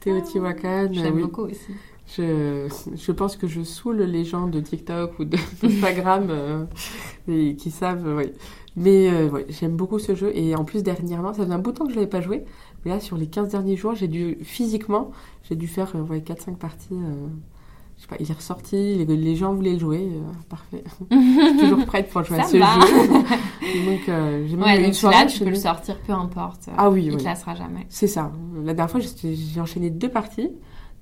Teotihuacan, 0.00 0.88
J'aime 0.92 1.14
oui. 1.16 1.22
beaucoup 1.22 1.42
aussi. 1.42 1.72
Je, 2.16 2.68
je 2.94 3.12
pense 3.12 3.36
que 3.36 3.48
je 3.48 3.62
saoule 3.62 4.02
les 4.02 4.24
gens 4.24 4.46
de 4.46 4.60
TikTok 4.60 5.18
ou 5.18 5.24
de- 5.24 5.36
d'Instagram 5.62 6.26
euh, 6.30 6.64
et 7.28 7.56
qui 7.56 7.70
savent, 7.70 8.06
oui. 8.16 8.32
Mais 8.76 9.08
euh, 9.10 9.28
ouais, 9.28 9.46
j'aime 9.48 9.74
beaucoup 9.76 9.98
ce 9.98 10.14
jeu 10.14 10.30
et 10.36 10.54
en 10.54 10.64
plus 10.64 10.82
dernièrement, 10.82 11.32
ça 11.34 11.42
faisait 11.42 11.54
un 11.54 11.58
bout 11.58 11.72
de 11.72 11.78
temps 11.78 11.84
que 11.86 11.90
je 11.92 11.96
l'avais 11.96 12.08
pas 12.08 12.20
joué. 12.20 12.44
Mais 12.84 12.92
là, 12.92 13.00
sur 13.00 13.16
les 13.16 13.26
15 13.26 13.48
derniers 13.48 13.76
jours, 13.76 13.94
j'ai 13.96 14.06
dû, 14.06 14.38
physiquement, 14.42 15.10
j'ai 15.48 15.56
dû 15.56 15.66
faire 15.66 15.92
euh, 15.96 16.00
ouais, 16.02 16.20
4-5 16.20 16.56
parties. 16.56 16.94
Euh, 18.12 18.16
je 18.18 18.24
sais 18.24 18.24
pas, 18.24 18.24
il 18.24 18.30
est 18.30 18.34
ressorti, 18.34 18.94
les, 19.04 19.04
les 19.16 19.36
gens 19.36 19.52
voulaient 19.54 19.72
le 19.74 19.78
jouer, 19.78 20.08
euh, 20.12 20.20
parfait. 20.48 20.84
je 21.10 21.48
suis 21.50 21.58
toujours 21.58 21.84
prête 21.86 22.08
pour 22.10 22.22
jouer 22.24 22.38
à 22.40 22.44
ce 22.44 22.56
va. 22.56 22.80
jeu. 22.80 23.18
Donc, 23.90 24.08
euh, 24.08 24.46
j'ai 24.48 24.56
même 24.56 24.64
Ouais, 24.64 24.78
une 24.78 24.84
donc 24.86 24.94
soirée, 24.94 25.16
là, 25.24 25.26
tu 25.26 25.38
peux 25.40 25.50
le 25.50 25.54
sortir 25.56 25.98
peu 26.06 26.12
importe. 26.12 26.68
Ah 26.76 26.88
oui, 26.90 27.04
Il 27.06 27.12
oui. 27.12 27.16
te 27.18 27.24
lassera 27.24 27.54
jamais. 27.54 27.86
C'est 27.88 28.06
ça. 28.06 28.30
La 28.64 28.74
dernière 28.74 28.90
fois, 28.90 29.00
j'ai 29.22 29.60
enchaîné 29.60 29.90
deux 29.90 30.08
parties 30.08 30.50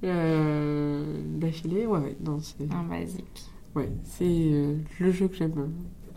euh, 0.05 1.05
d'affilée. 1.37 1.87
Ouais, 1.87 1.99
ouais, 1.99 2.17
non, 2.25 2.39
c'est 2.41 2.65
Un 2.73 2.83
basique. 2.85 3.45
ouais, 3.75 3.91
c'est 4.05 4.25
euh, 4.27 4.77
le 5.01 5.13
jeu 5.13 5.29
que 5.29 5.37
j'aime 5.37 5.71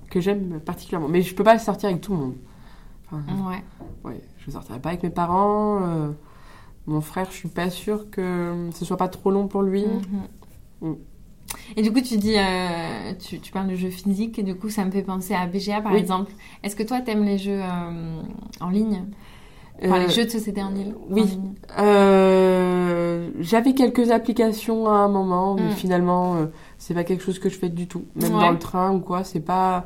que 0.09 0.21
j'aime 0.21 0.59
particulièrement. 0.61 1.09
Mais 1.09 1.21
je 1.21 1.35
peux 1.35 1.43
pas 1.43 1.53
le 1.53 1.59
sortir 1.59 1.89
avec 1.89 2.01
tout 2.01 2.13
le 2.13 2.19
monde. 2.19 2.35
Enfin, 3.11 3.21
Ouais. 3.49 3.63
ouais, 4.05 4.21
je 4.39 4.47
le 4.47 4.51
sortirai 4.53 4.79
pas 4.79 4.89
avec 4.89 5.03
mes 5.03 5.09
parents. 5.09 5.81
euh, 5.83 6.09
mon 6.87 7.01
frère, 7.01 7.27
je 7.29 7.35
suis 7.35 7.49
pas 7.49 7.69
sûre 7.69 8.09
que 8.09 8.69
ce 8.73 8.85
soit 8.85 8.95
pas 8.95 9.09
trop 9.09 9.29
long 9.31 9.47
pour 9.49 9.61
lui. 9.61 9.85
Mhm. 9.85 10.21
Mm. 10.81 10.93
Et 11.77 11.81
du 11.81 11.93
coup, 11.93 12.01
tu 12.01 12.17
dis, 12.17 12.35
euh, 12.37 13.13
tu, 13.19 13.39
tu 13.39 13.51
parles 13.51 13.67
de 13.67 13.75
jeux 13.75 13.89
physiques, 13.89 14.37
et 14.37 14.43
du 14.43 14.55
coup, 14.55 14.69
ça 14.69 14.83
me 14.85 14.91
fait 14.91 15.01
penser 15.03 15.33
à 15.33 15.45
BGA 15.47 15.81
par 15.81 15.93
Oui. 15.93 15.99
exemple. 15.99 16.31
Est-ce 16.63 16.75
que 16.75 16.83
toi, 16.83 16.99
t'aimes 17.01 17.23
les 17.23 17.37
jeux 17.37 17.61
euh, 17.61 18.21
en 18.59 18.69
ligne? 18.69 19.05
Enfin, 19.83 19.95
Euh, 19.99 20.07
les 20.07 20.09
jeux 20.09 20.25
de 20.25 20.29
société 20.29 20.61
en 20.63 20.71
ligne 20.71 20.93
oui. 21.09 21.39
J'avais 23.39 23.73
quelques 23.73 24.11
applications 24.11 24.87
à 24.87 24.93
un 24.97 25.07
moment, 25.07 25.55
mais 25.55 25.67
Mm. 25.67 25.71
finalement, 25.71 26.35
c'est 26.77 26.93
pas 26.93 27.03
quelque 27.03 27.23
chose 27.23 27.39
que 27.39 27.49
je 27.49 27.57
fais 27.57 27.69
du 27.69 27.87
tout. 27.87 28.05
Même 28.15 28.33
Ouais. 28.35 28.41
dans 28.41 28.51
le 28.51 28.59
train 28.59 28.93
ou 28.93 28.99
quoi, 28.99 29.23
c'est 29.23 29.39
pas, 29.39 29.85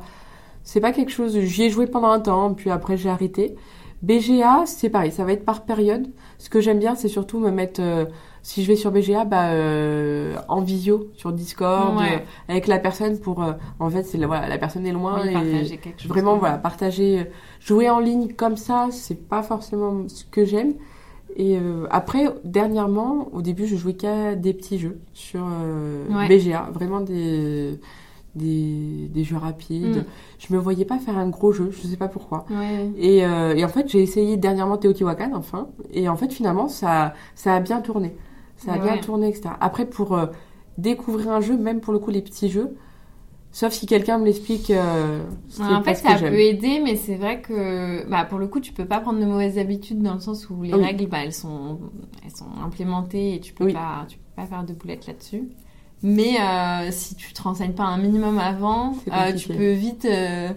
c'est 0.64 0.80
pas 0.80 0.92
quelque 0.92 1.10
chose. 1.12 1.38
J'y 1.40 1.64
ai 1.64 1.70
joué 1.70 1.86
pendant 1.86 2.08
un 2.10 2.20
temps, 2.20 2.54
puis 2.54 2.70
après 2.70 2.96
j'ai 2.96 3.08
arrêté. 3.10 3.54
BGA, 4.02 4.62
c'est 4.66 4.88
pareil, 4.90 5.12
ça 5.12 5.24
va 5.24 5.32
être 5.32 5.44
par 5.44 5.62
période. 5.64 6.08
Ce 6.38 6.48
que 6.50 6.60
j'aime 6.60 6.78
bien, 6.78 6.94
c'est 6.96 7.08
surtout 7.08 7.38
me 7.38 7.50
mettre. 7.50 7.80
euh, 7.80 8.04
si 8.42 8.62
je 8.62 8.68
vais 8.68 8.76
sur 8.76 8.90
BGA, 8.90 9.24
bah, 9.24 9.50
euh, 9.52 10.34
en 10.48 10.60
visio, 10.62 11.08
sur 11.14 11.32
Discord, 11.32 11.96
Ouais. 11.98 12.16
euh, 12.16 12.18
avec 12.52 12.66
la 12.66 12.78
personne 12.78 13.18
pour. 13.18 13.42
euh, 13.42 13.52
en 13.78 13.88
fait, 13.88 14.02
c'est 14.02 14.18
la, 14.18 14.26
voilà, 14.26 14.48
la 14.48 14.58
personne 14.58 14.84
est 14.86 14.92
loin 14.92 15.20
Oui, 15.22 15.28
et 15.30 15.32
partager 15.32 15.76
quelque 15.78 16.00
chose. 16.02 16.08
Vraiment, 16.08 16.36
voilà, 16.38 16.58
partager, 16.58 17.20
euh, 17.20 17.24
jouer 17.60 17.88
en 17.88 18.00
ligne 18.00 18.32
comme 18.34 18.56
ça, 18.56 18.88
c'est 18.90 19.28
pas 19.28 19.42
forcément 19.42 20.08
ce 20.08 20.24
que 20.24 20.44
j'aime. 20.44 20.74
Et 21.36 21.56
euh, 21.56 21.86
après, 21.90 22.26
dernièrement, 22.44 23.28
au 23.32 23.40
début, 23.42 23.66
je 23.66 23.76
jouais 23.76 23.94
qu'à 23.94 24.34
des 24.34 24.52
petits 24.52 24.78
jeux 24.78 24.98
sur 25.14 25.40
euh, 25.46 26.04
Ouais. 26.10 26.28
BGA, 26.28 26.68
vraiment 26.74 27.00
des, 27.00 27.78
des, 28.34 29.08
des 29.08 29.24
jeux 29.24 29.36
rapides. 29.36 29.98
Mm. 29.98 30.04
Je 30.38 30.54
me 30.54 30.58
voyais 30.58 30.84
pas 30.84 30.98
faire 30.98 31.16
un 31.16 31.28
gros 31.28 31.52
jeu, 31.52 31.70
je 31.70 31.86
sais 31.86 31.96
pas 31.96 32.08
pourquoi. 32.08 32.44
Ouais. 32.50 32.90
Et, 32.98 33.24
euh, 33.24 33.54
et 33.54 33.64
en 33.64 33.68
fait, 33.68 33.88
j'ai 33.88 34.02
essayé 34.02 34.36
dernièrement 34.36 34.76
Teotihuacan, 34.76 35.30
enfin. 35.34 35.68
Et 35.92 36.08
en 36.08 36.16
fait, 36.16 36.32
finalement, 36.32 36.68
ça, 36.68 37.14
ça 37.34 37.54
a 37.54 37.60
bien 37.60 37.80
tourné. 37.80 38.14
Ça 38.64 38.72
a 38.74 38.78
Ouais. 38.78 38.82
bien 38.84 38.96
tourné, 38.98 39.28
etc. 39.28 39.50
Après, 39.60 39.86
pour 39.86 40.14
euh, 40.16 40.26
découvrir 40.78 41.30
un 41.30 41.40
jeu, 41.40 41.56
même 41.56 41.80
pour 41.80 41.92
le 41.92 41.98
coup, 41.98 42.10
les 42.10 42.22
petits 42.22 42.48
jeux, 42.48 42.76
sauf 43.50 43.72
si 43.72 43.86
quelqu'un 43.86 44.18
me 44.18 44.24
l'explique, 44.24 44.70
euh, 44.70 45.22
Ouais, 45.58 45.64
en 45.66 45.82
fait, 45.82 45.94
ça 45.96 46.16
peut 46.16 46.40
aider, 46.40 46.80
mais 46.82 46.96
c'est 46.96 47.16
vrai 47.16 47.40
que, 47.42 48.08
bah, 48.08 48.24
pour 48.24 48.38
le 48.38 48.46
coup, 48.46 48.60
tu 48.60 48.72
peux 48.72 48.86
pas 48.86 49.00
prendre 49.00 49.20
de 49.20 49.24
mauvaises 49.26 49.58
habitudes 49.58 50.00
dans 50.02 50.14
le 50.14 50.20
sens 50.20 50.48
où 50.48 50.62
les 50.62 50.72
Oui. 50.74 50.82
règles, 50.82 51.06
bah, 51.08 51.18
elles 51.24 51.32
sont, 51.34 51.78
elles 52.24 52.30
sont 52.30 52.46
implémentées 52.64 53.34
et 53.34 53.40
tu 53.40 53.52
peux 53.52 53.64
Oui. 53.64 53.72
pas, 53.72 54.06
tu 54.08 54.18
peux 54.18 54.24
pas 54.36 54.46
faire 54.46 54.64
de 54.64 54.72
boulettes 54.72 55.06
là-dessus. 55.06 55.48
Mais 56.02 56.40
euh, 56.40 56.88
si 56.90 57.14
tu 57.14 57.32
te 57.32 57.42
renseignes 57.42 57.74
pas 57.74 57.84
un 57.84 57.96
minimum 57.96 58.38
avant, 58.38 58.96
euh, 59.12 59.32
tu 59.34 59.48
peux 59.48 59.70
vite, 59.70 60.04
euh, 60.04 60.48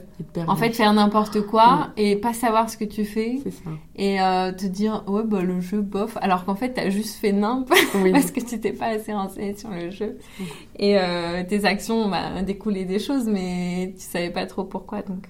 en 0.47 0.55
fait, 0.55 0.71
faire 0.71 0.91
n'importe 0.93 1.41
quoi 1.41 1.89
et 1.97 2.15
pas 2.15 2.33
savoir 2.33 2.69
ce 2.69 2.77
que 2.77 2.85
tu 2.85 3.05
fais 3.05 3.39
ça. 3.43 3.69
et 3.95 4.17
te 4.57 4.65
dire 4.65 5.03
ouais 5.07 5.23
bah 5.23 5.41
le 5.41 5.61
jeu 5.61 5.81
bof, 5.81 6.17
alors 6.21 6.45
qu'en 6.45 6.55
fait 6.55 6.73
t'as 6.73 6.89
juste 6.89 7.15
fait 7.15 7.31
nimp 7.31 7.71
Oui. 7.95 8.11
parce 8.11 8.31
que 8.31 8.39
tu 8.39 8.59
t'es 8.59 8.73
pas 8.73 8.87
assez 8.87 9.13
renseigné 9.13 9.55
sur 9.55 9.69
le 9.69 9.91
jeu 9.91 10.17
et 10.79 10.97
tes 11.47 11.65
actions 11.65 12.09
bah, 12.09 12.41
découlaient 12.41 12.85
des 12.85 12.99
choses 12.99 13.27
mais 13.27 13.93
tu 13.97 14.03
savais 14.03 14.31
pas 14.31 14.45
trop 14.45 14.63
pourquoi 14.63 15.01
donc. 15.01 15.27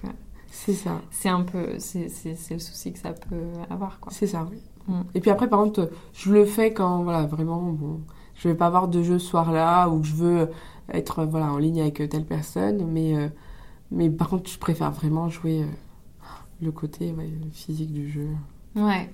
C'est 0.50 0.72
ça. 0.72 1.02
c'est 1.10 1.28
un 1.28 1.42
peu 1.42 1.74
c'est 1.78 2.08
le 2.50 2.58
souci 2.58 2.92
que 2.92 2.98
ça 2.98 3.12
peut 3.12 3.52
avoir 3.68 4.00
quoi 4.00 4.10
C'est 4.10 4.26
ça, 4.26 4.46
oui. 4.50 4.58
Mm. 4.88 5.02
Et 5.14 5.20
puis 5.20 5.30
après, 5.30 5.48
par 5.48 5.60
contre, 5.60 5.90
je 6.14 6.32
le 6.32 6.44
fais 6.44 6.72
quand, 6.72 7.02
voilà, 7.02 7.26
vraiment, 7.26 7.60
bon, 7.62 8.00
je 8.46 8.52
vais 8.52 8.56
pas 8.56 8.66
avoir 8.66 8.86
de 8.88 9.02
jeu 9.02 9.18
ce 9.18 9.26
soir-là 9.28 9.88
ou 9.88 10.00
que 10.00 10.06
je 10.06 10.14
veux 10.14 10.50
être, 10.92 11.24
voilà, 11.24 11.52
en 11.52 11.58
ligne 11.58 11.80
avec 11.80 11.94
telle 12.08 12.24
personne, 12.24 12.86
mais, 12.86 13.16
euh, 13.16 13.28
mais 13.90 14.08
par 14.08 14.28
contre, 14.28 14.48
je 14.48 14.58
préfère 14.58 14.92
vraiment 14.92 15.28
jouer 15.28 15.62
euh, 15.62 15.66
le 16.62 16.70
côté 16.70 17.12
ouais, 17.12 17.28
physique 17.52 17.92
du 17.92 18.08
jeu, 18.08 18.28
ouais, 18.76 19.12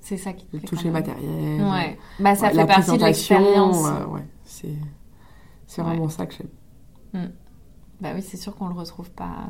c'est 0.00 0.18
ça 0.18 0.34
qui 0.34 0.46
le 0.52 0.60
toucher 0.60 0.90
matériel, 0.90 1.62
ouais. 1.62 1.98
bah 2.20 2.34
ça 2.34 2.44
ouais, 2.46 2.50
fait 2.50 2.56
la 2.56 2.66
partie 2.66 2.98
de 2.98 3.04
l'expérience. 3.04 3.84
euh, 3.86 4.06
ouais, 4.06 4.26
c'est, 4.44 4.74
c'est 5.66 5.80
vraiment 5.80 6.10
ça 6.10 6.26
que 6.26 6.34
j'aime. 6.34 7.30
bah 8.02 8.10
oui 8.14 8.20
c'est 8.22 8.36
sûr 8.36 8.54
qu'on 8.54 8.68
le 8.68 8.74
retrouve 8.74 9.10
pas 9.10 9.46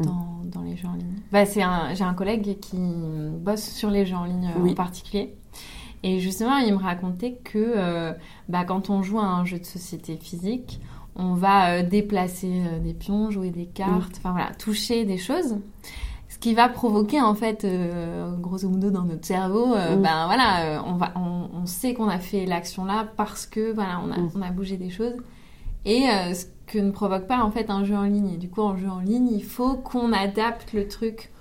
Mm. 0.00 0.04
dans, 0.04 0.42
dans 0.44 0.62
les 0.62 0.76
jeux 0.76 0.86
en 0.86 0.92
ligne. 0.94 1.16
Bah 1.32 1.44
c'est 1.44 1.60
un 1.62 1.92
j'ai 1.94 2.04
un 2.04 2.14
collègue 2.14 2.60
qui 2.60 2.78
bosse 3.40 3.64
sur 3.64 3.90
les 3.90 4.06
jeux 4.06 4.14
en 4.14 4.26
ligne 4.26 4.46
euh, 4.56 4.60
Oui. 4.60 4.70
en 4.70 4.74
particulier 4.74 5.36
et 6.02 6.18
justement 6.20 6.56
il 6.58 6.72
me 6.72 6.78
racontait 6.82 7.34
que 7.44 7.58
euh, 7.58 8.12
bah 8.48 8.64
quand 8.64 8.90
on 8.90 9.02
joue 9.02 9.18
à 9.18 9.24
un 9.24 9.44
jeu 9.44 9.58
de 9.58 9.64
société 9.64 10.16
physique 10.16 10.80
on 11.16 11.34
va 11.34 11.72
euh, 11.78 11.82
déplacer 11.82 12.52
euh, 12.66 12.78
des 12.78 12.94
pions 12.94 13.30
jouer 13.30 13.50
des 13.50 13.66
cartes 13.66 14.14
enfin 14.18 14.32
voilà 14.32 14.50
toucher 14.54 15.04
des 15.04 15.18
choses 15.18 15.56
ce 16.28 16.38
qui 16.38 16.54
va 16.54 16.68
provoquer 16.68 17.20
en 17.20 17.34
fait 17.34 17.64
euh, 17.64 18.30
grosso 18.36 18.68
modo 18.68 18.90
dans 18.90 19.02
notre 19.04 19.26
cerveau 19.26 19.74
euh, 19.74 19.96
Mm. 19.96 20.02
ben 20.02 20.26
voilà 20.26 20.84
on 20.86 20.94
va 20.94 21.12
on, 21.16 21.48
on 21.62 21.66
sait 21.66 21.94
qu'on 21.94 22.08
a 22.08 22.18
fait 22.18 22.46
l'action 22.46 22.84
là 22.84 23.08
parce 23.16 23.46
que 23.46 23.72
voilà 23.72 24.00
on 24.06 24.12
a 24.12 24.18
Mm. 24.18 24.30
on 24.36 24.42
a 24.42 24.50
bougé 24.50 24.76
des 24.76 24.90
choses 24.90 25.14
et 25.84 26.04
euh, 26.10 26.34
ce 26.34 26.44
que 26.66 26.78
ne 26.78 26.90
provoque 26.90 27.26
pas 27.26 27.42
en 27.42 27.50
fait 27.50 27.70
un 27.70 27.82
jeu 27.82 27.96
en 27.96 28.02
ligne 28.04 28.28
et 28.34 28.36
du 28.36 28.48
coup 28.50 28.60
en 28.60 28.76
jeu 28.76 28.88
en 28.88 29.00
ligne 29.00 29.30
il 29.32 29.42
faut 29.42 29.74
qu'on 29.76 30.12
adapte 30.12 30.72
le 30.74 30.86
truc 30.86 31.32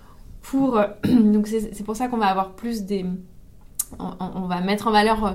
pour 0.41 0.79
donc 1.05 1.47
c'est 1.47 1.83
pour 1.83 1.95
ça 1.97 2.07
qu'on 2.07 2.17
va 2.17 2.27
avoir 2.27 2.53
plus 2.53 2.83
des 2.83 3.05
on, 3.99 4.47
va 4.47 4.61
mettre 4.61 4.87
en 4.87 4.91
valeur 4.91 5.25
euh, 5.25 5.31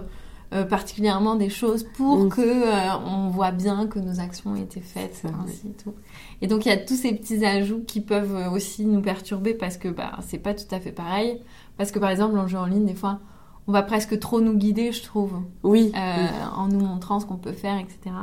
euh, 0.52 0.64
particulièrement 0.64 1.34
des 1.34 1.48
choses 1.48 1.84
pour 1.96 2.24
Mm. 2.24 2.28
que 2.28 2.40
euh, 2.40 2.98
on 3.06 3.28
voit 3.28 3.52
bien 3.52 3.86
que 3.86 3.98
nos 3.98 4.20
actions 4.20 4.50
ont 4.52 4.56
été 4.56 4.80
faites 4.80 5.22
ainsi 5.24 5.68
et 5.68 5.82
tout 5.82 5.94
et 6.42 6.46
donc 6.46 6.66
il 6.66 6.68
y 6.68 6.72
a 6.72 6.76
tous 6.76 6.96
ces 6.96 7.14
petits 7.14 7.44
ajouts 7.44 7.82
qui 7.86 8.00
peuvent 8.00 8.52
aussi 8.52 8.84
nous 8.84 9.00
perturber 9.00 9.54
parce 9.54 9.76
que 9.78 9.88
bah 9.88 10.12
c'est 10.20 10.38
pas 10.38 10.52
tout 10.54 10.72
à 10.74 10.78
fait 10.80 10.92
pareil 10.92 11.40
parce 11.78 11.90
que 11.90 11.98
par 11.98 12.10
exemple 12.10 12.38
en 12.38 12.46
jeu 12.48 12.58
en 12.58 12.66
ligne 12.66 12.84
des 12.84 12.94
fois 12.94 13.20
on 13.66 13.72
va 13.72 13.82
presque 13.82 14.18
trop 14.18 14.40
nous 14.40 14.54
guider 14.54 14.92
je 14.92 15.02
trouve 15.02 15.34
Oui, 15.62 15.92
euh, 15.94 15.98
oui. 16.18 16.28
en 16.56 16.68
nous 16.68 16.80
montrant 16.80 17.20
ce 17.20 17.26
qu'on 17.26 17.36
peut 17.36 17.52
faire, 17.52 17.78
etc. 17.78 18.14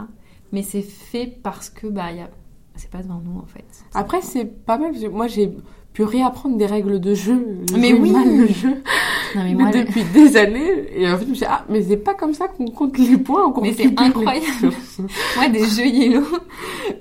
Mais 0.51 0.63
c'est 0.63 0.81
fait 0.81 1.39
parce 1.41 1.69
que 1.69 1.87
bah 1.87 2.11
y 2.11 2.19
a... 2.21 2.29
c'est 2.75 2.89
pas 2.89 3.01
devant 3.01 3.21
nous 3.23 3.39
en 3.39 3.45
fait. 3.45 3.65
Après, 3.93 4.21
c'est 4.21 4.45
pas 4.45 4.77
mal, 4.77 4.93
moi, 5.11 5.27
j'ai 5.27 5.55
pu 5.93 6.03
réapprendre 6.03 6.57
des 6.57 6.65
règles 6.65 6.99
de 6.99 7.13
jeu. 7.13 7.45
Je 7.71 7.75
Mais 7.77 7.93
oui. 7.93 8.11
mal 8.11 8.37
le 8.37 8.47
jeu. 8.47 8.75
Non 9.35 9.43
mais 9.43 9.49
Mais 9.53 9.61
moi, 9.63 9.71
le- 9.71 9.83
depuis 9.83 10.03
des 10.05 10.35
années, 10.37 10.87
et 10.95 11.07
en 11.07 11.15
fait, 11.15 11.25
je 11.25 11.29
me 11.29 11.35
suis 11.35 11.45
dit, 11.45 11.51
ah, 11.51 11.63
mais 11.69 11.83
c'est 11.83 11.97
pas 11.97 12.15
comme 12.15 12.33
ça 12.33 12.47
qu'on 12.47 12.65
compte 12.71 12.97
les 12.97 13.15
points, 13.17 13.51
qu'on 13.51 13.61
Mais 13.61 13.73
c'est 13.73 13.93
incroyable. 13.99 14.45
moi 15.35 15.47
des 15.49 15.65
jeux 15.65 15.85
Yellow 15.85 16.21
où 16.23 16.35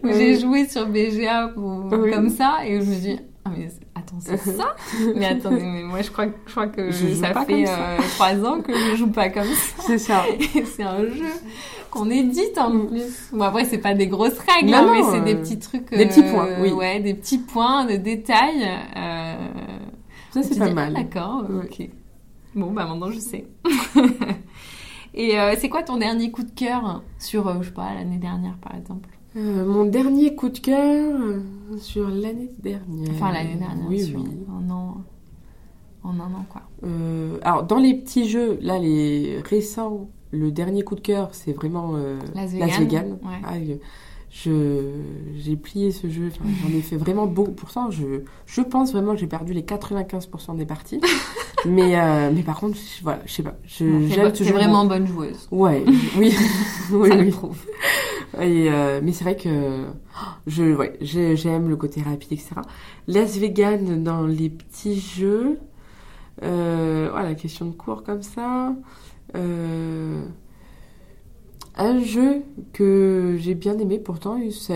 Oui. 0.02 0.12
j'ai 0.14 0.38
joué 0.38 0.68
sur 0.68 0.86
BGA 0.86 1.48
pour- 1.54 1.86
Oui. 1.90 2.10
comme 2.10 2.28
ça 2.28 2.58
et 2.66 2.82
je 2.82 2.84
me 2.86 2.94
dis 2.96 3.18
ah 3.46 3.50
mais 3.56 3.68
attends 3.94 4.18
c'est 4.20 4.36
ça? 4.36 4.76
Mais 5.16 5.24
attendez 5.24 5.62
mais 5.62 5.82
moi 5.84 6.02
je 6.02 6.10
crois 6.10 6.26
que 6.26 6.34
je 6.46 6.50
crois 6.50 6.66
que 6.66 6.90
Je 6.90 7.14
ça 7.14 7.32
fait 7.46 7.64
euh, 7.66 7.96
trois 8.16 8.34
ans 8.44 8.60
que 8.60 8.74
je 8.74 8.96
joue 8.96 9.08
pas 9.10 9.30
comme 9.30 9.44
ça. 9.44 9.82
C'est 9.86 9.96
ça. 9.98 10.24
Et 10.54 10.64
c'est 10.66 10.82
un 10.82 11.04
jeu 11.04 11.32
qu'on 11.90 12.10
édite 12.10 12.58
en 12.58 12.70
Mm. 12.72 12.86
plus. 12.88 13.30
Bon 13.32 13.42
après 13.42 13.64
c'est 13.64 13.78
pas 13.78 13.94
des 13.94 14.06
grosses 14.06 14.38
règles, 14.38 14.70
Non, 14.70 14.78
hein, 14.78 14.92
mais 14.92 15.02
c'est 15.10 15.20
des 15.24 15.34
euh, 15.34 15.40
petits 15.42 15.58
trucs. 15.58 15.90
des 15.90 16.06
petits 16.06 16.22
points, 16.22 16.48
oui. 16.60 16.72
Ouais, 16.72 17.00
des 17.00 17.14
petits 17.14 17.38
points 17.38 17.84
de 17.86 17.96
détails. 17.96 18.68
euh, 18.96 19.48
Ça, 20.32 20.42
c'est 20.42 20.58
pas 20.58 20.68
dis, 20.68 20.74
mal. 20.74 20.94
ah, 20.96 21.02
D'accord, 21.02 21.44
Ouais. 21.48 21.64
ok. 21.64 21.88
Bon, 22.54 22.70
bah 22.72 22.86
maintenant 22.86 23.10
je 23.10 23.18
sais. 23.18 23.46
Et 25.14 25.38
euh, 25.38 25.54
c'est 25.58 25.68
quoi 25.68 25.82
ton 25.82 25.96
dernier 25.96 26.30
coup 26.30 26.42
de 26.42 26.50
cœur 26.50 27.02
sur, 27.18 27.48
euh, 27.48 27.54
je 27.62 27.68
sais 27.68 27.74
pas, 27.74 27.94
l'année 27.94 28.18
dernière 28.18 28.56
par 28.58 28.74
exemple? 28.76 29.08
Euh, 29.36 29.64
mon 29.66 29.84
dernier 29.84 30.34
coup 30.34 30.48
de 30.48 30.58
cœur 30.58 31.14
euh, 31.20 31.40
sur 31.78 32.08
l'année 32.08 32.50
dernière. 32.60 33.10
Enfin, 33.12 33.32
l'année 33.32 33.56
dernière, 33.56 33.88
Oui, 33.88 34.00
sur 34.04 34.18
oui. 34.20 34.26
un 34.50 34.70
an. 34.70 34.98
En 36.04 36.14
un 36.20 36.32
an, 36.32 36.44
quoi. 36.48 36.62
Euh, 36.84 37.38
alors, 37.42 37.64
dans 37.64 37.78
les 37.78 37.94
petits 37.94 38.28
jeux, 38.28 38.58
là, 38.62 38.78
les 38.78 39.40
récents, 39.44 40.08
le 40.30 40.50
dernier 40.50 40.82
coup 40.82 40.94
de 40.94 41.00
cœur, 41.00 41.28
c'est 41.32 41.52
vraiment 41.52 41.92
euh, 41.96 42.18
Las 42.34 42.52
Las 42.54 42.78
Vegas. 42.78 42.78
Vegas. 42.78 43.02
Ouais. 43.22 43.40
Ah, 43.44 43.54
je- 44.30 44.92
j'ai 45.38 45.56
plié 45.56 45.90
ce 45.90 46.08
jeu, 46.10 46.30
enfin, 46.30 46.44
j'en 46.62 46.76
ai 46.76 46.82
fait 46.82 46.96
vraiment 46.96 47.26
beaucoup. 47.26 47.52
Pourtant, 47.52 47.90
je, 47.90 48.20
je 48.46 48.60
pense 48.60 48.92
vraiment 48.92 49.14
que 49.14 49.20
j'ai 49.20 49.26
perdu 49.26 49.54
les 49.54 49.62
95% 49.62 50.54
des 50.56 50.66
parties. 50.66 51.00
mais, 51.66 51.98
euh, 51.98 52.30
mais 52.34 52.42
par 52.42 52.60
contre, 52.60 52.76
je- 52.76 53.02
voilà, 53.02 53.20
je 53.24 53.32
sais 53.32 53.42
pas. 53.42 53.56
Je, 53.64 54.06
j'aime 54.08 54.34
ce 54.34 54.44
jeu. 54.44 54.52
vraiment 54.52 54.84
bonne 54.84 55.06
joueuse. 55.06 55.48
Ouais, 55.50 55.82
oui, 56.18 56.34
oui, 56.92 57.08
Ça 57.08 57.16
le 57.16 57.22
oui. 57.24 57.30
prouve. 57.30 57.58
Et, 58.40 58.70
euh, 58.70 59.00
mais 59.02 59.12
c'est 59.12 59.24
vrai 59.24 59.34
que 59.36 59.84
je, 60.46 60.74
ouais, 60.74 60.92
j'ai- 61.00 61.34
j'aime 61.34 61.70
le 61.70 61.76
côté 61.76 62.02
rapide, 62.02 62.32
etc. 62.32 62.56
Las 63.06 63.38
Vegas 63.38 63.78
dans 63.78 64.26
les 64.26 64.50
petits 64.50 65.00
jeux, 65.00 65.58
euh, 66.42 67.08
voilà, 67.10 67.34
question 67.34 67.64
de 67.66 67.72
cours 67.72 68.02
comme 68.04 68.22
ça. 68.22 68.74
Euh, 69.36 70.22
un 71.76 72.00
jeu 72.00 72.42
que 72.72 73.36
j'ai 73.38 73.54
bien 73.54 73.78
aimé, 73.78 73.98
pourtant 73.98 74.38
ça 74.50 74.74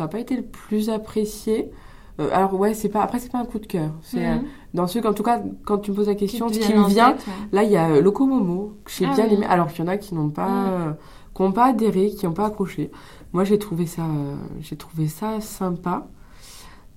n'a 0.00 0.08
pas 0.08 0.18
été 0.20 0.36
le 0.36 0.42
plus 0.42 0.90
apprécié. 0.90 1.70
Euh, 2.18 2.28
alors 2.32 2.54
ouais, 2.54 2.74
c'est 2.74 2.88
pas 2.88 3.02
après 3.02 3.18
c'est 3.18 3.30
pas 3.30 3.38
un 3.38 3.44
coup 3.44 3.58
de 3.58 3.66
cœur. 3.66 3.90
C'est 4.02 4.26
euh, 4.26 4.34
Mhm. 4.36 4.44
dans 4.74 4.86
ceux 4.86 5.00
qu'en 5.02 5.12
tout 5.14 5.22
cas 5.22 5.40
quand 5.64 5.78
tu 5.78 5.90
me 5.92 5.96
poses 5.96 6.08
la 6.08 6.14
question, 6.14 6.48
ce 6.48 6.58
qui 6.58 6.72
me 6.74 6.80
en 6.80 6.86
vient, 6.88 7.12
tête, 7.12 7.26
ouais. 7.26 7.32
Là, 7.52 7.62
il 7.62 7.70
y 7.70 7.76
a 7.76 7.90
euh, 7.90 8.00
Locomomo, 8.02 8.76
que 8.84 8.90
j'ai 8.90 9.06
Ah 9.06 9.14
bien 9.14 9.26
oui. 9.28 9.34
aimé. 9.34 9.46
Alors 9.46 9.68
qu'il 9.72 9.84
y 9.84 9.88
en 9.88 9.90
a 9.90 9.96
qui 9.96 10.14
n'ont 10.14 10.30
pas, 10.30 10.68
euh, 10.68 10.92
qui 11.34 11.42
n'ont 11.42 11.52
pas 11.52 11.66
adhéré, 11.66 12.10
qui 12.10 12.26
n'ont 12.26 12.32
pas 12.32 12.46
accroché. 12.46 12.90
Moi, 13.32 13.44
j'ai 13.44 13.58
trouvé 13.58 13.86
ça, 13.86 14.02
euh, 14.02 14.34
j'ai 14.60 14.76
trouvé 14.76 15.08
ça 15.08 15.40
sympa. 15.40 16.06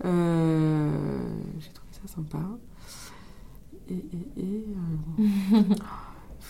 Euh, 0.06 0.90
j'ai 1.60 1.72
trouvé 1.72 1.92
ça 1.92 2.14
sympa. 2.14 2.40
Et, 3.90 3.94
et, 3.96 4.42
et, 4.42 4.66
euh, 5.20 5.62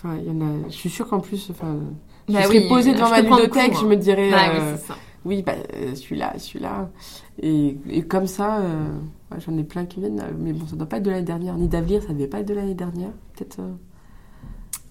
enfin, 0.04 0.16
il 0.18 0.28
y 0.28 0.32
en 0.32 0.42
a. 0.42 0.70
Je 0.70 0.74
suis 0.76 0.90
sûre 0.90 1.08
qu'en 1.08 1.20
plus, 1.20 1.50
enfin, 1.52 1.76
je 2.28 2.34
Bah 2.34 2.44
serais 2.44 2.60
oui, 2.60 2.70
posée 2.70 2.94
devant 2.94 3.10
ma 3.10 3.22
bibliothèque, 3.22 3.76
je 3.80 3.86
me 3.86 3.96
dirais. 3.96 4.32
Ouais, 4.32 4.50
euh, 4.60 4.76
oui, 5.26 5.42
bah, 5.44 5.54
euh, 5.76 5.96
celui-là, 5.96 6.34
celui-là. 6.38 6.90
Et, 7.42 7.78
et 7.90 8.02
comme 8.04 8.28
ça, 8.28 8.58
euh, 8.60 8.88
ouais, 9.32 9.38
j'en 9.40 9.58
ai 9.58 9.64
plein 9.64 9.86
qui 9.86 10.00
viennent. 10.00 10.24
Mais 10.40 10.54
bon, 10.54 10.66
ça 10.68 10.76
doit 10.76 10.88
pas 10.88 10.98
être 10.98 11.04
de 11.04 11.12
l'année 11.12 11.24
dernière. 11.24 11.56
Ni 11.56 11.68
d'avenir, 11.68 12.02
ça 12.04 12.14
devait 12.14 12.28
pas 12.28 12.40
être 12.40 12.48
de 12.48 12.54
l'année 12.54 12.76
dernière. 12.76 13.12
Peut-être. 13.36 13.60
euh, 13.60 13.72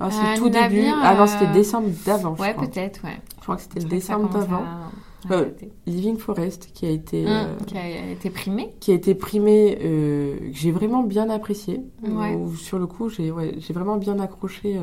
Ah, 0.00 0.11
c'est 0.11 0.38
tout 0.38 0.48
début. 0.48 0.84
Ah 1.02 1.14
non, 1.16 1.26
c'était 1.26 1.46
décembre 1.52 1.88
d'avant, 2.06 2.34
Ouais, 2.36 2.54
peut-être, 2.54 3.02
ouais. 3.04 3.20
Je 3.38 3.42
crois 3.42 3.56
que 3.56 3.62
c'était 3.62 3.80
le 3.80 3.88
décembre 3.88 4.28
d'avant. 4.30 4.62
à 4.62 4.90
Euh. 5.31 5.51
Living 5.87 6.16
Forest, 6.18 6.70
qui 6.72 6.87
a 6.87 6.91
été, 6.91 7.24
Hum, 7.26 7.31
euh, 7.33 7.55
Qui 7.66 7.76
a 7.79 8.11
été 8.11 8.31
primé. 8.31 8.74
qui 8.81 8.91
a 8.93 8.95
été 8.95 9.14
primé, 9.14 9.79
euh, 9.83 10.39
que 10.39 10.53
j'ai 10.53 10.70
vraiment 10.72 11.03
bien 11.03 11.29
apprécié. 11.31 11.81
Ouais. 12.03 12.35
Où, 12.35 12.55
sur 12.57 12.79
le 12.79 12.87
coup, 12.87 13.09
j'ai 13.09 13.31
ouais, 13.31 13.55
j'ai 13.59 13.72
vraiment 13.72 13.97
bien 13.97 14.18
accroché 14.20 14.81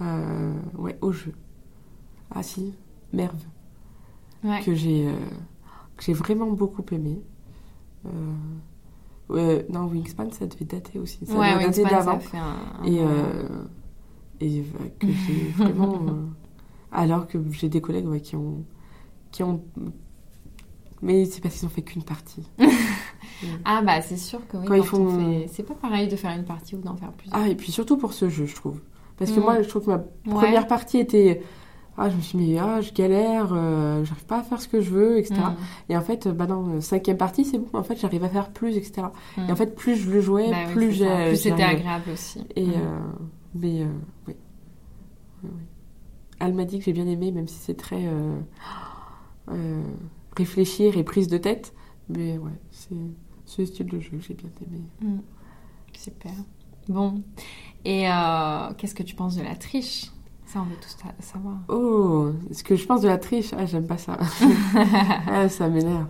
euh, 0.00 0.52
ouais, 0.78 0.96
au 1.00 1.12
jeu. 1.12 1.32
Ah 2.34 2.42
si, 2.42 2.74
Merve. 3.12 3.34
Ouais. 4.44 4.60
que 4.64 4.74
j'ai 4.74 5.06
que 5.96 6.04
j'ai 6.04 6.14
vraiment 6.14 6.50
beaucoup 6.50 6.84
aimé. 6.92 7.20
Non, 9.70 9.86
Wingspan, 9.86 10.30
ça 10.32 10.46
devait 10.46 10.64
dater 10.64 10.98
aussi. 10.98 11.24
Ça 11.26 11.34
ouais, 11.38 11.56
Wingspan, 11.56 11.88
d'avant. 11.88 12.18
un... 12.34 12.84
Et, 12.84 12.98
et 14.40 14.64
que 14.98 15.06
j'ai 15.06 15.48
vraiment. 15.56 16.00
alors 16.90 17.26
que 17.28 17.38
j'ai 17.52 17.68
des 17.68 17.80
collègues 17.80 18.08
ouais, 18.08 18.20
qui 18.20 18.34
ont 18.36 18.64
qui 19.32 19.42
ont 19.42 19.62
Mais 21.00 21.24
c'est 21.24 21.40
parce 21.40 21.56
qu'ils 21.56 21.66
ont 21.66 21.70
fait 21.70 21.82
qu'une 21.82 22.04
partie. 22.04 22.48
Ah 23.64 23.82
bah 23.82 24.00
c'est 24.02 24.16
sûr 24.16 24.46
que 24.46 24.56
oui, 24.56 24.62
Quand 24.68 24.68
quand 24.68 24.74
ils 24.76 24.80
on 24.80 24.84
font- 24.84 25.18
fait- 25.40 25.48
C'est 25.52 25.62
pas 25.64 25.74
pareil 25.74 26.06
de 26.06 26.14
faire 26.14 26.30
une 26.30 26.44
partie 26.44 26.76
ou 26.76 26.78
d'en 26.78 26.94
faire 26.94 27.10
plusieurs. 27.10 27.40
Ah, 27.40 27.48
et 27.48 27.56
puis 27.56 27.72
surtout 27.72 27.96
pour 27.96 28.12
ce 28.12 28.28
jeu, 28.28 28.46
je 28.46 28.54
trouve. 28.54 28.80
Parce 29.16 29.32
que 29.32 29.40
Mm. 29.40 29.42
moi, 29.42 29.62
je 29.62 29.68
trouve 29.68 29.84
que 29.84 29.90
ma 29.90 29.96
Ouais. 29.96 30.04
première 30.26 30.68
partie 30.68 30.98
était. 30.98 31.42
Ah, 31.98 32.08
je 32.08 32.14
me 32.16 32.20
suis 32.20 32.38
dit, 32.38 32.56
ah, 32.58 32.80
je 32.80 32.92
galère, 32.92 33.48
euh, 33.52 34.04
j'arrive 34.04 34.26
pas 34.26 34.38
à 34.38 34.42
faire 34.44 34.60
ce 34.62 34.68
que 34.68 34.80
je 34.80 34.90
veux, 34.90 35.18
etc. 35.18 35.34
Mm. 35.40 35.92
Et 35.92 35.96
en 35.96 36.02
fait, 36.02 36.26
euh, 36.28 36.32
bah 36.32 36.46
non, 36.46 36.76
euh, 36.76 36.80
cinquième 36.80 37.16
partie, 37.16 37.44
c'est 37.44 37.58
bon. 37.58 37.66
En 37.72 37.82
fait, 37.82 37.96
j'arrive 38.00 38.22
à 38.22 38.28
faire 38.28 38.50
plus, 38.52 38.76
etc. 38.76 39.08
Mm. 39.36 39.48
Et 39.48 39.52
en 39.52 39.56
fait, 39.56 39.74
plus 39.74 39.96
je 39.96 40.08
le 40.10 40.20
jouais, 40.20 40.48
Bah 40.50 40.70
plus 40.72 40.92
j'ai. 40.92 41.26
Plus 41.30 41.36
c'était 41.36 41.64
agréable 41.64 42.10
aussi. 42.12 42.44
Et, 42.54 42.68
euh, 42.68 42.98
mais, 43.56 43.82
euh, 43.82 43.86
oui. 44.28 44.34
Oui, 45.42 45.50
oui. 45.52 45.62
Elle 46.38 46.54
m'a 46.54 46.64
dit 46.64 46.78
que 46.78 46.84
j'ai 46.84 46.92
bien 46.92 47.08
aimé, 47.08 47.32
même 47.32 47.48
si 47.48 47.58
c'est 47.58 47.76
très. 47.76 48.06
Euh, 49.50 49.82
réfléchir 50.36 50.96
et 50.96 51.04
prise 51.04 51.28
de 51.28 51.38
tête. 51.38 51.74
Mais 52.08 52.38
ouais, 52.38 52.50
c'est 52.70 52.94
ce 53.46 53.64
style 53.64 53.86
de 53.86 54.00
jeu 54.00 54.10
que 54.10 54.20
j'ai 54.20 54.34
bien 54.34 54.50
aimé. 54.66 54.82
Mm. 55.00 55.18
Super. 55.96 56.32
Bon. 56.88 57.22
Et 57.84 58.08
euh, 58.08 58.72
qu'est-ce 58.76 58.94
que 58.94 59.02
tu 59.02 59.14
penses 59.14 59.36
de 59.36 59.42
la 59.42 59.54
triche? 59.56 60.10
Ça, 60.46 60.60
on 60.60 60.64
veut 60.64 60.76
tous 60.80 60.96
sa- 61.00 61.14
savoir. 61.26 61.58
Oh, 61.68 62.32
ce 62.50 62.62
que 62.62 62.76
je 62.76 62.84
pense 62.86 63.00
de 63.00 63.08
la 63.08 63.16
triche, 63.18 63.52
ah, 63.56 63.64
j'aime 63.64 63.86
pas 63.86 63.96
ça. 63.98 64.18
ah, 65.26 65.48
ça 65.48 65.68
m'énerve. 65.68 66.08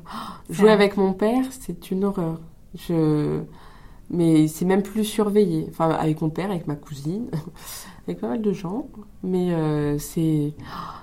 Jouer 0.51 0.67
Ça- 0.69 0.73
avec 0.73 0.97
mon 0.97 1.13
père, 1.13 1.45
c'est 1.51 1.91
une 1.91 2.05
horreur. 2.05 2.41
Je... 2.75 3.41
Mais 4.13 4.47
c'est 4.47 4.65
même 4.67 4.83
plus 4.83 5.05
surveillé. 5.05 5.67
Enfin, 5.71 5.91
avec 5.91 6.21
mon 6.21 6.29
père, 6.29 6.51
avec 6.51 6.67
ma 6.67 6.77
cousine, 6.77 7.29
avec 8.07 8.21
pas 8.21 8.29
mal 8.29 8.43
de 8.43 8.53
gens. 8.53 8.87
Mais 9.23 9.53
euh, 9.53 9.99
c'est. 9.99 10.53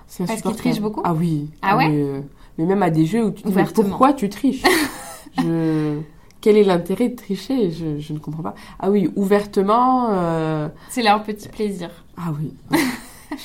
c'est 0.07 0.25
Parce 0.25 0.41
qu'il 0.41 0.51
insupportable. 0.51 0.57
triche 0.57 0.79
beaucoup 0.81 1.01
Ah 1.03 1.13
oui. 1.15 1.49
Ah 1.61 1.75
ouais 1.75 1.89
mais, 1.89 2.01
euh, 2.03 2.21
mais 2.57 2.65
même 2.65 2.83
à 2.83 2.89
des 2.91 3.05
jeux 3.05 3.25
où 3.25 3.31
tu 3.31 3.43
te 3.43 3.47
dis, 3.49 3.73
pourquoi 3.73 4.13
tu 4.13 4.29
triches 4.29 4.63
je... 5.37 5.99
Quel 6.41 6.55
est 6.55 6.63
l'intérêt 6.63 7.09
de 7.09 7.15
tricher? 7.15 7.69
Je, 7.71 7.99
je 7.99 8.13
ne 8.13 8.19
comprends 8.19 8.43
pas. 8.43 8.55
Ah 8.79 8.89
oui, 8.89 9.11
ouvertement. 9.17 10.07
euh, 10.11 10.69
C'est 10.89 11.03
leur 11.03 11.21
petit 11.23 11.49
plaisir. 11.49 11.89
ah 12.15 12.31
oui. 12.39 12.53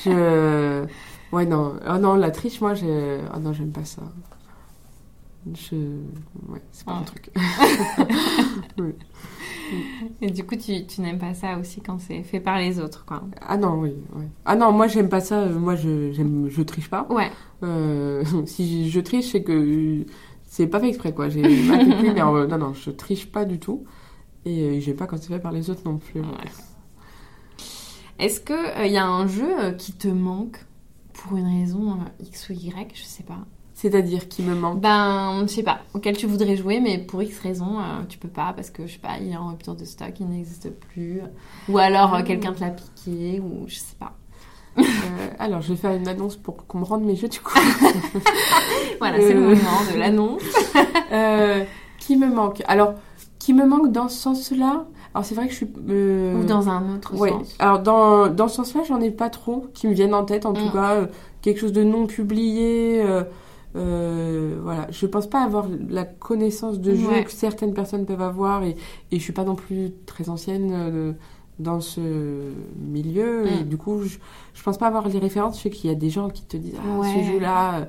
je. 0.05 0.85
Ouais, 1.31 1.45
non. 1.45 1.73
Oh 1.89 1.97
non, 1.97 2.15
la 2.15 2.31
triche, 2.31 2.61
moi, 2.61 2.73
j'ai. 2.73 3.17
Ah 3.33 3.39
non, 3.39 3.51
j'aime 3.51 3.71
pas 3.71 3.83
ça. 3.83 4.01
Je. 5.53 5.75
Ouais, 6.47 6.61
c'est 6.71 6.85
pas 6.85 6.95
mon 6.95 7.03
truc. 7.03 7.29
Et 10.21 10.29
du 10.31 10.43
coup, 10.45 10.55
tu, 10.55 10.85
tu 10.87 11.01
n'aimes 11.01 11.17
pas 11.19 11.33
ça 11.33 11.57
aussi 11.59 11.81
quand 11.81 11.99
c'est 11.99 12.23
fait 12.23 12.39
par 12.39 12.57
les 12.57 12.79
autres, 12.79 13.05
quoi. 13.05 13.23
Ah 13.41 13.57
non, 13.57 13.79
oui. 13.79 13.93
ouais. 14.15 14.27
Ah 14.45 14.55
non, 14.55 14.71
moi, 14.71 14.87
j'aime 14.87 15.09
pas 15.09 15.21
ça. 15.21 15.41
Euh, 15.41 15.57
Moi, 15.59 15.75
je, 15.75 16.11
je 16.13 16.61
triche 16.61 16.89
pas. 16.89 17.07
Ouais. 17.09 17.31
Euh, 17.63 18.23
si 18.45 18.89
je 18.89 18.99
triche, 18.99 19.31
c'est 19.31 19.43
que. 19.43 20.05
C'est 20.47 20.67
pas 20.67 20.79
fait 20.79 20.89
exprès, 20.89 21.13
quoi. 21.13 21.29
J'ai 21.29 21.41
mais 21.41 22.21
euh, 22.21 22.47
non, 22.47 22.57
non, 22.57 22.73
je 22.73 22.89
triche 22.91 23.31
pas 23.31 23.45
du 23.45 23.59
tout. 23.59 23.83
Et 24.45 24.61
euh, 24.63 24.79
j'aime 24.79 24.95
pas 24.95 25.07
quand 25.07 25.17
c'est 25.17 25.27
fait 25.27 25.39
par 25.39 25.51
les 25.51 25.69
autres 25.69 25.81
non 25.85 25.97
plus. 25.97 26.21
Ouais. 26.21 26.27
Est-ce 28.19 28.39
qu'il 28.39 28.91
y 28.91 28.97
a 28.97 29.05
un 29.05 29.27
jeu 29.27 29.59
euh, 29.59 29.71
qui 29.73 29.93
te 29.93 30.07
manque 30.07 30.63
pour 31.13 31.35
une 31.37 31.47
raison 31.47 31.93
euh, 31.93 32.23
X 32.23 32.49
ou 32.49 32.53
Y 32.53 32.91
Je 32.95 33.03
sais 33.03 33.23
pas. 33.23 33.45
C'est-à-dire 33.77 34.29
qui 34.29 34.41
me 34.41 34.55
manque. 34.55 34.79
Ben, 34.79 35.43
je 35.47 35.51
sais 35.53 35.61
pas, 35.63 35.79
auquel 35.93 36.15
tu 36.15 36.27
voudrais 36.27 36.55
jouer, 36.55 36.79
mais 36.79 36.97
pour 36.97 37.21
X 37.21 37.39
raison, 37.39 37.77
euh, 37.79 38.03
tu 38.07 38.17
peux 38.17 38.29
pas 38.29 38.53
parce 38.55 38.69
que, 38.69 38.87
je 38.87 38.93
sais 38.93 38.99
pas, 38.99 39.17
il 39.21 39.31
est 39.31 39.35
en 39.37 39.49
rupture 39.49 39.75
de 39.75 39.83
stock, 39.83 40.13
il 40.19 40.27
n'existe 40.27 40.69
plus. 40.71 41.19
Ou 41.67 41.77
alors 41.77 42.15
euh, 42.15 42.23
quelqu'un 42.23 42.53
te 42.53 42.61
l'a 42.61 42.69
piqué, 42.69 43.41
ou 43.41 43.65
je 43.67 43.75
sais 43.75 43.95
pas. 43.99 44.13
Euh, 44.77 45.27
alors, 45.39 45.61
je 45.61 45.69
vais 45.69 45.77
faire 45.77 45.93
une 45.93 46.07
annonce 46.07 46.35
pour 46.35 46.65
qu'on 46.67 46.79
me 46.79 46.83
rende 46.83 47.03
mes 47.03 47.15
jeux, 47.15 47.29
du 47.29 47.39
coup. 47.39 47.57
Voilà, 48.99 49.19
c'est 49.21 49.33
le 49.33 49.39
Euh. 49.41 49.55
moment 49.55 49.81
de 49.93 49.97
l'annonce. 49.99 50.41
Qui 51.99 52.17
me 52.17 52.27
manque? 52.27 52.61
Alors, 52.67 52.93
qui 53.39 53.53
me 53.53 53.65
manque 53.65 53.91
dans 53.91 54.09
ce 54.09 54.17
sens-là? 54.17 54.85
Alors, 55.13 55.25
c'est 55.25 55.35
vrai 55.35 55.45
que 55.47 55.51
je 55.53 55.57
suis. 55.57 55.65
Ou 55.65 56.43
dans 56.45 56.67
un 56.69 56.95
autre 56.95 57.15
ouais. 57.15 57.29
sens. 57.29 57.55
Alors, 57.59 57.79
dans, 57.79 58.27
dans 58.27 58.47
ce 58.47 58.55
sens-là, 58.57 58.81
j'en 58.87 58.99
ai 59.01 59.11
pas 59.11 59.29
trop 59.29 59.67
qui 59.73 59.87
me 59.87 59.93
viennent 59.93 60.13
en 60.13 60.23
tête, 60.25 60.45
en 60.45 60.53
tout 60.53 60.65
Mm. 60.65 60.71
cas. 60.73 61.07
quelque 61.41 61.59
chose 61.59 61.73
de 61.73 61.83
non 61.83 62.05
publié. 62.07 63.03
Euh, 63.75 64.57
voilà, 64.63 64.87
je 64.91 65.05
pense 65.05 65.27
pas 65.27 65.43
avoir 65.43 65.67
la 65.89 66.05
connaissance 66.05 66.79
de 66.79 66.95
jeu 66.95 67.07
Ouais. 67.07 67.23
que 67.23 67.31
certaines 67.31 67.73
personnes 67.73 68.05
peuvent 68.05 68.21
avoir 68.21 68.63
et, 68.63 68.75
et 69.11 69.17
je 69.17 69.21
suis 69.23 69.33
pas 69.33 69.43
non 69.43 69.55
plus 69.55 69.91
très 70.05 70.29
ancienne 70.29 70.71
euh, 70.73 71.13
dans 71.59 71.79
ce 71.81 72.01
milieu 72.79 73.47
et 73.47 73.63
Mm. 73.63 73.67
du 73.67 73.77
coup 73.77 74.01
je, 74.03 74.17
je 74.53 74.63
pense 74.63 74.77
pas 74.77 74.87
avoir 74.87 75.07
les 75.07 75.19
références. 75.19 75.57
Je 75.57 75.63
sais 75.63 75.69
qu'il 75.69 75.89
y 75.89 75.93
a 75.93 75.95
des 75.95 76.09
gens 76.09 76.29
qui 76.29 76.43
te 76.43 76.57
disent 76.57 76.75
ah, 76.83 76.99
Ouais. 76.99 77.13
ce 77.13 77.31
jeu-là, 77.31 77.79
euh, 77.79 77.85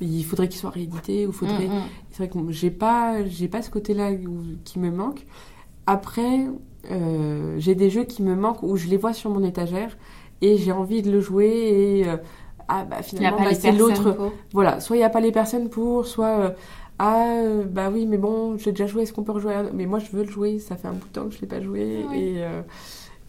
il 0.00 0.24
faudrait 0.24 0.48
qu'il 0.48 0.58
soit 0.60 0.70
réédité 0.70 1.26
ou 1.26 1.32
faudrait 1.32 1.66
Mm, 1.66 1.72
mm. 1.72 1.82
c'est 2.10 2.16
vrai 2.18 2.28
que 2.28 2.52
j'ai 2.52 2.70
pas, 2.70 3.24
j'ai 3.26 3.48
pas 3.48 3.62
ce 3.62 3.70
côté-là 3.70 4.10
qui 4.64 4.78
me 4.78 4.90
manque. 4.90 5.26
Après, 5.86 6.46
j'ai 7.58 7.74
des 7.74 7.90
jeux 7.90 8.04
qui 8.04 8.22
me 8.22 8.34
manquent 8.36 8.62
où 8.62 8.76
je 8.76 8.86
les 8.88 8.96
vois 8.96 9.12
sur 9.12 9.30
mon 9.30 9.42
étagère 9.44 9.96
et 10.40 10.56
j'ai 10.56 10.72
envie 10.72 11.02
de 11.02 11.10
le 11.10 11.20
jouer 11.20 11.48
et 12.00 12.04
ah 12.68 12.84
bah 12.84 12.96
Il 13.12 13.18
n'y 13.20 13.26
a 13.26 13.30
finalement 13.32 13.38
pas 13.38 13.44
bah, 13.44 13.50
les 13.50 13.54
c'est 13.56 13.62
personnes 13.70 13.78
l'autre. 13.88 14.12
pour. 14.12 14.32
Voilà, 14.52 14.80
soit 14.80 14.96
il 14.96 15.00
y 15.00 15.04
a 15.04 15.10
pas 15.10 15.20
les 15.20 15.32
personnes 15.32 15.68
pour, 15.68 16.06
soit 16.06 16.38
euh, 16.40 16.50
ah 16.98 17.40
euh, 17.42 17.64
bah 17.64 17.90
oui 17.92 18.06
mais 18.06 18.16
bon 18.16 18.56
j'ai 18.58 18.70
déjà 18.72 18.86
joué, 18.86 19.02
est-ce 19.02 19.12
qu'on 19.12 19.22
peut 19.22 19.32
rejouer 19.32 19.54
Mais 19.74 19.86
moi 19.86 19.98
je 19.98 20.10
veux 20.16 20.24
le 20.24 20.30
jouer, 20.30 20.58
ça 20.58 20.76
fait 20.76 20.88
un 20.88 20.92
bout 20.92 21.06
de 21.08 21.12
temps 21.12 21.28
que 21.28 21.34
je 21.34 21.40
l'ai 21.40 21.46
pas 21.46 21.60
joué 21.60 22.04
Oui. 22.10 22.18
et 22.18 22.34
euh, 22.44 22.62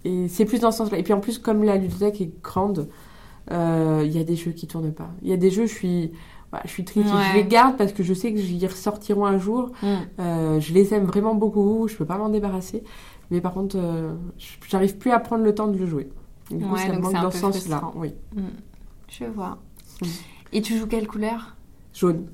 et 0.05 0.27
c'est 0.29 0.45
plus 0.45 0.59
dans 0.61 0.71
ce 0.71 0.77
sens-là. 0.77 0.97
Et 0.97 1.03
puis 1.03 1.11
en 1.13 1.19
plus 1.19 1.37
comme 1.37 1.63
la 1.63 1.75
ludothèque 1.75 2.21
est 2.21 2.31
grande, 2.41 2.87
euh, 3.51 4.03
il 4.05 4.15
y 4.15 4.19
a 4.19 4.23
des 4.23 4.35
jeux 4.37 4.51
qui 4.51 4.67
tournent 4.67 4.93
pas. 4.93 5.09
Il 5.21 5.29
y 5.29 5.33
a 5.33 5.37
des 5.37 5.51
jeux 5.51 5.65
je 5.65 5.73
suis 5.73 6.11
voilà, 6.49 6.63
je 6.65 6.71
suis 6.71 6.85
triste, 6.85 7.09
Ouais. 7.09 7.21
je 7.31 7.35
les 7.35 7.43
garde 7.43 7.75
parce 7.75 7.91
que 7.91 8.03
je 8.03 8.13
sais 8.13 8.31
que 8.31 8.39
j'y 8.39 8.65
ressortiront 8.65 9.25
un 9.25 9.37
jour. 9.37 9.71
Mm. 9.83 10.59
Je 10.59 10.73
les 10.73 10.93
aime 10.93 11.03
vraiment 11.03 11.35
beaucoup, 11.35 11.89
je 11.89 11.95
peux 11.97 12.05
pas 12.05 12.17
m'en 12.17 12.29
débarrasser. 12.29 12.83
Mais 13.31 13.41
par 13.41 13.53
contre, 13.53 13.77
j'arrive 14.69 14.97
plus 14.97 15.11
à 15.11 15.19
prendre 15.19 15.43
le 15.43 15.53
temps 15.53 15.67
de 15.67 15.77
le 15.77 15.85
jouer. 15.85 16.09
Du 16.49 16.63
coup, 16.65 16.73
Ouais, 16.73 16.79
ça 16.87 16.93
donc 16.93 17.01
manque 17.01 17.21
dans 17.21 17.31
ce 17.31 17.39
sens-là. 17.39 17.81
Oui. 17.95 18.13
Mm. 18.33 18.41
Je 19.09 19.25
vois. 19.25 19.57
Mm. 20.01 20.05
Et 20.53 20.61
tu 20.61 20.77
joues 20.77 20.87
quelle 20.87 21.07
couleur? 21.07 21.55
Jaune. 21.93 22.27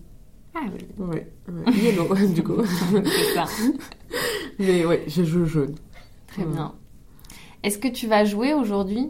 Ah 0.55 0.59
oui, 0.65 0.85
Oui. 0.99 1.17
Ouais. 1.47 1.73
Yellow, 1.73 2.13
du 2.33 2.43
coup. 2.43 2.61
c'est 3.05 3.33
ça. 3.33 3.45
Mais 4.59 4.85
oui, 4.85 4.97
je 5.07 5.23
joue 5.23 5.45
jaune. 5.45 5.75
Très 6.27 6.43
Ouais. 6.43 6.51
bien. 6.53 6.73
Est-ce 7.63 7.77
que 7.77 7.87
tu 7.87 8.07
vas 8.07 8.25
jouer 8.25 8.53
aujourd'hui? 8.53 9.09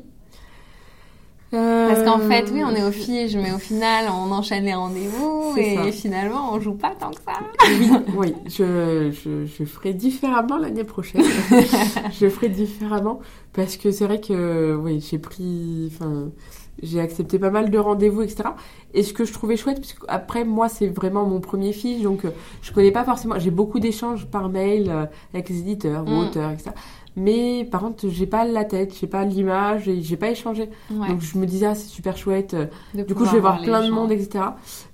Euh, 1.53 1.87
Parce 1.89 2.03
qu'en 2.03 2.17
fait, 2.19 2.49
oui, 2.51 2.63
on 2.63 2.73
est 2.73 2.83
au 2.83 2.91
fige, 2.91 3.35
mais 3.35 3.51
au 3.51 3.59
final, 3.59 4.05
on 4.09 4.31
enchaîne 4.31 4.63
les 4.65 4.73
rendez-vous 4.73 5.53
et 5.55 5.75
ça. 5.75 5.91
finalement, 5.91 6.51
on 6.51 6.59
joue 6.59 6.73
pas 6.73 6.95
tant 6.95 7.11
que 7.11 7.21
ça. 7.21 7.33
Oui, 7.67 7.91
oui 8.15 8.33
je, 8.47 9.11
je, 9.11 9.45
je 9.45 9.63
ferai 9.63 9.93
différemment 9.93 10.57
l'année 10.57 10.83
prochaine. 10.83 11.21
je 12.19 12.27
ferai 12.27 12.49
différemment 12.49 13.19
parce 13.53 13.77
que 13.77 13.91
c'est 13.91 14.05
vrai 14.05 14.19
que 14.19 14.75
oui, 14.75 14.99
j'ai 14.99 15.19
pris, 15.19 15.91
enfin, 15.93 16.31
j'ai 16.83 16.99
accepté 16.99 17.39
pas 17.39 17.49
mal 17.49 17.69
de 17.71 17.77
rendez-vous, 17.77 18.21
etc. 18.21 18.49
Et 18.93 19.01
ce 19.03 19.13
que 19.13 19.25
je 19.25 19.33
trouvais 19.33 19.57
chouette, 19.57 19.77
parce 19.79 19.93
qu'après 19.93 20.43
moi 20.43 20.69
c'est 20.69 20.87
vraiment 20.87 21.25
mon 21.25 21.39
premier 21.39 21.73
fiche, 21.73 22.01
donc 22.03 22.25
euh, 22.25 22.29
je 22.61 22.71
connais 22.71 22.91
pas 22.91 23.03
forcément. 23.03 23.39
J'ai 23.39 23.51
beaucoup 23.51 23.79
d'échanges 23.79 24.25
par 24.27 24.49
mail 24.49 24.89
euh, 24.89 25.05
avec 25.33 25.49
les 25.49 25.59
éditeurs 25.59 26.03
ou 26.05 26.11
Mm. 26.11 26.17
auteurs, 26.19 26.51
etc. 26.51 26.71
Mais 27.15 27.65
par 27.69 27.81
contre, 27.81 28.07
j'ai 28.09 28.25
pas 28.25 28.43
la 28.45 28.65
tête, 28.65 28.93
j'ai 28.99 29.07
pas 29.07 29.23
l'image, 29.23 29.89
j'ai 30.01 30.17
pas 30.17 30.29
échangé. 30.31 30.69
Ouais. 30.91 31.07
Donc 31.09 31.21
je 31.21 31.37
me 31.37 31.45
disais 31.45 31.67
ah 31.67 31.75
c'est 31.75 31.87
super 31.87 32.17
chouette. 32.17 32.53
euh, 32.55 32.65
de 32.95 33.03
du 33.03 33.13
coup, 33.13 33.25
je 33.25 33.31
vais 33.31 33.39
voir 33.39 33.61
plein 33.61 33.85
de 33.85 33.91
monde, 33.91 34.11
etc. 34.11 34.45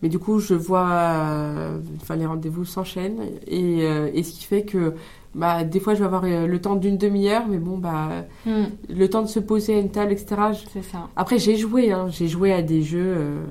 Mais 0.01 0.09
du 0.09 0.20
coup, 0.20 0.39
je 0.39 0.53
vois, 0.53 0.89
euh, 0.89 1.78
enfin, 2.01 2.15
les 2.15 2.26
rendez-vous 2.26 2.65
s'enchaînent 2.65 3.22
et, 3.47 3.84
euh, 3.88 4.09
et 4.13 4.24
ce 4.24 4.32
qui 4.34 4.43
fait 4.45 4.63
que, 4.63 4.93
bah, 5.36 5.63
des 5.63 5.80
fois, 5.80 5.93
je 5.93 5.99
vais 5.99 6.05
avoir 6.05 6.24
le 6.26 6.59
temps 6.59 6.76
d'une 6.76 6.97
demi-heure, 6.97 7.43
mais 7.49 7.57
bon, 7.59 7.78
bah, 7.78 8.09
Mm, 8.45 8.63
le 8.89 9.09
temps 9.09 9.22
de 9.22 9.28
se 9.28 9.39
poser 9.39 9.76
à 9.76 9.80
une 9.80 9.91
table, 9.91 10.11
etc. 10.11 10.41
c'est 10.74 10.82
ça. 10.84 11.07
Après, 11.15 11.38
j'ai 11.38 11.55
joué, 11.55 11.91
hein, 11.91 12.07
j'ai 12.09 12.28
joué 12.28 12.51
à 12.51 12.61
des 12.63 12.82
jeux, 12.82 13.13
euh, 13.17 13.41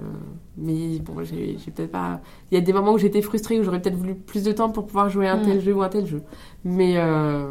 mais 0.56 0.98
bon, 0.98 1.22
j'ai 1.24 1.56
peut-être 1.74 1.92
pas. 1.92 2.20
Il 2.50 2.56
y 2.56 2.58
a 2.58 2.60
des 2.60 2.72
moments 2.72 2.92
où 2.92 2.98
j'étais 2.98 3.22
frustrée, 3.22 3.60
où 3.60 3.62
j'aurais 3.62 3.80
peut-être 3.80 3.96
voulu 3.96 4.14
plus 4.16 4.42
de 4.42 4.50
temps 4.52 4.70
pour 4.70 4.86
pouvoir 4.86 5.08
jouer 5.08 5.28
à 5.28 5.34
un 5.34 5.40
Mm. 5.40 5.44
tel 5.46 5.60
jeu 5.62 5.72
ou 5.74 5.82
un 5.82 5.88
tel 5.88 6.04
jeu. 6.06 6.22
Mais 6.64 6.94
euh, 6.96 7.46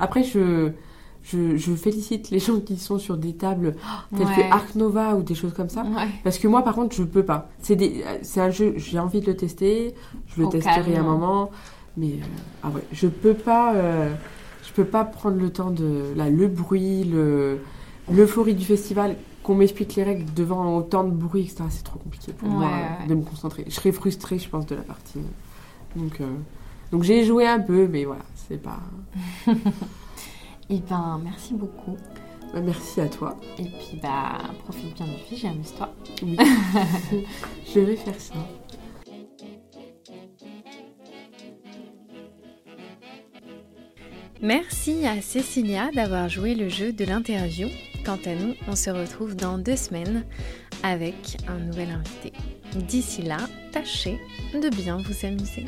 après, 0.00 0.22
je. 0.24 0.70
Je, 1.24 1.56
je 1.58 1.74
félicite 1.74 2.30
les 2.30 2.38
gens 2.38 2.58
qui 2.60 2.78
sont 2.78 2.98
sur 2.98 3.18
des 3.18 3.34
tables 3.34 3.74
telles 4.16 4.26
Ouais. 4.26 4.34
que 4.48 4.52
Arc 4.54 4.74
Nova 4.76 5.14
ou 5.16 5.22
des 5.22 5.34
choses 5.34 5.52
comme 5.52 5.68
ça. 5.68 5.82
Ouais. 5.82 6.08
Parce 6.24 6.38
que 6.38 6.46
moi, 6.48 6.62
par 6.62 6.74
contre, 6.74 6.94
je 6.96 7.02
peux 7.02 7.24
pas. 7.24 7.50
C'est 7.60 8.40
un 8.40 8.50
jeu, 8.50 8.72
j'ai 8.76 8.98
envie 8.98 9.20
de 9.20 9.26
le 9.26 9.36
tester, 9.36 9.94
je 10.28 10.40
le 10.40 10.46
Au 10.46 10.48
testerai 10.50 10.92
calme. 10.92 10.96
un 10.96 11.02
moment, 11.02 11.50
mais 11.98 12.12
euh, 12.12 12.24
ah 12.62 12.68
ouais, 12.70 12.82
je 12.92 13.08
peux 13.08 13.34
pas, 13.34 13.74
euh, 13.74 14.14
je 14.66 14.72
peux 14.72 14.84
pas 14.86 15.04
prendre 15.04 15.36
le 15.38 15.50
temps 15.50 15.70
de 15.70 16.04
là, 16.16 16.30
le 16.30 16.46
bruit, 16.46 17.04
le 17.04 17.58
l'euphorie 18.10 18.54
du 18.54 18.64
festival, 18.64 19.16
qu'on 19.42 19.56
m'explique 19.56 19.96
les 19.96 20.04
règles 20.04 20.32
devant 20.34 20.76
autant 20.78 21.04
de 21.04 21.10
bruit, 21.10 21.42
etc. 21.42 21.64
C'est 21.68 21.84
trop 21.84 21.98
compliqué 21.98 22.32
pour 22.32 22.48
Ouais, 22.48 22.54
moi 22.54 22.68
euh, 22.68 23.02
ouais. 23.02 23.08
de 23.08 23.14
me 23.16 23.22
concentrer. 23.22 23.64
Je 23.66 23.74
serais 23.74 23.92
frustrée, 23.92 24.38
je 24.38 24.48
pense, 24.48 24.64
de 24.66 24.76
la 24.76 24.82
partie. 24.82 25.18
Donc, 25.96 26.20
euh, 26.22 26.26
donc 26.92 27.02
j'ai 27.02 27.24
joué 27.24 27.46
un 27.46 27.58
peu, 27.60 27.86
mais 27.90 28.04
voilà, 28.06 28.22
c'est 28.48 28.62
pas. 28.62 28.80
et 29.48 29.52
eh 30.70 30.78
ben, 30.88 31.20
merci 31.22 31.54
beaucoup. 31.54 31.96
Bah, 32.52 32.60
merci 32.60 33.00
à 33.00 33.08
toi. 33.08 33.36
Et 33.58 33.64
puis, 33.64 33.98
bah, 34.02 34.38
profite 34.64 34.94
bien 34.96 35.06
du 35.06 35.36
film, 35.36 35.52
amuse-toi. 35.52 35.94
Oui. 36.22 36.36
Je 37.74 37.80
vais 37.80 37.96
faire 37.96 38.18
ça. 38.18 38.34
Merci 44.40 45.04
à 45.04 45.20
Cécilia 45.20 45.90
d'avoir 45.90 46.28
joué 46.28 46.54
le 46.54 46.68
jeu 46.68 46.92
de 46.92 47.04
l'interview. 47.04 47.68
Quant 48.04 48.18
à 48.24 48.34
nous, 48.34 48.54
on 48.68 48.76
se 48.76 48.88
retrouve 48.88 49.34
dans 49.34 49.58
deux 49.58 49.76
semaines 49.76 50.24
avec 50.82 51.36
un 51.48 51.58
nouvel 51.58 51.90
invité. 51.90 52.32
D'ici 52.86 53.22
là, 53.22 53.38
tâchez 53.72 54.18
de 54.54 54.68
bien 54.68 54.98
vous 54.98 55.26
amuser. 55.26 55.66